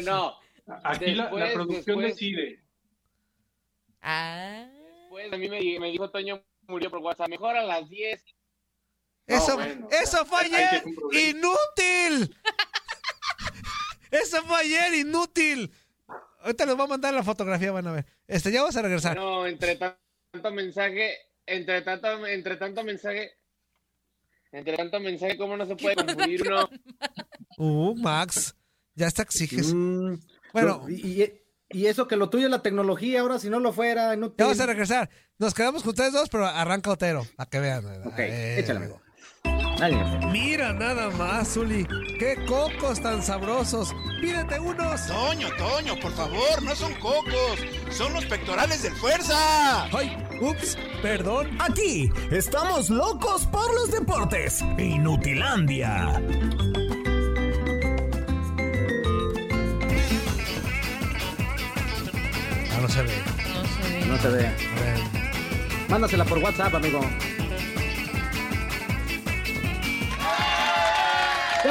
no. 0.66 0.76
Aquí 0.84 1.14
la, 1.14 1.24
la 1.24 1.30
Después- 1.30 1.52
producción 1.54 1.98
después- 2.00 2.14
decide. 2.14 2.64
Ah. 4.02 4.66
Pues 5.08 5.32
a 5.32 5.36
mí 5.36 5.48
me, 5.48 5.58
di- 5.60 5.78
me 5.78 5.90
dijo 5.90 6.10
Toño 6.10 6.42
murió 6.66 6.90
por 6.90 6.98
WhatsApp. 7.00 7.28
Mejor 7.28 7.56
a 7.56 7.62
las 7.62 7.88
10. 7.88 8.22
Eso, 9.26 9.54
bueno, 9.56 9.88
eso 9.90 10.26
fue 10.26 10.40
ayer. 10.40 10.82
¡Inútil! 11.12 12.36
eso 14.10 14.42
fue 14.44 14.58
ayer, 14.60 14.94
inútil. 14.94 15.72
Ahorita 16.40 16.66
les 16.66 16.76
voy 16.76 16.84
a 16.84 16.88
mandar 16.88 17.14
la 17.14 17.22
fotografía, 17.22 17.72
van 17.72 17.86
a 17.86 17.92
ver. 17.92 18.06
Este, 18.26 18.52
ya 18.52 18.62
vas 18.62 18.76
a 18.76 18.82
regresar. 18.82 19.16
No, 19.16 19.46
entre 19.46 19.76
tan- 19.76 19.96
tanto 20.30 20.50
mensaje, 20.52 21.16
entre 21.46 21.82
tanto, 21.82 22.26
entre 22.26 22.56
tanto 22.56 22.82
mensaje, 22.84 23.32
entre 24.52 24.76
tanto 24.76 25.00
mensaje, 25.00 25.36
¿cómo 25.36 25.56
no 25.56 25.66
se 25.66 25.76
puede 25.76 25.96
confundir 25.96 26.42
uno? 26.46 26.68
Uh, 27.56 27.94
Max. 27.96 28.56
Ya 28.96 29.06
está 29.06 29.22
exiges. 29.22 29.72
Mm, 29.72 30.14
Bueno. 30.52 30.86
y, 30.88 31.22
y- 31.22 31.40
y 31.70 31.86
eso 31.86 32.06
que 32.08 32.16
lo 32.16 32.28
tuyo 32.30 32.46
es 32.46 32.50
la 32.50 32.62
tecnología, 32.62 33.20
ahora 33.20 33.38
si 33.38 33.48
no 33.48 33.58
lo 33.60 33.72
fuera, 33.72 34.12
inútil. 34.14 34.36
Ya 34.38 34.44
vamos 34.46 34.60
a 34.60 34.66
regresar. 34.66 35.10
Nos 35.38 35.54
quedamos 35.54 35.82
con 35.82 35.90
ustedes 35.90 36.12
dos, 36.12 36.28
pero 36.28 36.46
arranca 36.46 36.90
Otero. 36.90 37.24
Para 37.36 37.48
que 37.50 37.60
vean. 37.60 37.84
Ok, 38.06 38.18
Eh, 38.18 38.58
échale, 38.60 38.78
amigo. 38.80 39.00
Mira 40.32 40.72
nada 40.72 41.10
más, 41.10 41.54
Zuli. 41.54 41.84
Qué 42.18 42.36
cocos 42.46 43.00
tan 43.02 43.22
sabrosos. 43.22 43.92
Pídete 44.20 44.58
unos. 44.60 45.06
Toño, 45.06 45.48
Toño, 45.56 45.94
por 46.00 46.12
favor, 46.12 46.62
no 46.62 46.74
son 46.76 46.94
cocos, 46.94 47.58
son 47.90 48.12
los 48.14 48.24
pectorales 48.26 48.82
del 48.82 48.94
fuerza. 48.94 49.84
Ay, 49.96 50.16
ups, 50.40 50.76
perdón. 51.02 51.48
Aquí 51.58 52.10
estamos 52.30 52.90
locos 52.90 53.46
por 53.46 53.72
los 53.74 53.90
deportes. 53.90 54.62
Inutilandia. 54.78 56.20
Ah, 62.72 62.80
no 62.80 62.88
se 62.88 63.02
ve. 63.02 63.12
No 63.54 63.66
se 63.66 63.88
ve. 63.88 64.06
No 64.06 64.18
se 64.18 64.28
ve. 64.28 64.46
A 64.46 64.80
ver. 64.80 65.24
Mándasela 65.88 66.24
por 66.24 66.38
WhatsApp, 66.38 66.74
amigo. 66.74 67.00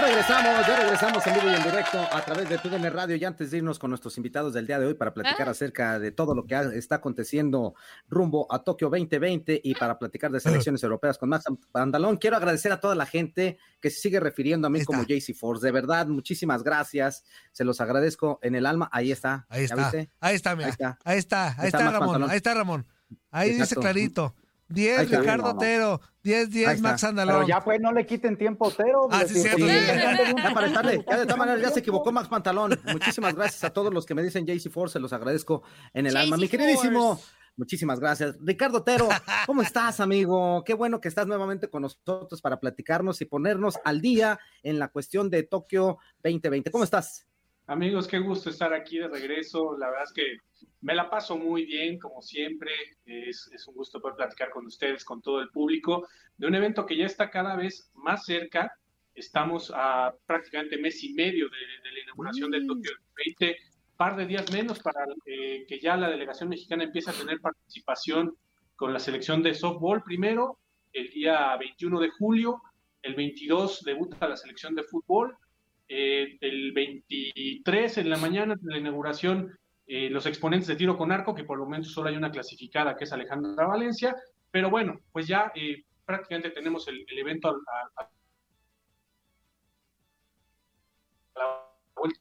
Regresamos, 0.06 0.68
ya 0.68 0.76
regresamos 0.80 1.28
en 1.28 1.34
vivo 1.36 1.50
y 1.50 1.56
en 1.56 1.64
directo 1.64 2.00
a 2.12 2.22
través 2.26 2.50
de 2.50 2.58
TUDN 2.58 2.92
Radio 2.92 3.16
y 3.16 3.24
antes 3.26 3.52
de 3.52 3.58
irnos 3.58 3.80
con 3.80 3.90
nuestros 3.90 4.18
invitados 4.18 4.54
del 4.54 4.68
día 4.68 4.80
de 4.80 4.86
hoy 4.88 4.94
para 4.94 5.14
platicar 5.14 5.48
Ah. 5.48 5.52
acerca 5.52 6.00
de 6.00 6.12
todo 6.12 6.36
lo 6.36 6.46
que 6.46 6.56
está 6.78 6.96
aconteciendo 6.96 7.74
rumbo 8.10 8.48
a 8.52 8.64
Tokio 8.64 8.90
2020 8.90 9.62
y 9.64 9.74
para 9.76 9.98
platicar 9.98 10.32
de 10.32 10.40
selecciones 10.40 10.84
europeas 10.84 11.18
con 11.18 11.30
Max 11.30 11.46
Pandalón, 11.72 12.18
quiero 12.18 12.38
agradecer 12.38 12.72
a 12.72 12.80
toda 12.80 12.96
la 12.96 13.06
gente 13.06 13.58
que 13.80 13.90
se 13.90 14.00
sigue 14.00 14.20
refiriendo 14.20 14.68
a 14.68 14.70
mí 14.70 14.84
como. 14.84 15.04
JC 15.04 15.34
Force. 15.34 15.66
De 15.66 15.72
verdad, 15.72 16.08
muchísimas 16.08 16.64
gracias. 16.64 17.24
Se 17.52 17.64
los 17.64 17.82
agradezco 17.82 18.40
en 18.42 18.56
el 18.56 18.66
alma. 18.66 18.90
Ahí 18.92 19.12
está. 19.12 19.46
Ahí 19.50 19.68
¿Ya 19.68 19.76
está. 19.76 19.92
Ahí 20.20 20.36
está, 20.36 20.56
mira. 20.56 20.68
Ahí 20.68 20.72
está. 20.72 20.98
Ahí 21.04 21.18
está, 21.18 21.48
ahí 21.48 21.54
Ahí 21.60 21.66
está 21.68 21.78
está, 21.80 21.92
Ramón. 21.92 22.30
Ahí 22.30 22.38
está 22.38 22.54
Ramón. 22.54 22.88
Ahí 23.32 23.50
dice 23.50 23.64
Exacto. 23.64 23.82
clarito. 23.82 24.36
10 24.74 25.00
Ahí 25.00 25.06
está. 25.06 25.20
Ricardo 25.20 25.44
Sí, 25.44 25.48
no, 25.48 25.54
no. 25.54 25.58
Otero, 25.58 26.02
10 26.24 26.40
Ahí 26.40 26.52
10 26.52 26.70
está. 26.70 26.82
Max 26.82 27.02
Pero 27.02 27.10
Andalón. 27.10 27.48
ya 27.48 27.62
pues 27.64 27.80
no 27.80 27.92
le 27.92 28.06
quiten 28.06 28.38
tiempo 28.38 28.66
a 28.66 28.68
Otero. 28.70 29.08
Ah, 29.12 29.24
sí, 29.28 29.36
sí, 29.36 29.50
sí. 29.56 29.66
Ya 29.66 30.52
para 30.54 30.68
estarle, 30.68 31.06
ya 31.10 31.18
de 31.18 31.24
todas 31.26 31.38
maneras 31.38 31.62
ya 31.62 31.70
se 31.70 31.80
equivocó 31.80 32.12
Max 32.12 32.28
Pantalón. 32.28 32.80
Muchísimas 32.92 33.36
gracias 33.36 33.64
a 33.64 33.70
todos 33.72 33.94
los 33.94 34.06
que 34.06 34.16
me 34.16 34.24
dicen 34.24 34.46
JC 34.46 34.70
Force, 34.72 34.94
se 34.94 35.00
los 35.00 35.14
agradezco 35.14 35.64
en 35.94 36.08
el 36.08 36.18
alma. 36.18 36.38
Mi 36.38 36.48
queridísimo, 36.48 37.20
muchísimas 37.56 38.00
gracias. 38.00 38.36
Ricardo 38.42 38.80
Otero, 38.80 39.10
¿cómo 39.46 39.62
estás, 39.62 40.00
amigo? 40.00 40.64
Qué 40.66 40.74
bueno 40.74 41.00
que 41.00 41.08
estás 41.08 41.28
nuevamente 41.28 41.70
con 41.70 41.84
nosotros 41.84 42.42
para 42.42 42.60
platicarnos 42.60 43.22
y 43.22 43.26
ponernos 43.26 43.78
al 43.86 44.02
día 44.02 44.40
en 44.64 44.80
la 44.80 44.88
cuestión 44.88 45.30
de 45.30 45.44
Tokio 45.44 45.98
2020. 46.24 46.72
¿Cómo 46.72 46.84
estás? 46.84 47.28
Amigos, 47.68 48.10
qué 48.10 48.20
gusto 48.20 48.50
estar 48.50 48.74
aquí 48.74 48.98
de 48.98 49.08
regreso. 49.08 49.78
La 49.78 49.88
verdad 49.88 50.04
es 50.04 50.14
que 50.14 50.38
me 50.82 50.94
la 50.94 51.10
paso 51.10 51.38
muy 51.38 51.66
bien, 51.66 51.98
como 51.98 52.22
siempre. 52.22 52.72
Es, 53.06 53.50
es 53.54 53.68
un 53.68 53.76
gusto 53.76 54.02
poder 54.02 54.18
platicar 54.18 54.50
con 54.50 54.66
ustedes, 54.66 55.06
con 55.06 55.22
todo 55.22 55.40
el 55.40 55.50
público, 55.50 56.06
de 56.38 56.48
un 56.48 56.56
evento 56.56 56.86
que 56.86 56.98
ya 56.98 57.06
está 57.06 57.30
cada 57.30 57.56
vez 57.56 57.90
más 57.94 58.26
cerca. 58.26 58.72
Estamos 59.16 59.72
a 59.74 60.14
prácticamente 60.26 60.78
mes 60.78 61.02
y 61.04 61.14
medio 61.14 61.48
de, 61.48 61.58
de 61.90 61.92
la 61.94 62.00
inauguración 62.04 62.52
del 62.52 62.68
Tokio 62.68 62.92
2020, 63.16 63.58
par 63.96 64.18
de 64.18 64.26
días 64.26 64.52
menos 64.52 64.80
para 64.80 65.06
eh, 65.26 65.66
que 65.66 65.80
ya 65.80 65.96
la 65.96 66.10
delegación 66.10 66.50
mexicana 66.50 66.84
empiece 66.84 67.12
a 67.12 67.14
tener 67.14 67.40
participación 67.40 68.36
con 68.76 68.92
la 68.92 69.00
selección 69.00 69.42
de 69.42 69.54
softball 69.54 70.04
primero, 70.04 70.60
el 70.92 71.10
día 71.12 71.56
21 71.58 72.00
de 72.02 72.10
julio, 72.10 72.62
el 73.02 73.16
22 73.16 73.84
debuta 73.84 74.28
la 74.28 74.36
selección 74.36 74.76
de 74.76 74.84
fútbol, 74.84 75.38
eh, 75.88 76.38
el 76.42 76.72
23 76.72 77.98
en 78.00 78.10
la 78.10 78.18
mañana 78.18 78.56
de 78.60 78.72
la 78.72 78.80
inauguración, 78.80 79.58
eh, 79.86 80.10
los 80.10 80.26
exponentes 80.26 80.68
de 80.68 80.76
tiro 80.76 80.98
con 80.98 81.12
arco, 81.12 81.36
que 81.36 81.44
por 81.44 81.58
el 81.58 81.66
momento 81.66 81.90
solo 81.90 82.10
hay 82.10 82.16
una 82.16 82.32
clasificada, 82.32 82.96
que 82.96 83.04
es 83.04 83.14
Alejandra 83.14 83.68
Valencia, 83.68 84.16
pero 84.52 84.70
bueno, 84.70 85.00
pues 85.12 85.28
ya 85.28 85.52
eh, 85.56 85.84
prácticamente 86.06 86.52
tenemos 86.52 86.88
el, 86.88 87.06
evento 87.18 87.50
a, 87.50 88.10
la 91.36 91.70
vuelta 91.96 92.20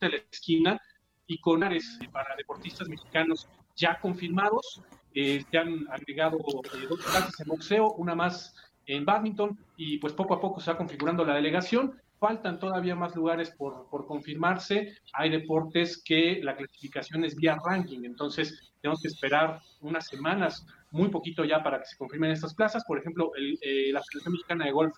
de 0.00 0.08
la 0.08 0.16
esquina 0.30 0.80
y 1.28 1.38
con 1.40 1.62
áreas 1.62 1.98
para 2.10 2.34
deportistas 2.34 2.88
mexicanos 2.88 3.48
ya 3.76 4.00
confirmados. 4.00 4.82
Eh, 5.14 5.44
se 5.48 5.58
han 5.58 5.86
agregado 5.90 6.38
eh, 6.38 6.86
dos 6.88 7.00
clases 7.04 7.38
en 7.40 7.46
boxeo, 7.46 7.92
una 7.92 8.14
más 8.14 8.54
en 8.86 9.04
badminton 9.04 9.58
y 9.76 9.98
pues 9.98 10.12
poco 10.14 10.34
a 10.34 10.40
poco 10.40 10.60
se 10.60 10.72
va 10.72 10.76
configurando 10.76 11.24
la 11.24 11.34
delegación. 11.34 12.00
Faltan 12.18 12.58
todavía 12.58 12.96
más 12.96 13.14
lugares 13.14 13.50
por, 13.50 13.88
por 13.88 14.06
confirmarse. 14.06 14.96
Hay 15.12 15.30
deportes 15.30 16.02
que 16.04 16.40
la 16.42 16.56
clasificación 16.56 17.24
es 17.24 17.36
vía 17.36 17.56
ranking, 17.64 18.04
entonces 18.04 18.72
tenemos 18.80 19.00
que 19.00 19.08
esperar 19.08 19.60
unas 19.80 20.06
semanas, 20.06 20.66
muy 20.90 21.08
poquito 21.08 21.44
ya 21.44 21.62
para 21.62 21.78
que 21.78 21.86
se 21.86 21.96
confirmen 21.96 22.32
estas 22.32 22.54
plazas. 22.54 22.84
Por 22.84 22.98
ejemplo, 22.98 23.32
el, 23.36 23.58
eh, 23.60 23.92
la 23.92 24.02
Federación 24.02 24.32
Mexicana 24.32 24.64
de 24.64 24.72
Golf 24.72 24.96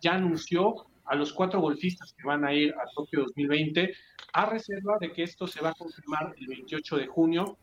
ya 0.00 0.14
anunció 0.14 0.86
a 1.04 1.14
los 1.14 1.32
cuatro 1.32 1.60
golfistas 1.60 2.14
que 2.14 2.26
van 2.26 2.44
a 2.44 2.54
ir 2.54 2.72
a 2.74 2.84
Tokio 2.94 3.20
2020 3.22 3.92
a 4.34 4.46
reserva 4.46 4.96
de 5.00 5.12
que 5.12 5.24
esto 5.24 5.46
se 5.46 5.60
va 5.60 5.70
a 5.70 5.74
confirmar 5.74 6.34
el 6.38 6.46
28 6.46 6.96
de 6.96 7.06
junio, 7.06 7.58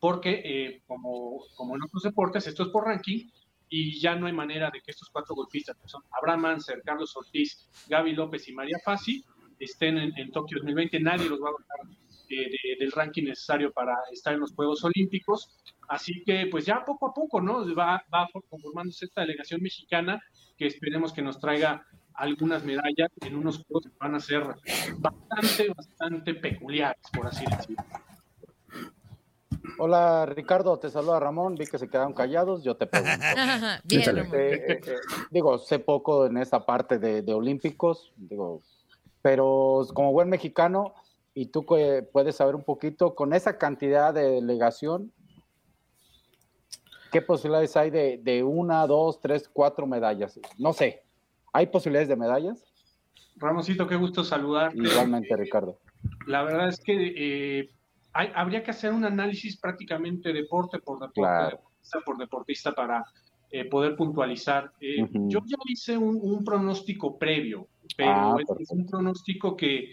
porque 0.00 0.40
eh, 0.44 0.82
como, 0.86 1.44
como 1.56 1.76
en 1.76 1.82
otros 1.82 2.02
deportes, 2.02 2.46
esto 2.46 2.62
es 2.62 2.68
por 2.70 2.86
ranking 2.86 3.28
y 3.70 4.00
ya 4.00 4.14
no 4.16 4.26
hay 4.26 4.32
manera 4.32 4.70
de 4.70 4.80
que 4.80 4.90
estos 4.90 5.08
cuatro 5.10 5.34
golfistas, 5.34 5.76
que 5.76 5.88
son 5.88 6.02
Abraham 6.12 6.44
Anser, 6.46 6.82
Carlos 6.84 7.16
Ortiz, 7.16 7.68
Gaby 7.88 8.12
López 8.12 8.48
y 8.48 8.52
María 8.52 8.78
Fassi, 8.84 9.24
estén 9.58 9.98
en, 9.98 10.12
en 10.16 10.30
Tokio 10.30 10.58
2020. 10.58 11.00
Nadie 11.00 11.28
los 11.28 11.40
va 11.40 11.48
a 11.48 11.52
bajar 11.52 11.96
eh, 12.30 12.48
de- 12.50 12.76
del 12.78 12.92
ranking 12.92 13.24
necesario 13.24 13.72
para 13.72 13.94
estar 14.12 14.34
en 14.34 14.40
los 14.40 14.52
Juegos 14.54 14.84
Olímpicos. 14.84 15.56
Así 15.88 16.22
que, 16.24 16.46
pues 16.50 16.66
ya 16.66 16.84
poco 16.84 17.08
a 17.08 17.14
poco, 17.14 17.40
¿no? 17.40 17.64
Va, 17.74 18.02
va 18.14 18.28
conformándose 18.48 19.06
esta 19.06 19.22
delegación 19.22 19.62
mexicana 19.62 20.22
que 20.56 20.66
esperemos 20.66 21.12
que 21.12 21.22
nos 21.22 21.38
traiga 21.40 21.86
algunas 22.14 22.64
medallas 22.64 23.10
en 23.22 23.36
unos 23.36 23.58
juegos 23.64 23.84
que 23.86 23.96
van 23.98 24.14
a 24.14 24.20
ser 24.20 24.42
bastante, 24.98 25.68
bastante 25.74 26.34
peculiares, 26.34 27.00
por 27.12 27.26
así 27.28 27.44
decirlo. 27.46 27.84
Hola 29.78 30.26
Ricardo, 30.26 30.76
te 30.78 30.90
saluda 30.90 31.20
Ramón, 31.20 31.54
vi 31.54 31.66
que 31.66 31.78
se 31.78 31.88
quedaron 31.88 32.12
callados, 32.12 32.64
yo 32.64 32.76
te 32.76 32.86
pregunto. 32.86 33.10
Ajá, 33.36 33.80
Bien. 33.84 34.18
Eh, 34.18 34.24
eh, 34.32 34.80
eh, 34.84 34.96
digo, 35.30 35.58
sé 35.58 35.78
poco 35.78 36.26
en 36.26 36.36
esta 36.36 36.66
parte 36.66 36.98
de, 36.98 37.22
de 37.22 37.32
olímpicos, 37.32 38.12
digo, 38.16 38.60
pero 39.22 39.86
como 39.94 40.12
buen 40.12 40.28
mexicano, 40.28 40.94
y 41.32 41.46
tú 41.46 41.64
que 41.64 42.02
puedes 42.12 42.34
saber 42.36 42.56
un 42.56 42.64
poquito, 42.64 43.14
con 43.14 43.32
esa 43.32 43.56
cantidad 43.56 44.12
de 44.12 44.28
delegación, 44.28 45.12
¿qué 47.12 47.22
posibilidades 47.22 47.76
hay 47.76 47.90
de, 47.90 48.18
de 48.22 48.42
una, 48.42 48.84
dos, 48.86 49.20
tres, 49.20 49.48
cuatro 49.52 49.86
medallas? 49.86 50.40
No 50.58 50.72
sé, 50.72 51.04
¿hay 51.52 51.66
posibilidades 51.66 52.08
de 52.08 52.16
medallas? 52.16 52.64
Ramoncito, 53.36 53.86
qué 53.86 53.94
gusto 53.94 54.24
saludarte. 54.24 54.76
Igualmente, 54.76 55.36
Ricardo. 55.36 55.78
La 56.26 56.42
verdad 56.42 56.68
es 56.68 56.80
que 56.80 57.14
eh, 57.16 57.70
hay- 58.18 58.32
habría 58.34 58.62
que 58.64 58.72
hacer 58.72 58.92
un 58.92 59.04
análisis 59.04 59.58
prácticamente 59.60 60.32
deporte 60.32 60.78
por 60.80 60.98
deporte, 60.98 61.20
Claro. 61.20 61.56
deportista 61.56 62.00
por 62.04 62.16
deportista 62.18 62.72
para 62.72 63.04
eh, 63.50 63.64
poder 63.64 63.96
puntualizar. 63.96 64.72
Eh. 64.80 65.06
Yo 65.10 65.38
ya 65.46 65.56
hice 65.66 65.96
un, 65.96 66.18
un 66.20 66.44
pronóstico 66.44 67.16
previo, 67.18 67.66
pero 67.96 68.36
Ah, 68.36 68.42
es- 68.58 68.70
un 68.70 68.86
pronóstico 68.86 69.56
que 69.56 69.92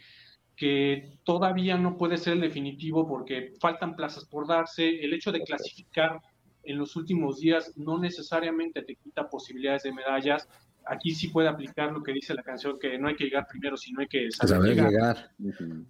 que 0.57 1.19
todavía 1.25 1.77
no 1.77 1.97
puede 1.97 2.15
ser 2.17 2.31
el 2.33 2.39
definitivo 2.41 3.05
porque 3.05 3.51
faltan 3.59 3.93
plazas 3.93 4.23
por 4.25 4.47
darse. 4.47 4.87
El 5.03 5.13
hecho 5.13 5.33
de 5.33 5.41
clasificar 5.43 6.21
en 6.63 6.77
los 6.77 6.95
últimos 6.95 7.39
días 7.41 7.73
no 7.75 7.97
necesariamente 7.99 8.81
te 8.81 8.95
quita 8.95 9.27
posibilidades 9.29 9.83
de 9.83 9.91
medallas. 9.91 10.47
Aquí 10.87 11.11
sí 11.11 11.29
puede 11.29 11.47
aplicar 11.47 11.91
lo 11.91 12.03
que 12.03 12.13
dice 12.13 12.33
la 12.33 12.43
canción, 12.43 12.77
que 12.79 12.97
no 12.97 13.07
hay 13.07 13.15
que 13.15 13.25
llegar 13.25 13.47
primero, 13.47 13.75
sino 13.77 14.01
hay 14.01 14.07
que 14.07 14.29
saber, 14.31 14.49
Saber 14.55 14.75
llegar. 14.75 14.91
llegar. 14.91 15.31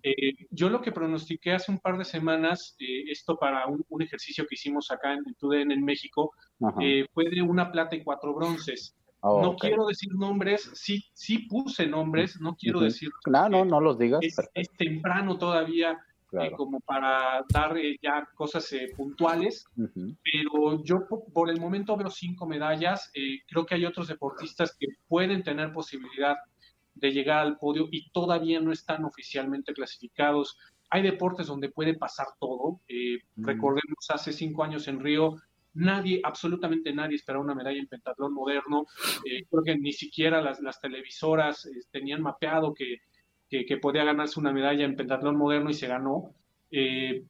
Eh, 0.04 0.48
yo 0.52 0.70
lo 0.70 0.82
que 0.82 0.92
pronostiqué 0.92 1.52
hace 1.54 1.72
un 1.72 1.80
par 1.80 1.98
de 1.98 2.06
semanas, 2.06 2.76
eh, 2.80 3.04
esto 3.12 3.38
para 3.38 3.68
un, 3.68 3.84
un 3.90 4.02
ejercicio 4.02 4.46
que 4.48 4.56
hicimos 4.56 4.92
acá 4.92 5.14
en 5.14 5.24
el 5.26 5.36
TUDN 5.36 5.72
en 5.72 5.84
México, 5.84 6.34
eh, 6.82 7.06
fue 7.14 7.30
de 7.30 7.42
una 7.42 7.72
plata 7.72 7.96
y 7.96 8.04
cuatro 8.04 8.34
bronces. 8.34 8.96
Oh, 9.28 9.42
no 9.42 9.56
quiero 9.56 9.88
decir 9.88 10.14
nombres, 10.14 10.70
sí, 10.76 11.04
sí 11.14 11.40
puse 11.50 11.88
nombres, 11.88 12.40
no 12.40 12.56
quiero 12.56 12.80
decir 12.80 13.10
No, 13.26 13.50
no, 13.50 13.66
no 13.66 13.82
los 13.82 13.98
digas. 13.98 14.20
es 14.54 14.70
temprano 14.78 15.38
todavía 15.38 15.98
eh, 16.44 16.48
claro. 16.50 16.58
como 16.58 16.80
para 16.82 17.44
dar 17.50 17.78
eh, 17.78 17.98
ya 18.02 18.28
cosas 18.36 18.72
eh, 18.74 18.92
puntuales, 18.96 19.66
Ujú. 19.78 20.16
pero 20.24 20.84
yo 20.84 21.08
po- 21.08 21.26
por 21.34 21.50
el 21.50 21.60
momento 21.60 21.96
veo 21.98 22.10
cinco 22.10 22.46
medallas. 22.46 23.10
eh, 23.14 23.40
creo 23.48 23.66
que 23.66 23.76
hay 23.76 23.86
otros 23.86 24.08
deportistas 24.08 24.76
que 24.80 24.88
pueden 25.08 25.44
tener 25.44 25.72
posibilidad 25.72 26.36
de 26.94 27.12
llegar 27.12 27.40
al 27.40 27.58
podio 27.58 27.88
y 27.92 28.10
todavía 28.12 28.60
no 28.60 28.72
están 28.72 29.04
oficialmente 29.06 29.74
clasificados. 29.74 30.58
Hay 30.90 31.02
deportes 31.02 31.48
donde 31.48 31.70
puede 31.70 31.94
pasar 31.96 32.28
todo. 32.40 32.80
eh, 32.88 33.18
Mm. 33.36 33.46
Recordemos 33.46 34.06
hace 34.10 34.32
cinco 34.32 34.64
años 34.64 34.88
en 34.88 35.00
Río. 35.02 35.36
Nadie, 35.74 36.22
absolutamente 36.24 36.94
nadie 36.94 37.18
esperaba 37.18 37.44
una 37.44 37.54
medalla 37.54 37.78
en 37.80 37.88
pentatlón 37.88 38.34
moderno. 38.34 38.86
Eh, 39.30 39.44
creo 39.50 39.62
que 39.64 39.76
ni 39.78 39.92
siquiera 39.92 40.42
las, 40.42 40.62
las 40.62 40.80
televisoras 40.80 41.66
eh, 41.66 41.72
tenían 41.92 42.22
mapeado 42.22 42.74
que, 42.74 43.00
que, 43.50 43.66
que 43.66 43.78
podía 43.78 44.04
ganarse 44.04 44.40
una 44.40 44.52
medalla 44.54 44.86
en 44.86 44.96
pentatlón 44.96 45.38
moderno 45.38 45.70
y 45.70 45.74
se 45.74 45.88
ganó. 45.88 46.34
Eh, 46.72 47.24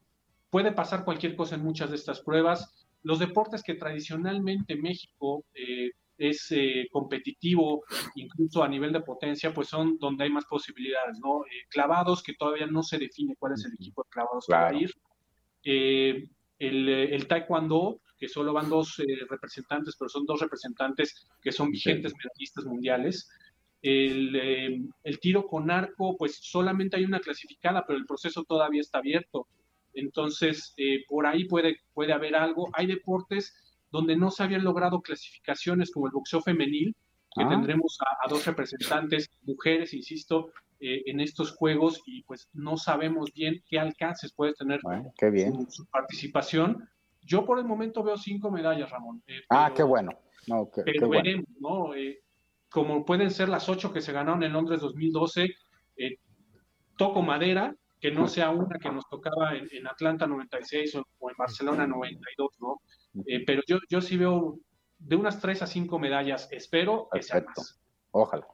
puede 0.50 0.72
pasar 0.72 1.04
cualquier 1.04 1.36
cosa 1.36 1.56
en 1.56 1.62
muchas 1.62 1.90
de 1.90 1.96
estas 1.96 2.20
pruebas. 2.20 2.86
Los 3.02 3.18
deportes 3.18 3.62
que 3.62 3.74
tradicionalmente 3.74 4.76
México 4.76 5.44
eh, 5.54 5.90
es 6.18 6.50
eh, 6.50 6.88
competitivo, 6.90 7.84
incluso 8.14 8.62
a 8.64 8.68
nivel 8.68 8.92
de 8.92 9.00
potencia, 9.02 9.52
pues 9.52 9.68
son 9.68 9.98
donde 9.98 10.24
hay 10.24 10.30
más 10.30 10.46
posibilidades, 10.46 11.18
¿no? 11.22 11.42
Clavados, 11.68 12.22
que 12.22 12.34
todavía 12.34 12.66
no 12.66 12.82
se 12.82 12.98
define 12.98 13.36
cuál 13.38 13.52
es 13.52 13.64
el 13.66 13.74
equipo 13.74 14.02
de 14.02 14.10
clavados 14.10 14.46
que 14.46 14.52
va 14.54 14.66
a 14.68 14.70
Claro. 14.70 14.80
ir. 14.84 14.90
El, 16.58 16.88
el 16.88 17.26
taekwondo, 17.28 18.00
que 18.18 18.28
solo 18.28 18.54
van 18.54 18.70
dos 18.70 18.96
representantes, 19.28 19.94
pero 19.98 20.08
son 20.08 20.24
dos 20.24 20.40
representantes 20.40 21.26
que 21.42 21.52
son 21.52 21.70
vigentes 21.70 22.14
medallistas 22.16 22.64
mundiales. 22.64 23.28
El, 23.82 24.34
eh, 24.36 24.80
el 25.04 25.20
tiro 25.20 25.46
con 25.46 25.70
arco, 25.70 26.16
pues 26.16 26.36
solamente 26.40 26.96
hay 26.96 27.04
una 27.04 27.20
clasificada, 27.20 27.84
pero 27.86 27.98
el 27.98 28.06
proceso 28.06 28.44
todavía 28.44 28.80
está 28.80 28.98
abierto. 28.98 29.46
Entonces, 29.94 30.74
eh, 30.76 31.04
por 31.08 31.26
ahí 31.26 31.44
puede, 31.44 31.78
puede 31.94 32.12
haber 32.12 32.34
algo. 32.36 32.68
Hay 32.72 32.86
deportes 32.86 33.54
donde 33.90 34.16
no 34.16 34.30
se 34.30 34.42
habían 34.42 34.64
logrado 34.64 35.00
clasificaciones, 35.00 35.90
como 35.90 36.06
el 36.06 36.12
boxeo 36.12 36.40
femenil, 36.42 36.94
que 37.34 37.42
Ah. 37.44 37.48
tendremos 37.48 37.98
a, 38.00 38.26
a 38.26 38.28
dos 38.28 38.44
representantes, 38.46 39.30
mujeres, 39.42 39.94
insisto, 39.94 40.50
eh, 40.80 41.02
en 41.06 41.20
estos 41.20 41.52
juegos 41.52 42.02
y 42.04 42.22
pues 42.24 42.48
no 42.52 42.76
sabemos 42.76 43.32
bien 43.32 43.62
qué 43.66 43.78
alcances 43.78 44.32
puede 44.32 44.52
tener 44.52 44.80
Bueno, 44.82 45.12
qué 45.16 45.30
bien. 45.30 45.54
su, 45.66 45.70
su 45.70 45.86
participación. 45.86 46.86
Yo 47.22 47.46
por 47.46 47.58
el 47.58 47.64
momento 47.64 48.02
veo 48.02 48.16
cinco 48.18 48.50
medallas, 48.50 48.90
Ramón. 48.90 49.22
eh, 49.26 49.40
Ah, 49.48 49.66
pero- 49.68 49.74
qué 49.76 49.82
bueno. 49.84 50.10
No, 50.46 50.70
qué, 50.70 50.82
qué 50.84 50.92
pero 50.92 51.06
bueno. 51.08 51.22
veremos, 51.22 51.48
¿no? 51.60 51.94
Como 52.70 53.04
pueden 53.04 53.30
ser 53.30 53.48
las 53.48 53.68
ocho 53.68 53.92
que 53.92 54.00
se 54.02 54.12
ganaron 54.12 54.42
en 54.42 54.52
Londres 54.52 54.80
2012, 54.80 55.54
eh, 55.96 56.16
toco 56.98 57.22
madera, 57.22 57.74
que 58.00 58.10
no 58.10 58.28
sea 58.28 58.50
una 58.50 58.78
que 58.78 58.90
nos 58.90 59.08
tocaba 59.08 59.54
en, 59.56 59.68
en 59.72 59.86
Atlanta 59.86 60.26
96 60.26 60.94
o, 60.96 61.04
o 61.18 61.30
en 61.30 61.36
Barcelona 61.38 61.86
92, 61.86 62.50
¿no? 62.60 62.80
Eh, 63.26 63.44
pero 63.46 63.62
yo, 63.66 63.78
yo 63.88 64.00
sí 64.00 64.16
veo 64.16 64.58
de 64.98 65.16
unas 65.16 65.40
tres 65.40 65.62
a 65.62 65.66
cinco 65.66 65.98
medallas, 65.98 66.48
espero 66.50 67.08
que 67.12 67.22
sean 67.22 67.44
más. 67.56 67.78
Ojalá. 68.10 68.46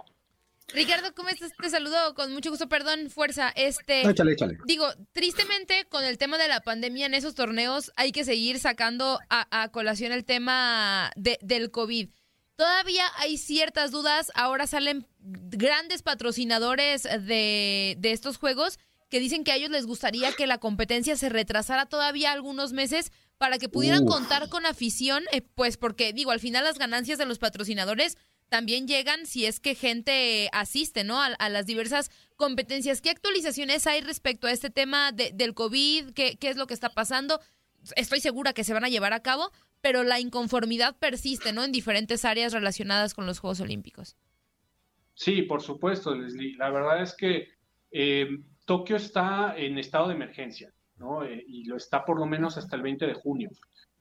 Ricardo, 0.68 1.12
¿cómo 1.14 1.28
estás? 1.28 1.50
Te 1.60 1.68
saludo 1.68 2.14
con 2.14 2.32
mucho 2.32 2.50
gusto, 2.50 2.68
perdón, 2.68 3.10
fuerza. 3.10 3.50
Este, 3.56 4.04
No, 4.04 4.10
échale, 4.10 4.32
échale. 4.32 4.58
Digo, 4.64 4.86
tristemente 5.12 5.86
con 5.90 6.04
el 6.04 6.18
tema 6.18 6.38
de 6.38 6.48
la 6.48 6.60
pandemia 6.60 7.06
en 7.06 7.14
esos 7.14 7.34
torneos 7.34 7.92
hay 7.96 8.12
que 8.12 8.24
seguir 8.24 8.58
sacando 8.58 9.18
a, 9.28 9.62
a 9.62 9.68
colación 9.70 10.12
el 10.12 10.24
tema 10.24 11.10
de- 11.16 11.38
del 11.42 11.70
COVID. 11.70 12.08
Todavía 12.62 13.04
hay 13.16 13.38
ciertas 13.38 13.90
dudas, 13.90 14.30
ahora 14.36 14.68
salen 14.68 15.04
grandes 15.18 16.02
patrocinadores 16.02 17.02
de, 17.02 17.96
de 17.98 18.12
estos 18.12 18.36
juegos 18.36 18.78
que 19.10 19.18
dicen 19.18 19.42
que 19.42 19.50
a 19.50 19.56
ellos 19.56 19.70
les 19.70 19.84
gustaría 19.84 20.30
que 20.32 20.46
la 20.46 20.58
competencia 20.58 21.16
se 21.16 21.28
retrasara 21.28 21.86
todavía 21.86 22.30
algunos 22.30 22.72
meses 22.72 23.10
para 23.36 23.58
que 23.58 23.68
pudieran 23.68 24.04
Uf. 24.04 24.10
contar 24.14 24.48
con 24.48 24.64
afición, 24.64 25.24
eh, 25.32 25.40
pues 25.42 25.76
porque 25.76 26.12
digo, 26.12 26.30
al 26.30 26.38
final 26.38 26.62
las 26.62 26.78
ganancias 26.78 27.18
de 27.18 27.26
los 27.26 27.40
patrocinadores 27.40 28.16
también 28.48 28.86
llegan 28.86 29.26
si 29.26 29.44
es 29.44 29.58
que 29.58 29.74
gente 29.74 30.48
asiste, 30.52 31.02
¿no? 31.02 31.20
A, 31.20 31.26
a 31.26 31.48
las 31.48 31.66
diversas 31.66 32.12
competencias. 32.36 33.00
¿Qué 33.00 33.10
actualizaciones 33.10 33.88
hay 33.88 34.02
respecto 34.02 34.46
a 34.46 34.52
este 34.52 34.70
tema 34.70 35.10
de- 35.10 35.32
del 35.34 35.54
COVID? 35.54 36.12
¿Qué, 36.12 36.36
¿Qué 36.36 36.48
es 36.48 36.56
lo 36.56 36.68
que 36.68 36.74
está 36.74 36.90
pasando? 36.90 37.40
Estoy 37.96 38.20
segura 38.20 38.52
que 38.52 38.62
se 38.62 38.72
van 38.72 38.84
a 38.84 38.88
llevar 38.88 39.12
a 39.14 39.20
cabo, 39.20 39.50
pero 39.82 40.04
la 40.04 40.20
inconformidad 40.20 40.96
persiste, 40.96 41.52
¿no? 41.52 41.64
En 41.64 41.72
diferentes 41.72 42.24
áreas 42.24 42.52
relacionadas 42.52 43.14
con 43.14 43.26
los 43.26 43.40
Juegos 43.40 43.60
Olímpicos. 43.60 44.16
Sí, 45.14 45.42
por 45.42 45.60
supuesto, 45.60 46.14
Leslie. 46.14 46.56
La 46.56 46.70
verdad 46.70 47.02
es 47.02 47.14
que 47.14 47.48
eh, 47.90 48.28
Tokio 48.64 48.96
está 48.96 49.54
en 49.56 49.78
estado 49.78 50.08
de 50.08 50.14
emergencia, 50.14 50.72
¿no? 50.96 51.24
Eh, 51.24 51.44
y 51.46 51.64
lo 51.64 51.76
está 51.76 52.04
por 52.04 52.18
lo 52.18 52.26
menos 52.26 52.56
hasta 52.56 52.76
el 52.76 52.82
20 52.82 53.06
de 53.06 53.14
junio. 53.14 53.50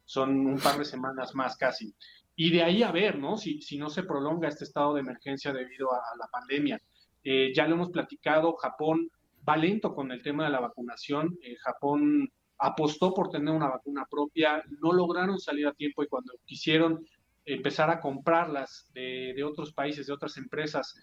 Son 0.06 0.48
un 0.48 0.60
par 0.60 0.78
de 0.78 0.86
semanas 0.86 1.36
más 1.36 1.58
casi. 1.58 1.94
Y 2.36 2.52
de 2.52 2.64
ahí 2.64 2.84
a 2.84 2.92
ver, 2.92 3.18
¿no? 3.18 3.38
Si, 3.38 3.62
si 3.62 3.78
no 3.78 3.90
se 3.90 4.04
prolonga 4.04 4.48
este 4.48 4.64
estado 4.64 4.94
de 4.94 5.02
emergencia 5.02 5.52
debido 5.52 5.94
a, 5.94 5.98
a 5.98 6.18
la 6.18 6.28
pandemia. 6.28 6.80
Eh, 7.24 7.52
ya 7.54 7.68
lo 7.68 7.76
hemos 7.76 7.90
platicado, 7.90 8.56
Japón 8.56 9.10
va 9.48 9.58
lento 9.58 9.94
con 9.94 10.12
el 10.12 10.22
tema 10.22 10.46
de 10.46 10.52
la 10.52 10.60
vacunación. 10.60 11.38
Eh, 11.42 11.56
Japón 11.58 12.32
apostó 12.62 13.14
por 13.14 13.30
tener 13.30 13.54
una 13.54 13.68
vacuna 13.68 14.06
propia, 14.10 14.64
no 14.80 14.94
lograron 14.94 15.40
salir 15.40 15.66
a 15.68 15.74
tiempo 15.74 16.04
y 16.04 16.08
cuando 16.08 16.34
quisieron 16.46 17.04
empezar 17.44 17.90
a 17.90 18.00
comprarlas 18.00 18.90
de, 18.94 19.34
de 19.36 19.44
otros 19.44 19.74
países, 19.74 20.06
de 20.06 20.14
otras 20.14 20.38
empresas, 20.38 20.96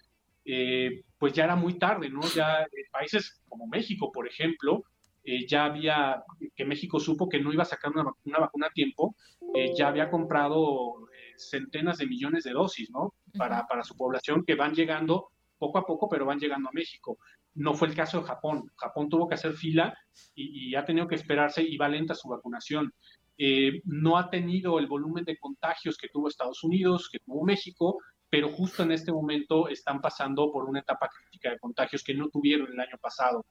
eh, 0.45 1.03
pues 1.17 1.33
ya 1.33 1.43
era 1.43 1.57
muy 1.57 1.77
tarde, 1.77 2.09
¿no? 2.09 2.21
Ya 2.33 2.61
eh, 2.61 2.67
países 2.91 3.41
como 3.49 3.67
México, 3.67 4.09
por 4.09 4.25
ejemplo, 4.25 4.85
eh, 5.25 5.45
ya 5.45 5.65
había, 5.65 6.23
que 6.55 6.63
México 6.63 6.97
supo 6.97 7.27
que 7.27 7.41
no 7.41 7.51
iba 7.51 7.63
a 7.63 7.65
sacar 7.65 7.91
una, 7.91 8.05
una 8.23 8.39
vacuna 8.39 8.67
a 8.67 8.71
tiempo, 8.71 9.15
eh, 9.53 9.73
ya 9.77 9.89
había 9.89 10.09
comprado 10.09 11.07
centenas 11.35 11.97
de 11.97 12.07
millones 12.07 12.45
de 12.45 12.51
dosis, 12.51 12.89
¿no? 12.89 13.15
Para, 13.37 13.67
para 13.67 13.83
su 13.83 13.97
población 13.97 14.45
que 14.45 14.55
van 14.55 14.73
llegando 14.73 15.29
poco 15.57 15.77
a 15.77 15.85
poco, 15.85 16.07
pero 16.07 16.25
van 16.25 16.39
llegando 16.39 16.69
a 16.69 16.73
México. 16.73 17.19
No 17.59 17.73
fue 17.73 17.89
el 17.89 17.95
caso 17.95 18.21
de 18.21 18.27
Japón. 18.27 18.71
Japón 18.77 19.09
tuvo 19.09 19.27
que 19.27 19.35
hacer 19.35 19.53
fila 19.53 19.93
y, 20.33 20.69
y 20.69 20.75
ha 20.75 20.85
tenido 20.85 21.07
que 21.07 21.15
esperarse 21.15 21.61
y 21.61 21.75
va 21.75 21.89
lenta 21.89 22.15
su 22.15 22.29
vacunación. 22.29 22.93
Eh, 23.37 23.81
no 23.85 24.17
ha 24.17 24.29
tenido 24.29 24.79
el 24.79 24.87
volumen 24.87 25.25
de 25.25 25.37
contagios 25.37 25.97
que 25.97 26.07
tuvo 26.07 26.27
Estados 26.27 26.63
Unidos, 26.63 27.09
que 27.11 27.19
tuvo 27.19 27.43
México, 27.45 27.97
pero 28.29 28.49
justo 28.49 28.83
en 28.83 28.91
este 28.91 29.11
momento 29.11 29.67
están 29.67 29.99
pasando 29.99 30.51
por 30.51 30.65
una 30.65 30.79
etapa 30.79 31.09
crítica 31.09 31.49
de 31.49 31.59
contagios 31.59 32.03
que 32.03 32.13
no 32.13 32.29
tuvieron 32.29 32.71
el 32.71 32.79
año 32.79 32.97
pasado. 33.01 33.45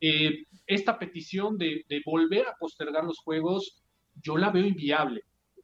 Eh, 0.00 0.46
esta 0.66 0.98
petición 0.98 1.56
de, 1.56 1.84
de 1.88 2.02
volver 2.04 2.46
a 2.48 2.56
postergar 2.58 3.04
los 3.04 3.18
Juegos, 3.20 3.82
yo 4.20 4.36
la 4.36 4.50
veo 4.50 4.66
inviable. 4.66 5.22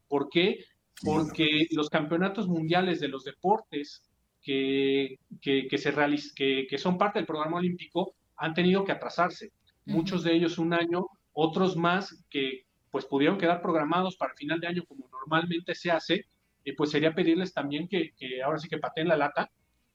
¿Por 0.09 0.29
qué? 0.29 0.65
Porque 1.03 1.67
los 1.71 1.89
campeonatos 1.89 2.47
mundiales 2.47 3.01
de 3.01 3.09
los 3.09 3.25
deportes 3.25 4.10
que, 4.43 5.19
que, 5.41 5.69
que 5.69 5.79
se 5.79 5.93
realiz- 5.93 6.33
que, 6.35 6.67
que 6.69 6.79
son 6.79 6.97
parte 6.99 7.19
del 7.19 7.27
programa 7.27 7.59
olímpico 7.59 8.15
han 8.37 8.55
tenido 8.55 8.85
que 8.85 8.93
atrasarse. 8.93 9.53
Muchos 9.87 10.23
de 10.25 10.35
ellos 10.35 10.59
un 10.59 10.73
año, 10.73 11.07
otros 11.33 11.77
más 11.77 12.25
que 12.31 12.65
pues 12.91 13.05
pudieron 13.05 13.39
quedar 13.39 13.63
programados 13.63 14.17
para 14.17 14.33
el 14.33 14.39
final 14.39 14.61
de 14.61 14.67
año 14.67 14.85
como 14.85 15.09
normalmente 15.09 15.75
se 15.75 15.91
hace, 15.91 16.27
eh, 16.65 16.75
pues 16.77 16.91
sería 16.91 17.15
pedirles 17.15 17.53
también 17.53 17.87
que, 17.89 18.11
que 18.17 18.43
ahora 18.43 18.59
sí 18.59 18.69
que 18.69 18.79
pateen 18.79 19.09
la 19.09 19.17
lata 19.17 19.51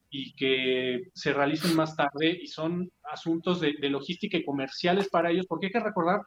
y 0.09 0.33
que 0.33 1.09
se 1.13 1.33
realicen 1.33 1.75
más 1.75 1.95
tarde 1.95 2.39
y 2.41 2.47
son 2.47 2.89
asuntos 3.11 3.59
de, 3.59 3.73
de 3.73 3.89
logística 3.89 4.37
y 4.37 4.45
comerciales 4.45 5.09
para 5.09 5.29
ellos, 5.29 5.45
porque 5.47 5.67
hay 5.67 5.71
que 5.73 5.79
recordar, 5.79 6.21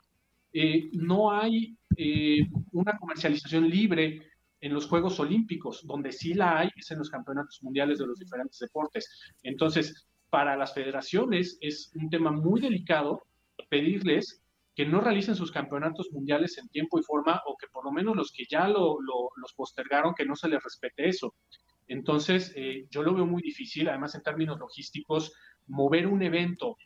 eh, 0.52 0.90
no 0.92 1.32
hay 1.32 1.76
eh, 1.96 2.46
una 2.72 2.98
comercialización 2.98 3.68
libre 3.68 4.22
en 4.60 4.74
los 4.74 4.86
Juegos 4.88 5.20
Olímpicos, 5.20 5.86
donde 5.86 6.12
sí 6.12 6.34
la 6.34 6.58
hay 6.58 6.70
es 6.76 6.90
en 6.90 6.98
los 6.98 7.10
campeonatos 7.10 7.60
mundiales 7.62 7.98
de 7.98 8.06
los 8.06 8.18
diferentes 8.18 8.58
deportes. 8.58 9.08
Entonces, 9.42 10.06
para 10.30 10.56
las 10.56 10.74
federaciones 10.74 11.58
es 11.60 11.92
un 11.94 12.10
tema 12.10 12.30
muy 12.30 12.60
delicado 12.60 13.22
pedirles 13.70 14.42
que 14.74 14.86
no 14.86 15.00
realicen 15.00 15.34
sus 15.34 15.50
campeonatos 15.50 16.08
mundiales 16.12 16.56
en 16.58 16.68
tiempo 16.68 16.98
y 16.98 17.02
forma 17.02 17.42
o 17.46 17.56
que 17.56 17.66
por 17.72 17.84
lo 17.84 17.90
menos 17.92 18.14
los 18.16 18.30
que 18.32 18.44
ya 18.48 18.68
lo, 18.68 19.00
lo- 19.00 19.30
los 19.36 19.52
postergaron, 19.54 20.14
que 20.14 20.24
no 20.24 20.36
se 20.36 20.48
les 20.48 20.62
respete 20.62 21.08
eso. 21.08 21.34
Entonces, 21.88 22.52
eh, 22.54 22.86
yo 22.90 23.02
lo 23.02 23.14
veo 23.14 23.26
muy 23.26 23.42
difícil, 23.42 23.88
además 23.88 24.14
en 24.14 24.22
términos 24.22 24.58
logísticos, 24.58 25.32
mover 25.66 26.06
un 26.06 26.22
evento. 26.22 26.76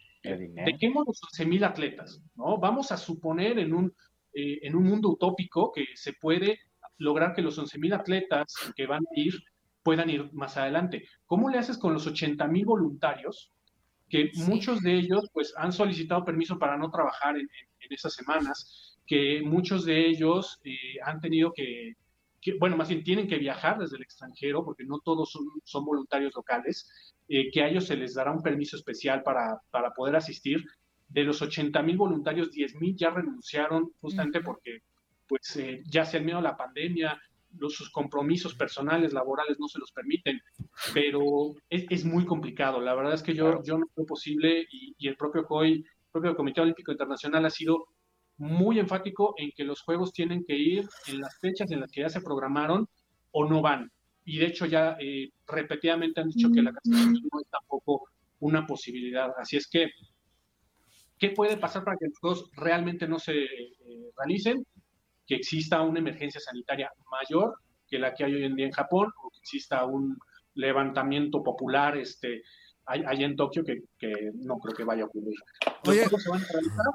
Dejemos 0.64 1.04
los 1.06 1.20
11.000 1.22 1.64
atletas, 1.64 2.22
¿no? 2.36 2.56
Vamos 2.58 2.92
a 2.92 2.96
suponer 2.96 3.58
en 3.58 3.74
un, 3.74 3.92
eh, 4.32 4.60
en 4.62 4.74
un 4.76 4.84
mundo 4.84 5.10
utópico 5.10 5.72
que 5.72 5.86
se 5.94 6.12
puede 6.14 6.60
lograr 6.98 7.34
que 7.34 7.42
los 7.42 7.58
11.000 7.58 7.94
atletas 7.94 8.54
que 8.76 8.86
van 8.86 9.02
a 9.02 9.20
ir 9.20 9.34
puedan 9.82 10.10
ir 10.10 10.32
más 10.32 10.56
adelante. 10.56 11.04
¿Cómo 11.26 11.48
le 11.50 11.58
haces 11.58 11.78
con 11.78 11.92
los 11.92 12.06
80.000 12.06 12.64
voluntarios 12.64 13.50
que 14.08 14.30
muchos 14.46 14.80
de 14.82 14.94
ellos 14.98 15.28
pues 15.32 15.54
han 15.56 15.72
solicitado 15.72 16.24
permiso 16.24 16.58
para 16.58 16.76
no 16.76 16.90
trabajar 16.90 17.34
en, 17.36 17.42
en- 17.42 17.68
en 17.80 17.92
esas 17.92 18.14
semanas, 18.14 18.98
que 19.06 19.42
muchos 19.42 19.84
de 19.84 20.06
ellos 20.06 20.60
eh, 20.64 20.76
han 21.04 21.20
tenido 21.20 21.52
que, 21.52 21.94
que, 22.40 22.54
bueno, 22.58 22.76
más 22.76 22.88
bien 22.90 23.02
tienen 23.02 23.26
que 23.26 23.38
viajar 23.38 23.78
desde 23.78 23.96
el 23.96 24.02
extranjero, 24.02 24.64
porque 24.64 24.84
no 24.84 25.00
todos 25.00 25.30
son, 25.32 25.42
son 25.64 25.84
voluntarios 25.84 26.32
locales, 26.36 27.14
eh, 27.28 27.50
que 27.50 27.62
a 27.62 27.68
ellos 27.68 27.86
se 27.86 27.96
les 27.96 28.14
dará 28.14 28.30
un 28.32 28.42
permiso 28.42 28.76
especial 28.76 29.22
para, 29.22 29.58
para 29.70 29.92
poder 29.92 30.14
asistir. 30.16 30.62
De 31.08 31.24
los 31.24 31.42
80 31.42 31.82
mil 31.82 31.96
voluntarios, 31.96 32.52
10 32.52 32.76
mil 32.76 32.94
ya 32.96 33.10
renunciaron 33.10 33.90
justamente 34.00 34.40
porque 34.40 34.78
pues 35.32 35.56
eh, 35.56 35.82
ya 35.86 36.04
sea 36.04 36.20
el 36.20 36.26
miedo 36.26 36.40
a 36.40 36.42
la 36.42 36.58
pandemia, 36.58 37.18
los, 37.56 37.74
sus 37.74 37.88
compromisos 37.88 38.54
personales, 38.54 39.14
laborales 39.14 39.58
no 39.58 39.66
se 39.66 39.78
los 39.78 39.90
permiten, 39.90 40.38
pero 40.92 41.54
es, 41.70 41.86
es 41.88 42.04
muy 42.04 42.26
complicado. 42.26 42.82
La 42.82 42.94
verdad 42.94 43.14
es 43.14 43.22
que 43.22 43.32
yo, 43.32 43.62
yo 43.62 43.78
no 43.78 43.86
creo 43.94 44.04
posible 44.04 44.66
y, 44.70 44.94
y 44.98 45.08
el 45.08 45.16
propio 45.16 45.46
COI, 45.46 45.72
el 45.72 45.84
propio 46.12 46.36
Comité 46.36 46.60
Olímpico 46.60 46.92
Internacional 46.92 47.46
ha 47.46 47.50
sido 47.50 47.86
muy 48.36 48.78
enfático 48.78 49.32
en 49.38 49.52
que 49.56 49.64
los 49.64 49.80
Juegos 49.80 50.12
tienen 50.12 50.44
que 50.44 50.54
ir 50.54 50.86
en 51.06 51.20
las 51.20 51.38
fechas 51.38 51.70
en 51.70 51.80
las 51.80 51.90
que 51.90 52.02
ya 52.02 52.10
se 52.10 52.20
programaron 52.20 52.86
o 53.30 53.48
no 53.48 53.62
van. 53.62 53.90
Y 54.26 54.36
de 54.36 54.48
hecho 54.48 54.66
ya 54.66 54.98
eh, 55.00 55.30
repetidamente 55.46 56.20
han 56.20 56.28
dicho 56.28 56.50
que 56.52 56.60
la 56.60 56.72
cancelación 56.74 57.28
no 57.32 57.40
es 57.40 57.48
tampoco 57.48 58.02
una 58.40 58.66
posibilidad. 58.66 59.30
Así 59.38 59.56
es 59.56 59.66
que, 59.66 59.92
¿qué 61.18 61.30
puede 61.30 61.56
pasar 61.56 61.84
para 61.84 61.96
que 61.96 62.06
los 62.06 62.18
Juegos 62.18 62.50
realmente 62.52 63.08
no 63.08 63.18
se 63.18 63.44
eh, 63.44 64.10
realicen? 64.18 64.66
Que 65.26 65.36
exista 65.36 65.80
una 65.82 66.00
emergencia 66.00 66.40
sanitaria 66.40 66.90
mayor 67.10 67.54
que 67.88 67.98
la 67.98 68.14
que 68.14 68.24
hay 68.24 68.34
hoy 68.34 68.44
en 68.44 68.56
día 68.56 68.66
en 68.66 68.72
Japón 68.72 69.12
o 69.22 69.30
que 69.30 69.38
exista 69.38 69.84
un 69.84 70.16
levantamiento 70.54 71.42
popular 71.42 71.96
este, 71.96 72.42
allá 72.86 73.26
en 73.26 73.36
Tokio 73.36 73.64
que, 73.64 73.82
que 73.98 74.30
no 74.34 74.58
creo 74.58 74.74
que 74.74 74.84
vaya 74.84 75.02
a 75.02 75.06
ocurrir. 75.06 75.36
Los 75.84 75.88
Oye. 75.88 76.00
Juegos 76.00 76.22
se 76.22 76.30
van 76.30 76.42
a 76.42 76.46
realizar, 76.52 76.92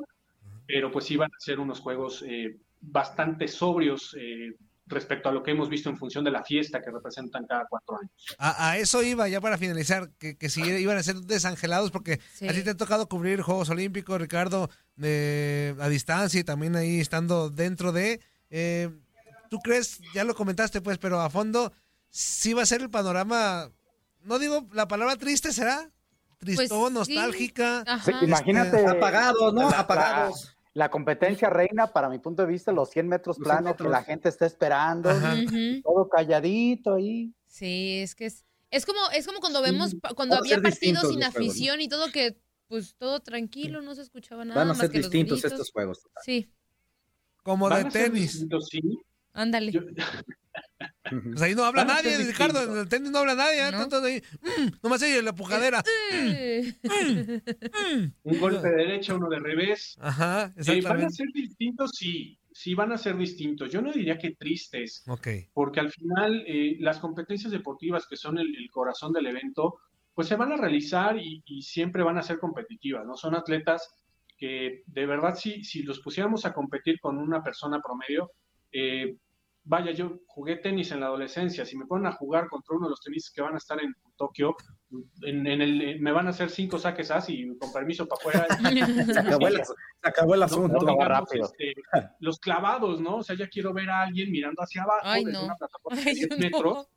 pero 0.66 0.92
pues 0.92 1.06
sí 1.06 1.16
van 1.16 1.32
a 1.32 1.40
ser 1.40 1.60
unos 1.60 1.80
juegos 1.80 2.24
eh, 2.28 2.58
bastante 2.82 3.48
sobrios 3.48 4.16
eh, 4.20 4.54
respecto 4.88 5.30
a 5.30 5.32
lo 5.32 5.44
que 5.44 5.52
hemos 5.52 5.70
visto 5.70 5.90
en 5.90 5.98
función 5.98 6.24
de 6.24 6.32
la 6.32 6.44
fiesta 6.44 6.82
que 6.82 6.90
representan 6.92 7.46
cada 7.46 7.66
cuatro 7.68 7.98
años. 8.00 8.12
A, 8.38 8.70
a 8.72 8.78
eso 8.78 9.04
iba 9.04 9.28
ya 9.28 9.40
para 9.42 9.58
finalizar, 9.58 10.10
que, 10.18 10.38
que 10.38 10.50
si 10.50 10.62
iban 10.62 10.98
a 10.98 11.04
ser 11.04 11.16
desangelados, 11.18 11.92
porque 11.92 12.20
Sí. 12.34 12.48
a 12.48 12.54
ti 12.54 12.64
te 12.64 12.70
ha 12.72 12.78
tocado 12.78 13.08
cubrir 13.10 13.42
Juegos 13.42 13.70
Olímpicos, 13.70 14.20
Ricardo, 14.20 14.70
eh, 15.02 15.76
a 15.80 15.90
distancia 15.90 16.40
y 16.40 16.44
también 16.44 16.76
ahí 16.76 17.00
estando 17.00 17.50
dentro 17.50 17.92
de... 17.92 18.22
eh, 18.50 18.90
¿Tú 19.50 19.60
crees, 19.60 20.00
ya 20.14 20.24
lo 20.26 20.36
comentaste 20.36 20.82
pues, 20.82 20.98
pero 20.98 21.22
a 21.22 21.30
fondo, 21.30 21.72
sí 22.10 22.54
va 22.54 22.64
a 22.64 22.66
ser 22.66 22.82
el 22.82 22.90
panorama, 22.90 23.70
no 24.24 24.40
digo 24.40 24.68
la 24.74 24.88
palabra 24.90 25.16
triste, 25.16 25.54
¿será? 25.54 25.90
Tristón, 26.38 26.94
Pues 26.94 27.08
sí. 27.08 27.16
nostálgica. 27.16 27.84
Sí, 28.04 28.12
imagínate. 28.24 28.78
Este, 28.78 28.90
Apagados, 28.90 29.54
¿no? 29.54 29.70
La- 29.70 29.80
Apagados. 29.80 30.57
La, 30.78 30.90
competencia 30.90 31.50
reina, 31.50 31.88
para 31.88 32.10
mi 32.10 32.20
punto 32.20 32.44
de 32.44 32.48
vista, 32.48 32.72
los 32.72 32.90
100 32.90 33.08
metros 33.08 33.38
Los 33.38 33.48
100 33.48 33.58
planos 33.58 33.78
que 33.78 33.90
la 33.90 34.04
gente 34.04 34.30
está 34.30 34.46
esperando. 34.46 35.10
Y 35.44 35.82
todo 35.82 36.08
calladito 36.10 36.96
ahí. 36.96 37.34
Sí, 37.48 38.00
es 38.02 38.16
que 38.16 38.26
es, 38.26 38.46
es 38.70 38.86
como, 38.86 39.00
es 39.14 39.26
como 39.26 39.40
cuando 39.40 39.62
vemos, 39.62 39.96
cuando 40.16 40.36
había 40.36 40.62
partidos 40.62 41.02
sin 41.04 41.22
juegos, 41.22 41.36
afición 41.36 41.82
y 41.82 41.88
todo 41.88 42.12
que, 42.12 42.38
pues 42.68 42.96
todo 42.98 43.20
tranquilo, 43.22 43.82
no 43.82 43.96
se 43.96 44.02
escuchaba 44.02 44.46
nada. 44.46 44.60
Van 44.60 44.70
a 44.70 44.74
más 44.74 44.78
ser 44.80 44.92
que 44.92 45.00
los 45.00 45.10
distintos 45.10 45.44
estos 45.46 45.72
juegos. 45.72 46.02
Sí, 46.24 46.52
Como 47.44 47.70
de 47.70 47.86
tenis. 47.86 48.34
distintos, 48.34 48.68
sí. 48.70 48.82
Pues 51.10 51.42
ahí 51.42 51.56
no 51.56 51.64
habla 51.64 51.84
Van 51.86 51.92
a 51.92 52.02
nadie, 52.02 52.18
Ricardo, 52.18 52.62
en 52.64 52.78
el 52.80 52.90
tenis 52.90 53.12
no 53.12 53.20
habla 53.20 53.34
nadie, 53.36 53.60
¿eh? 53.68 53.72
De 53.72 54.08
ahí, 54.14 54.22
mm, 54.42 54.72
nomás 54.84 55.02
ahí 55.02 55.14
en 55.14 55.26
la 55.26 55.34
pujadera. 55.34 55.82
Un 58.24 58.40
golpe 58.40 58.68
de 58.70 58.76
derecha, 58.76 59.16
uno 59.16 59.30
de 59.30 59.40
revés. 59.40 59.98
Ajá, 60.02 60.46
Eh, 60.46 60.54
¿Van 60.56 60.58
a 60.58 60.62
exactamente. 60.62 61.14
ser 61.14 61.28
distintos? 61.34 61.92
Sí, 61.94 62.40
sí 62.52 62.74
van 62.76 62.92
a 62.92 62.98
ser 62.98 63.18
distintos. 63.18 63.72
Yo 63.72 63.82
no 63.82 63.92
diría 63.92 64.18
que 64.18 64.32
tristes, 64.36 65.04
Ok. 65.08 65.28
porque 65.54 65.80
al 65.80 65.92
final 65.92 66.44
eh, 66.48 66.78
las 66.80 67.00
competencias 67.00 67.52
deportivas 67.52 68.06
que 68.08 68.18
son 68.18 68.38
el, 68.38 68.56
el 68.56 68.70
corazón 68.70 69.14
del 69.14 69.28
evento, 69.28 69.80
pues 70.14 70.28
se 70.28 70.36
van 70.36 70.52
a 70.52 70.58
realizar 70.58 71.18
y, 71.18 71.44
y 71.46 71.62
siempre 71.62 72.04
van 72.04 72.18
a 72.18 72.24
ser 72.24 72.40
competitivas, 72.40 73.06
¿no? 73.06 73.16
Son 73.16 73.36
atletas 73.36 73.90
que 74.38 74.84
de 74.86 75.06
verdad 75.06 75.36
si, 75.36 75.64
si 75.64 75.84
los 75.84 76.00
pusiéramos 76.00 76.46
a 76.46 76.54
competir 76.54 77.00
con 77.00 77.18
una 77.18 77.44
persona 77.44 77.80
promedio, 77.82 78.32
eh, 78.72 79.16
vaya, 79.68 79.92
yo 79.92 80.22
jugué 80.28 80.56
tenis 80.56 80.92
en 80.92 81.02
la 81.02 81.08
adolescencia, 81.08 81.66
si 81.66 81.78
me 81.78 81.86
ponen 81.86 82.08
a 82.08 82.14
jugar 82.14 82.48
contra 82.48 82.76
uno 82.76 82.88
de 82.88 82.92
los 82.92 83.02
tenistas 83.02 83.34
que 83.34 83.42
van 83.42 83.54
a 83.54 83.58
estar 83.58 83.82
en 83.84 83.94
Tokio, 84.16 84.56
en, 85.24 85.46
en 85.46 85.62
el, 85.62 85.82
eh, 85.82 85.98
me 86.00 86.12
van 86.14 86.28
a 86.28 86.30
hacer 86.30 86.50
cinco 86.50 86.80
saques 86.80 87.12
así 87.12 87.46
con 87.60 87.72
permiso 87.74 88.08
para 88.08 88.20
afuera. 88.20 88.48
Se 89.14 89.20
acabó 89.20 89.48
el, 89.48 89.56
se 89.66 89.74
acabó 90.10 90.34
el 90.36 90.44
asunto. 90.44 90.80
no 90.80 90.92
digamos, 90.94 91.30
este, 91.34 91.74
los 92.20 92.40
clavados, 92.40 93.02
¿no? 93.02 93.18
O 93.18 93.24
sea, 93.24 93.36
ya 93.36 93.48
quiero 93.50 93.74
ver 93.74 93.90
a 93.90 94.04
alguien 94.04 94.32
mirando 94.32 94.62
hacia 94.62 94.84
abajo 94.84 95.02
Ay, 95.04 95.26
desde 95.26 95.38
no. 95.40 95.46
una 95.46 95.56
plataforma 95.56 96.02
de 96.02 96.10
Ay, 96.10 96.16
10 96.16 96.30
no. 96.30 96.38
metros, 96.38 96.88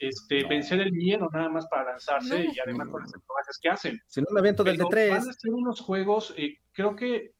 este, 0.00 0.44
vencer 0.46 0.80
el 0.80 0.92
miedo 0.92 1.28
nada 1.32 1.48
más 1.48 1.66
para 1.68 1.90
lanzarse 1.92 2.44
No. 2.46 2.52
y 2.52 2.58
además 2.58 2.88
con 2.88 3.02
las 3.02 3.14
acrobacias 3.14 3.58
que 3.62 3.68
hacen. 3.68 4.00
Si 4.08 4.20
no 4.20 4.26
me 4.32 4.40
aviento 4.40 4.64
del 4.64 4.76
de 4.76 4.86
tres. 4.90 5.10
Van 5.10 5.28
a 5.28 5.32
ser 5.32 5.52
unos 5.52 5.80
juegos, 5.80 6.34
eh, 6.36 6.56
creo 6.72 6.96
que 6.96 7.32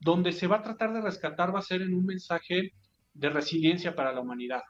donde 0.00 0.32
se 0.32 0.48
va 0.48 0.56
a 0.56 0.62
tratar 0.62 0.92
de 0.92 1.00
rescatar 1.00 1.54
va 1.54 1.60
a 1.60 1.62
ser 1.62 1.82
en 1.82 1.94
un 1.94 2.04
mensaje 2.04 2.72
de 3.14 3.30
resiliencia 3.30 3.94
para 3.94 4.12
la 4.12 4.20
humanidad. 4.20 4.62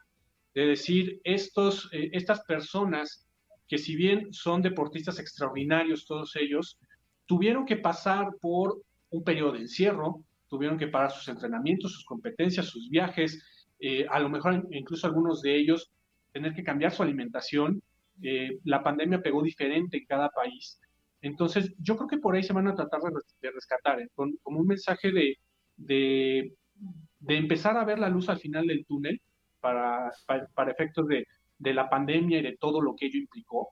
De 0.55 0.67
decir, 0.67 1.21
estos, 1.25 1.89
eh, 1.93 2.11
estas 2.13 2.43
personas 2.45 3.27
que 3.67 3.79
si 3.79 3.97
bien 3.97 4.33
son 4.33 4.63
deportistas 4.63 5.19
extraordinarios 5.19 6.07
todos 6.07 6.37
ellos, 6.37 6.79
tuvieron 7.27 7.65
que 7.65 7.77
pasar 7.77 8.29
por 8.41 8.83
un 9.11 9.25
periodo 9.25 9.53
de 9.53 9.61
encierro, 9.61 10.23
tuvieron 10.49 10.79
que 10.79 10.89
parar 10.89 11.11
sus 11.11 11.27
entrenamientos, 11.29 11.93
sus 11.93 12.05
competencias, 12.05 12.67
sus 12.67 12.89
viajes, 12.91 13.43
eh, 13.81 14.07
a 14.09 14.21
lo 14.21 14.29
mejor 14.29 14.67
incluso 14.71 15.07
algunos 15.07 15.41
de 15.43 15.57
ellos 15.57 15.91
tener 16.33 16.55
que 16.55 16.63
cambiar 16.63 16.93
su 16.93 17.03
alimentación. 17.03 17.83
Eh, 18.23 18.59
la 18.65 18.83
pandemia 18.83 19.23
pegó 19.23 19.43
diferente 19.43 19.97
en 19.97 20.05
cada 20.05 20.29
país. 20.29 20.79
Entonces, 21.23 21.75
yo 21.79 21.97
creo 21.97 22.09
que 22.09 22.19
por 22.19 22.35
ahí 22.35 22.43
se 22.43 22.53
van 22.53 22.69
a 22.69 22.75
tratar 22.75 23.01
de, 23.01 23.11
res- 23.11 23.37
de 23.41 23.51
rescatar, 23.51 24.01
¿eh? 24.01 24.09
como 24.15 24.61
un 24.61 24.67
mensaje 24.67 25.11
de, 25.11 25.39
de, 25.77 26.53
de 27.27 27.37
empezar 27.37 27.77
a 27.77 27.85
ver 27.85 27.99
la 27.99 28.09
luz 28.09 28.29
al 28.29 28.39
final 28.39 28.67
del 28.67 28.85
túnel 28.87 29.21
para, 29.61 30.11
para, 30.27 30.47
para 30.49 30.71
efectos 30.73 31.07
de, 31.09 31.27
de 31.59 31.75
la 31.75 31.89
pandemia 31.89 32.39
y 32.39 32.43
de 32.43 32.57
todo 32.59 32.81
lo 32.81 32.95
que 32.97 33.07
ello 33.07 33.19
implicó, 33.19 33.71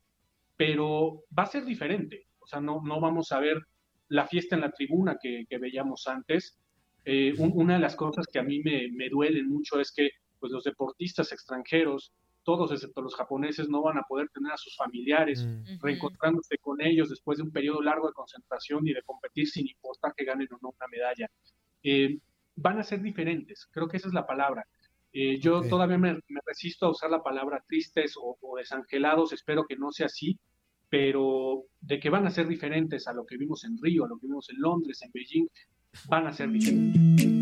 pero 0.57 1.25
va 1.37 1.45
a 1.45 1.47
ser 1.47 1.65
diferente. 1.65 2.27
O 2.41 2.47
sea, 2.47 2.61
no, 2.61 2.81
no 2.85 3.01
vamos 3.01 3.33
a 3.33 3.41
ver 3.41 3.59
la 4.09 4.27
fiesta 4.27 4.55
en 4.55 4.63
la 4.63 4.71
tribuna 4.71 5.17
que, 5.21 5.45
que 5.49 5.59
veíamos 5.59 6.07
antes. 6.07 6.59
Eh, 7.05 7.35
un- 7.39 7.53
una 7.55 7.75
de 7.75 7.81
las 7.81 7.97
cosas 7.97 8.27
que 8.33 8.39
a 8.39 8.43
mí 8.43 8.61
me, 8.63 8.89
me 8.93 9.09
duelen 9.09 9.49
mucho 9.49 9.81
es 9.81 9.93
que 9.93 10.11
pues, 10.39 10.53
los 10.53 10.65
deportistas 10.65 11.33
extranjeros, 11.33 12.13
todos 12.45 12.73
excepto 12.73 13.03
los 13.03 13.15
japoneses, 13.15 13.69
no 13.69 13.83
van 13.83 13.99
a 13.99 14.03
poder 14.03 14.29
tener 14.35 14.53
a 14.53 14.57
sus 14.57 14.77
familiares 14.77 15.47
reencontrándose 15.81 16.59
con 16.59 16.81
ellos 16.81 17.09
después 17.11 17.39
de 17.39 17.45
un 17.45 17.53
periodo 17.53 17.81
largo 17.83 18.07
de 18.09 18.13
concentración 18.15 18.87
y 18.87 18.93
de 18.93 19.03
competir 19.03 19.47
sin 19.49 19.67
importar 19.69 20.13
que 20.17 20.25
ganen 20.25 20.49
o 20.53 20.59
no 20.63 20.71
una 20.71 20.87
medalla. 20.91 21.29
Eh, 21.83 22.19
van 22.57 22.79
a 22.79 22.85
ser 22.85 23.03
diferentes, 23.03 23.69
creo 23.71 23.89
que 23.89 23.97
esa 23.97 24.09
es 24.09 24.15
la 24.15 24.27
palabra. 24.27 24.67
Eh, 25.13 25.39
yo 25.39 25.61
todavía 25.63 25.99
me, 25.99 26.15
me 26.15 26.41
resisto 26.47 26.87
a 26.87 26.91
usar 26.91 27.11
la 27.11 27.23
palabra 27.23 27.63
tristes 27.69 28.17
o, 28.17 28.39
o 28.41 28.57
desangelados, 28.57 29.33
espero 29.33 29.67
que 29.67 29.77
no 29.77 29.93
sea 29.93 30.07
así, 30.07 30.39
pero 30.89 31.65
de 31.81 31.99
que 32.01 32.11
van 32.11 32.27
a 32.27 32.31
ser 32.31 32.47
diferentes 32.47 33.07
a 33.09 33.13
lo 33.13 33.27
que 33.27 33.37
vimos 33.37 33.65
en 33.65 33.77
Río, 33.81 34.05
a 34.05 34.09
lo 34.09 34.19
que 34.19 34.27
vimos 34.27 34.49
en 34.51 34.61
Londres, 34.61 35.03
en 35.03 35.11
Beijing, 35.13 35.49
van 36.09 36.27
a 36.27 36.33
ser 36.33 36.51
diferentes. 36.51 37.42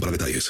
para 0.00 0.10
detalles. 0.10 0.42